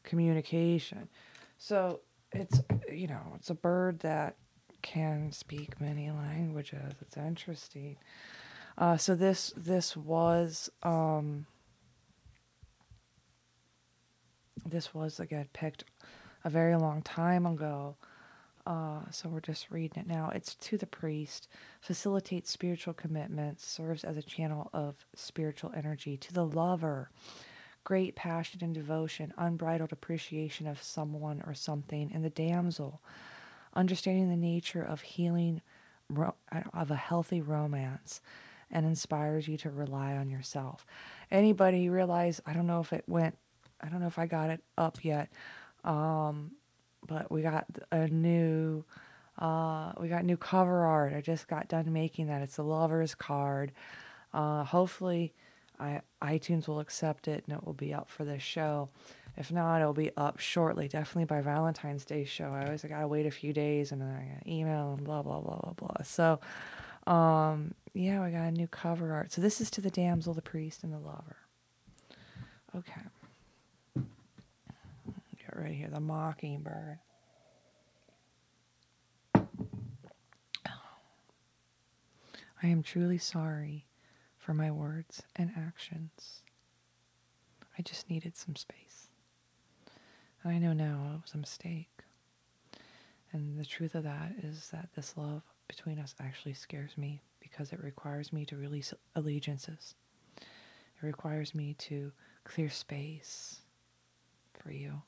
[0.03, 1.09] communication.
[1.57, 2.01] So
[2.41, 2.61] it's
[2.91, 4.35] you know it's a bird that
[4.81, 6.93] can speak many languages.
[7.01, 7.97] It's interesting.
[8.77, 11.45] Uh, so this this was um,
[14.65, 15.83] this was again picked
[16.43, 17.95] a very long time ago.
[18.65, 20.29] Uh, so we're just reading it now.
[20.35, 21.47] It's to the priest,
[21.79, 26.17] facilitates spiritual commitments, serves as a channel of spiritual energy.
[26.17, 27.09] To the lover,
[27.87, 33.01] great passion and devotion, unbridled appreciation of someone or something, and the damsel,
[33.73, 35.61] understanding the nature of healing,
[36.73, 38.19] of a healthy romance,
[38.69, 40.85] and inspires you to rely on yourself.
[41.31, 43.37] Anybody realize, I don't know if it went,
[43.79, 45.29] I don't know if I got it up yet,
[45.85, 46.51] um,
[47.07, 48.83] but we got a new,
[49.39, 51.13] uh, we got new cover art.
[51.13, 52.41] I just got done making that.
[52.41, 53.71] It's a lover's card.
[54.33, 55.33] Uh, hopefully,
[55.79, 58.89] I, iTunes will accept it and it will be up for this show.
[59.37, 62.51] If not, it'll be up shortly, definitely by Valentine's Day show.
[62.51, 65.39] I always gotta wait a few days and then I got email and blah blah
[65.39, 66.03] blah blah blah.
[66.03, 66.39] So,
[67.05, 69.31] um, yeah, we got a new cover art.
[69.31, 71.37] So this is to the damsel, the priest, and the lover.
[72.75, 73.01] Okay.
[73.95, 76.99] Get right here, the mockingbird.
[82.63, 83.86] I am truly sorry
[84.47, 86.39] for my words and actions.
[87.77, 89.09] I just needed some space.
[90.41, 91.91] And I know now it was a mistake.
[93.33, 97.73] And the truth of that is that this love between us actually scares me because
[97.73, 99.95] it requires me to release allegiances.
[100.37, 102.13] It requires me to
[102.45, 103.59] clear space
[104.53, 105.01] for you.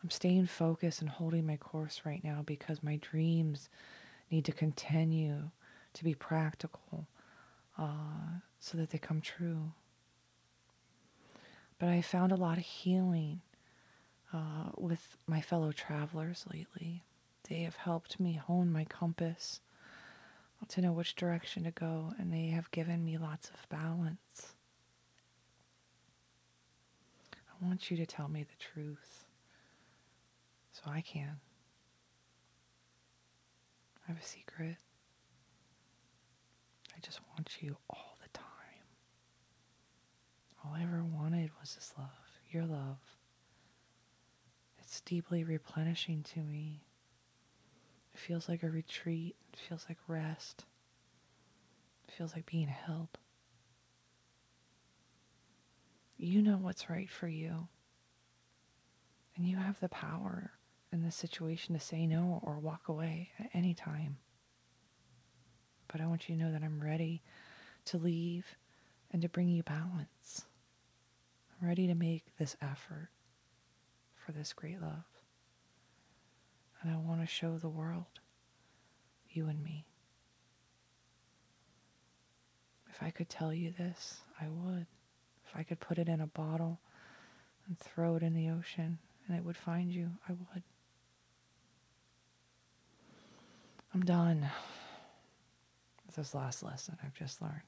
[0.00, 3.68] I'm staying focused and holding my course right now because my dreams
[4.30, 5.50] need to continue
[5.94, 7.08] to be practical
[7.78, 9.72] uh, so that they come true.
[11.78, 13.40] But I found a lot of healing
[14.32, 17.02] uh, with my fellow travelers lately.
[17.48, 19.60] They have helped me hone my compass
[20.68, 24.54] to know which direction to go, and they have given me lots of balance.
[27.34, 29.24] I want you to tell me the truth
[30.72, 31.40] so I can.
[34.06, 34.76] I have a secret.
[37.02, 38.44] Just want you all the time.
[40.64, 42.08] All I ever wanted was this love,
[42.50, 42.98] your love.
[44.78, 46.84] It's deeply replenishing to me.
[48.14, 49.36] It feels like a retreat.
[49.52, 50.64] It feels like rest.
[52.06, 53.08] It feels like being held.
[56.18, 57.68] You know what's right for you.
[59.36, 60.52] And you have the power
[60.92, 64.18] in this situation to say no or walk away at any time.
[65.88, 67.22] But I want you to know that I'm ready
[67.86, 68.46] to leave
[69.12, 70.44] and to bring you balance.
[71.60, 73.08] I'm ready to make this effort
[74.14, 75.04] for this great love.
[76.82, 78.20] And I want to show the world
[79.30, 79.84] you and me.
[82.90, 84.86] If I could tell you this, I would.
[85.46, 86.80] If I could put it in a bottle
[87.66, 90.62] and throw it in the ocean and it would find you, I would.
[93.94, 94.50] I'm done
[96.12, 97.62] this last lesson I've just learned.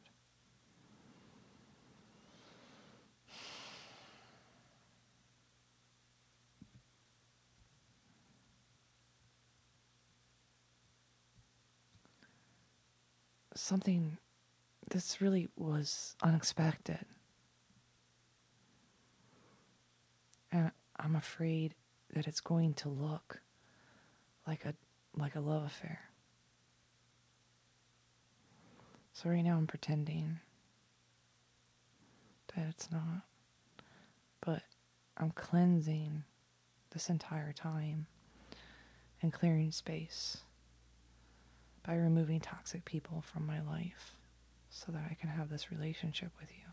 [13.65, 14.19] something
[14.91, 17.05] this really was unexpected.
[20.53, 21.75] And I'm afraid
[22.13, 23.41] that it's going to look
[24.47, 24.75] like a
[25.17, 26.01] like a love affair.
[29.15, 30.41] So right now I'm pretending
[32.55, 33.23] that it's not.
[34.41, 34.63] But
[35.17, 36.25] I'm cleansing
[36.91, 38.07] this entire time
[39.23, 40.39] and clearing space
[41.87, 44.13] by removing toxic people from my life
[44.69, 46.73] so that I can have this relationship with you.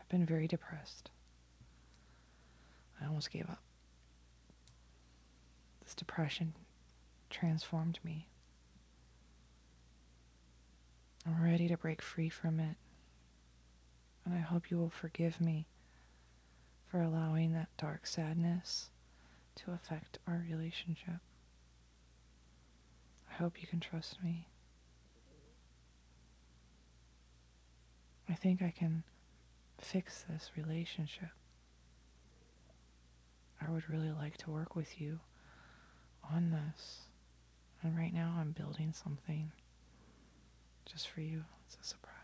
[0.00, 1.10] I've been very depressed.
[3.00, 3.62] I almost gave up.
[5.84, 6.54] This depression
[7.30, 8.26] transformed me.
[11.26, 12.76] I'm ready to break free from it.
[14.24, 15.66] And I hope you will forgive me
[16.86, 18.90] for allowing that dark sadness
[19.56, 21.20] to affect our relationship.
[23.30, 24.46] I hope you can trust me.
[28.28, 29.02] I think I can
[29.78, 31.30] fix this relationship.
[33.60, 35.20] I would really like to work with you
[36.32, 37.00] on this.
[37.82, 39.52] And right now I'm building something
[40.86, 41.44] just for you.
[41.66, 42.14] It's a surprise.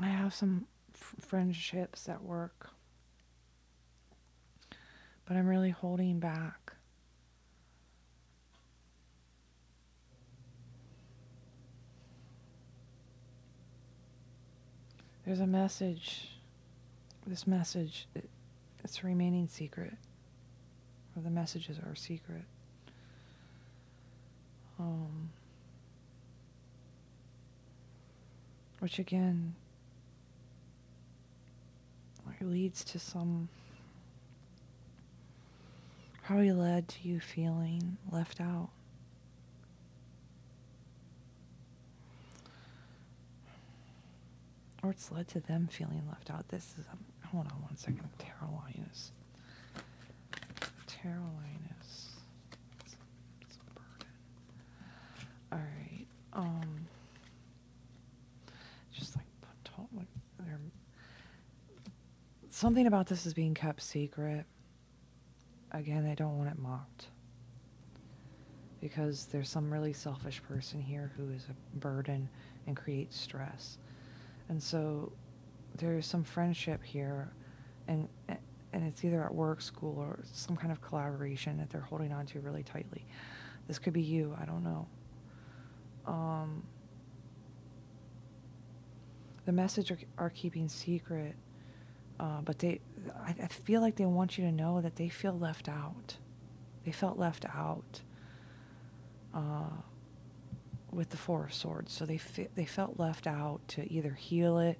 [0.00, 2.70] I have some f- friendships at work
[5.26, 6.72] but I'm really holding back.
[15.24, 16.28] There's a message.
[17.26, 18.28] This message, it,
[18.82, 19.94] it's remaining secret.
[21.16, 22.44] Or the messages are secret.
[24.78, 25.30] Um,
[28.80, 29.54] which again
[32.44, 33.48] leads to some
[36.22, 38.70] probably led to you feeling left out.
[44.82, 46.48] Or it's led to them feeling left out.
[46.48, 48.08] This is, um, hold on one second.
[48.18, 49.12] Carolinus.
[50.86, 52.12] Carolinus.
[52.84, 52.96] It's,
[53.40, 54.12] it's a burden.
[55.52, 56.06] All right.
[56.34, 56.86] Um,
[58.92, 59.26] just like,
[59.96, 60.06] like
[60.44, 60.60] they're,
[62.50, 64.44] something about this is being kept secret
[65.74, 67.08] again, I don't want it mocked.
[68.80, 72.28] Because there's some really selfish person here who is a burden
[72.66, 73.78] and creates stress.
[74.48, 75.12] And so
[75.76, 77.32] there's some friendship here
[77.88, 82.12] and and it's either at work, school, or some kind of collaboration that they're holding
[82.12, 83.06] on to really tightly.
[83.68, 84.88] This could be you, I don't know.
[86.06, 86.62] Um,
[89.44, 91.34] the message are, are keeping secret
[92.20, 92.80] uh, but they,
[93.20, 96.16] I, I, feel like they want you to know that they feel left out.
[96.84, 98.00] They felt left out
[99.34, 99.70] uh,
[100.92, 101.92] with the Four of Swords.
[101.92, 104.78] So they fe- they felt left out to either heal it,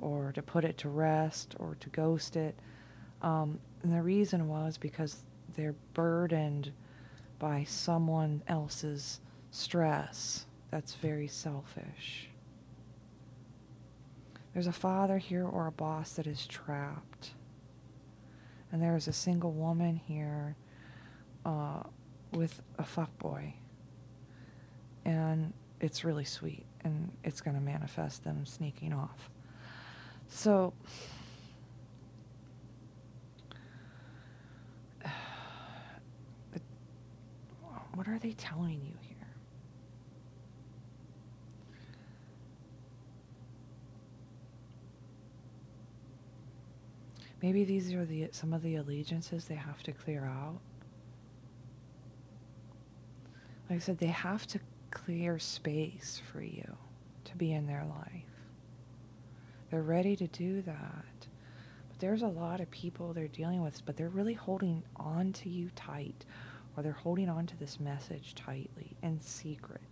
[0.00, 2.58] or to put it to rest, or to ghost it.
[3.22, 5.22] Um, and the reason was because
[5.54, 6.72] they're burdened
[7.38, 9.20] by someone else's
[9.50, 10.46] stress.
[10.70, 12.28] That's very selfish.
[14.52, 17.30] There's a father here or a boss that is trapped.
[18.72, 20.56] And there is a single woman here
[21.44, 21.82] uh,
[22.32, 23.54] with a fuck boy.
[25.04, 26.66] And it's really sweet.
[26.84, 29.30] And it's going to manifest them sneaking off.
[30.28, 30.72] So.
[37.94, 39.18] What are they telling you here?
[47.42, 50.58] Maybe these are the some of the allegiances they have to clear out.
[53.70, 54.60] Like I said, they have to
[54.90, 56.76] clear space for you
[57.24, 58.24] to be in their life.
[59.70, 61.26] They're ready to do that.
[61.88, 65.50] But there's a lot of people they're dealing with, but they're really holding on to
[65.50, 66.24] you tight,
[66.76, 69.82] or they're holding on to this message tightly in secret.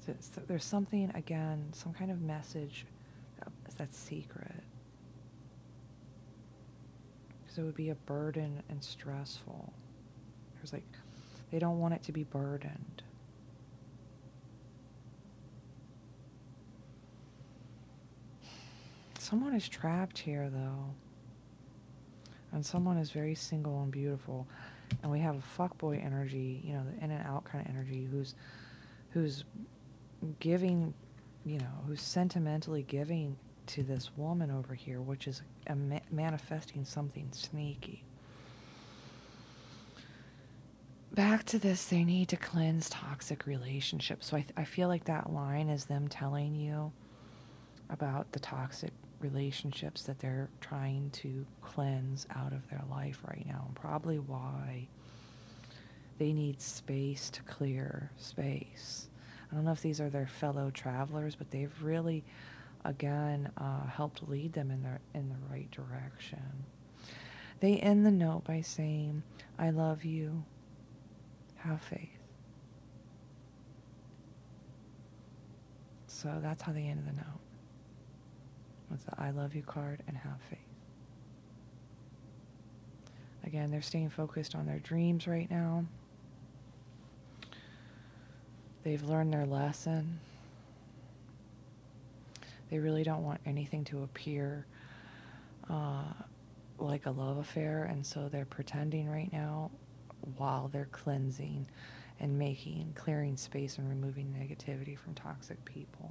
[0.00, 0.14] So,
[0.46, 2.86] there's something, again, some kind of message
[3.76, 4.62] that's secret.
[7.56, 9.72] Because it would be a burden and stressful.
[10.56, 10.84] There's like,
[11.50, 13.02] they don't want it to be burdened.
[19.18, 20.84] Someone is trapped here, though.
[22.52, 24.46] And someone is very single and beautiful.
[25.02, 28.06] And we have a fuckboy energy, you know, the in and out kind of energy,
[28.10, 28.34] who's
[29.12, 29.44] who's
[30.40, 30.92] giving,
[31.46, 35.42] you know, who's sentimentally giving to this woman over here, which is
[35.74, 38.04] ma- manifesting something sneaky.
[41.12, 44.26] Back to this, they need to cleanse toxic relationships.
[44.26, 46.92] So I, th- I feel like that line is them telling you
[47.88, 53.64] about the toxic relationships that they're trying to cleanse out of their life right now,
[53.66, 54.88] and probably why
[56.18, 59.08] they need space to clear space.
[59.50, 62.24] I don't know if these are their fellow travelers, but they've really
[62.86, 66.64] again uh, helped lead them in the in the right direction.
[67.60, 69.22] They end the note by saying,
[69.58, 70.44] "I love you.
[71.56, 72.10] Have faith."
[76.06, 77.40] So that's how they end the note.
[78.90, 80.58] With the "I love you" card and "Have faith."
[83.44, 85.86] Again, they're staying focused on their dreams right now.
[88.82, 90.20] They've learned their lesson.
[92.70, 94.66] They really don't want anything to appear
[95.70, 96.12] uh,
[96.78, 99.70] like a love affair, and so they're pretending right now
[100.36, 101.66] while they're cleansing
[102.20, 106.10] and making, clearing space and removing negativity from toxic people.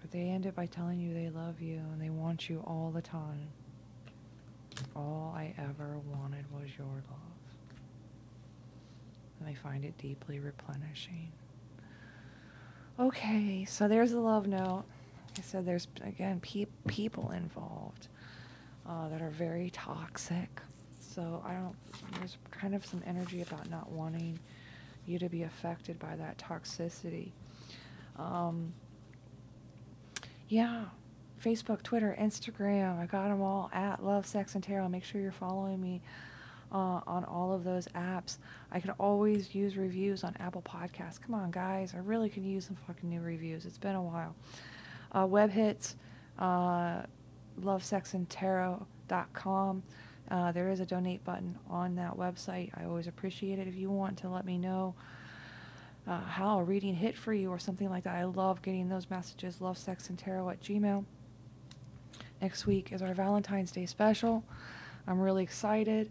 [0.00, 2.90] But they end it by telling you they love you and they want you all
[2.92, 3.48] the time.
[4.96, 7.42] All I ever wanted was your love.
[9.40, 11.32] And I find it deeply replenishing.
[13.00, 14.84] Okay, so there's the love note.
[15.38, 18.08] I said, there's again pe- people involved
[18.86, 20.60] uh, that are very toxic.
[21.00, 21.74] So I don't.
[22.18, 24.38] There's kind of some energy about not wanting
[25.06, 27.30] you to be affected by that toxicity.
[28.16, 28.72] Um,
[30.48, 30.84] yeah,
[31.42, 32.98] Facebook, Twitter, Instagram.
[32.98, 34.88] I got them all at Love, Sex, and Tarot.
[34.88, 36.02] Make sure you're following me
[36.70, 38.36] uh, on all of those apps.
[38.72, 41.20] I could always use reviews on Apple Podcasts.
[41.20, 41.92] Come on, guys.
[41.94, 43.66] I really could use some fucking new reviews.
[43.66, 44.34] It's been a while.
[45.12, 45.96] Uh, web hits,
[46.38, 47.02] uh,
[47.60, 49.82] lovesexandtarot.com.
[50.30, 52.70] Uh, there is a donate button on that website.
[52.74, 54.94] I always appreciate it if you want to let me know
[56.06, 58.14] uh, how a reading hit for you or something like that.
[58.14, 59.60] I love getting those messages.
[59.60, 61.04] Love, sex, and tarot at Gmail.
[62.40, 64.42] Next week is our Valentine's Day special.
[65.06, 66.10] I'm really excited.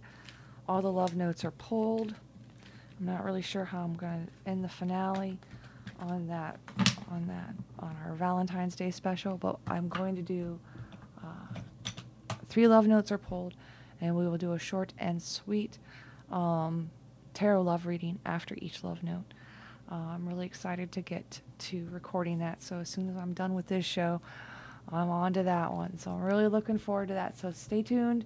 [0.68, 2.14] All the love notes are pulled.
[3.02, 5.40] I'm not really sure how I'm going to end the finale
[6.00, 6.60] on that
[7.10, 10.60] on that on our Valentine's Day special, but I'm going to do
[11.24, 11.60] uh,
[12.48, 13.56] three love notes are pulled,
[14.00, 15.80] and we will do a short and sweet
[16.32, 16.92] um,
[17.34, 19.34] tarot love reading after each love note.
[19.92, 22.62] Uh, I'm really excited to get to recording that.
[22.62, 24.22] So as soon as I'm done with this show,
[24.92, 25.98] I'm on to that one.
[25.98, 27.36] So I'm really looking forward to that.
[27.36, 28.26] So stay tuned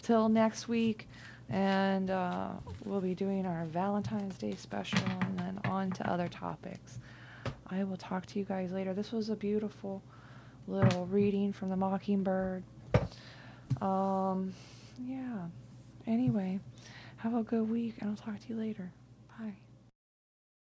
[0.00, 1.08] till next week,
[1.52, 2.48] and uh,
[2.84, 6.98] we'll be doing our Valentine's Day special and then on to other topics.
[7.68, 8.94] I will talk to you guys later.
[8.94, 10.02] This was a beautiful
[10.66, 12.64] little reading from the Mockingbird.
[13.80, 14.54] Um,
[15.06, 15.46] yeah.
[16.06, 16.58] Anyway,
[17.18, 18.90] have a good week, and I'll talk to you later.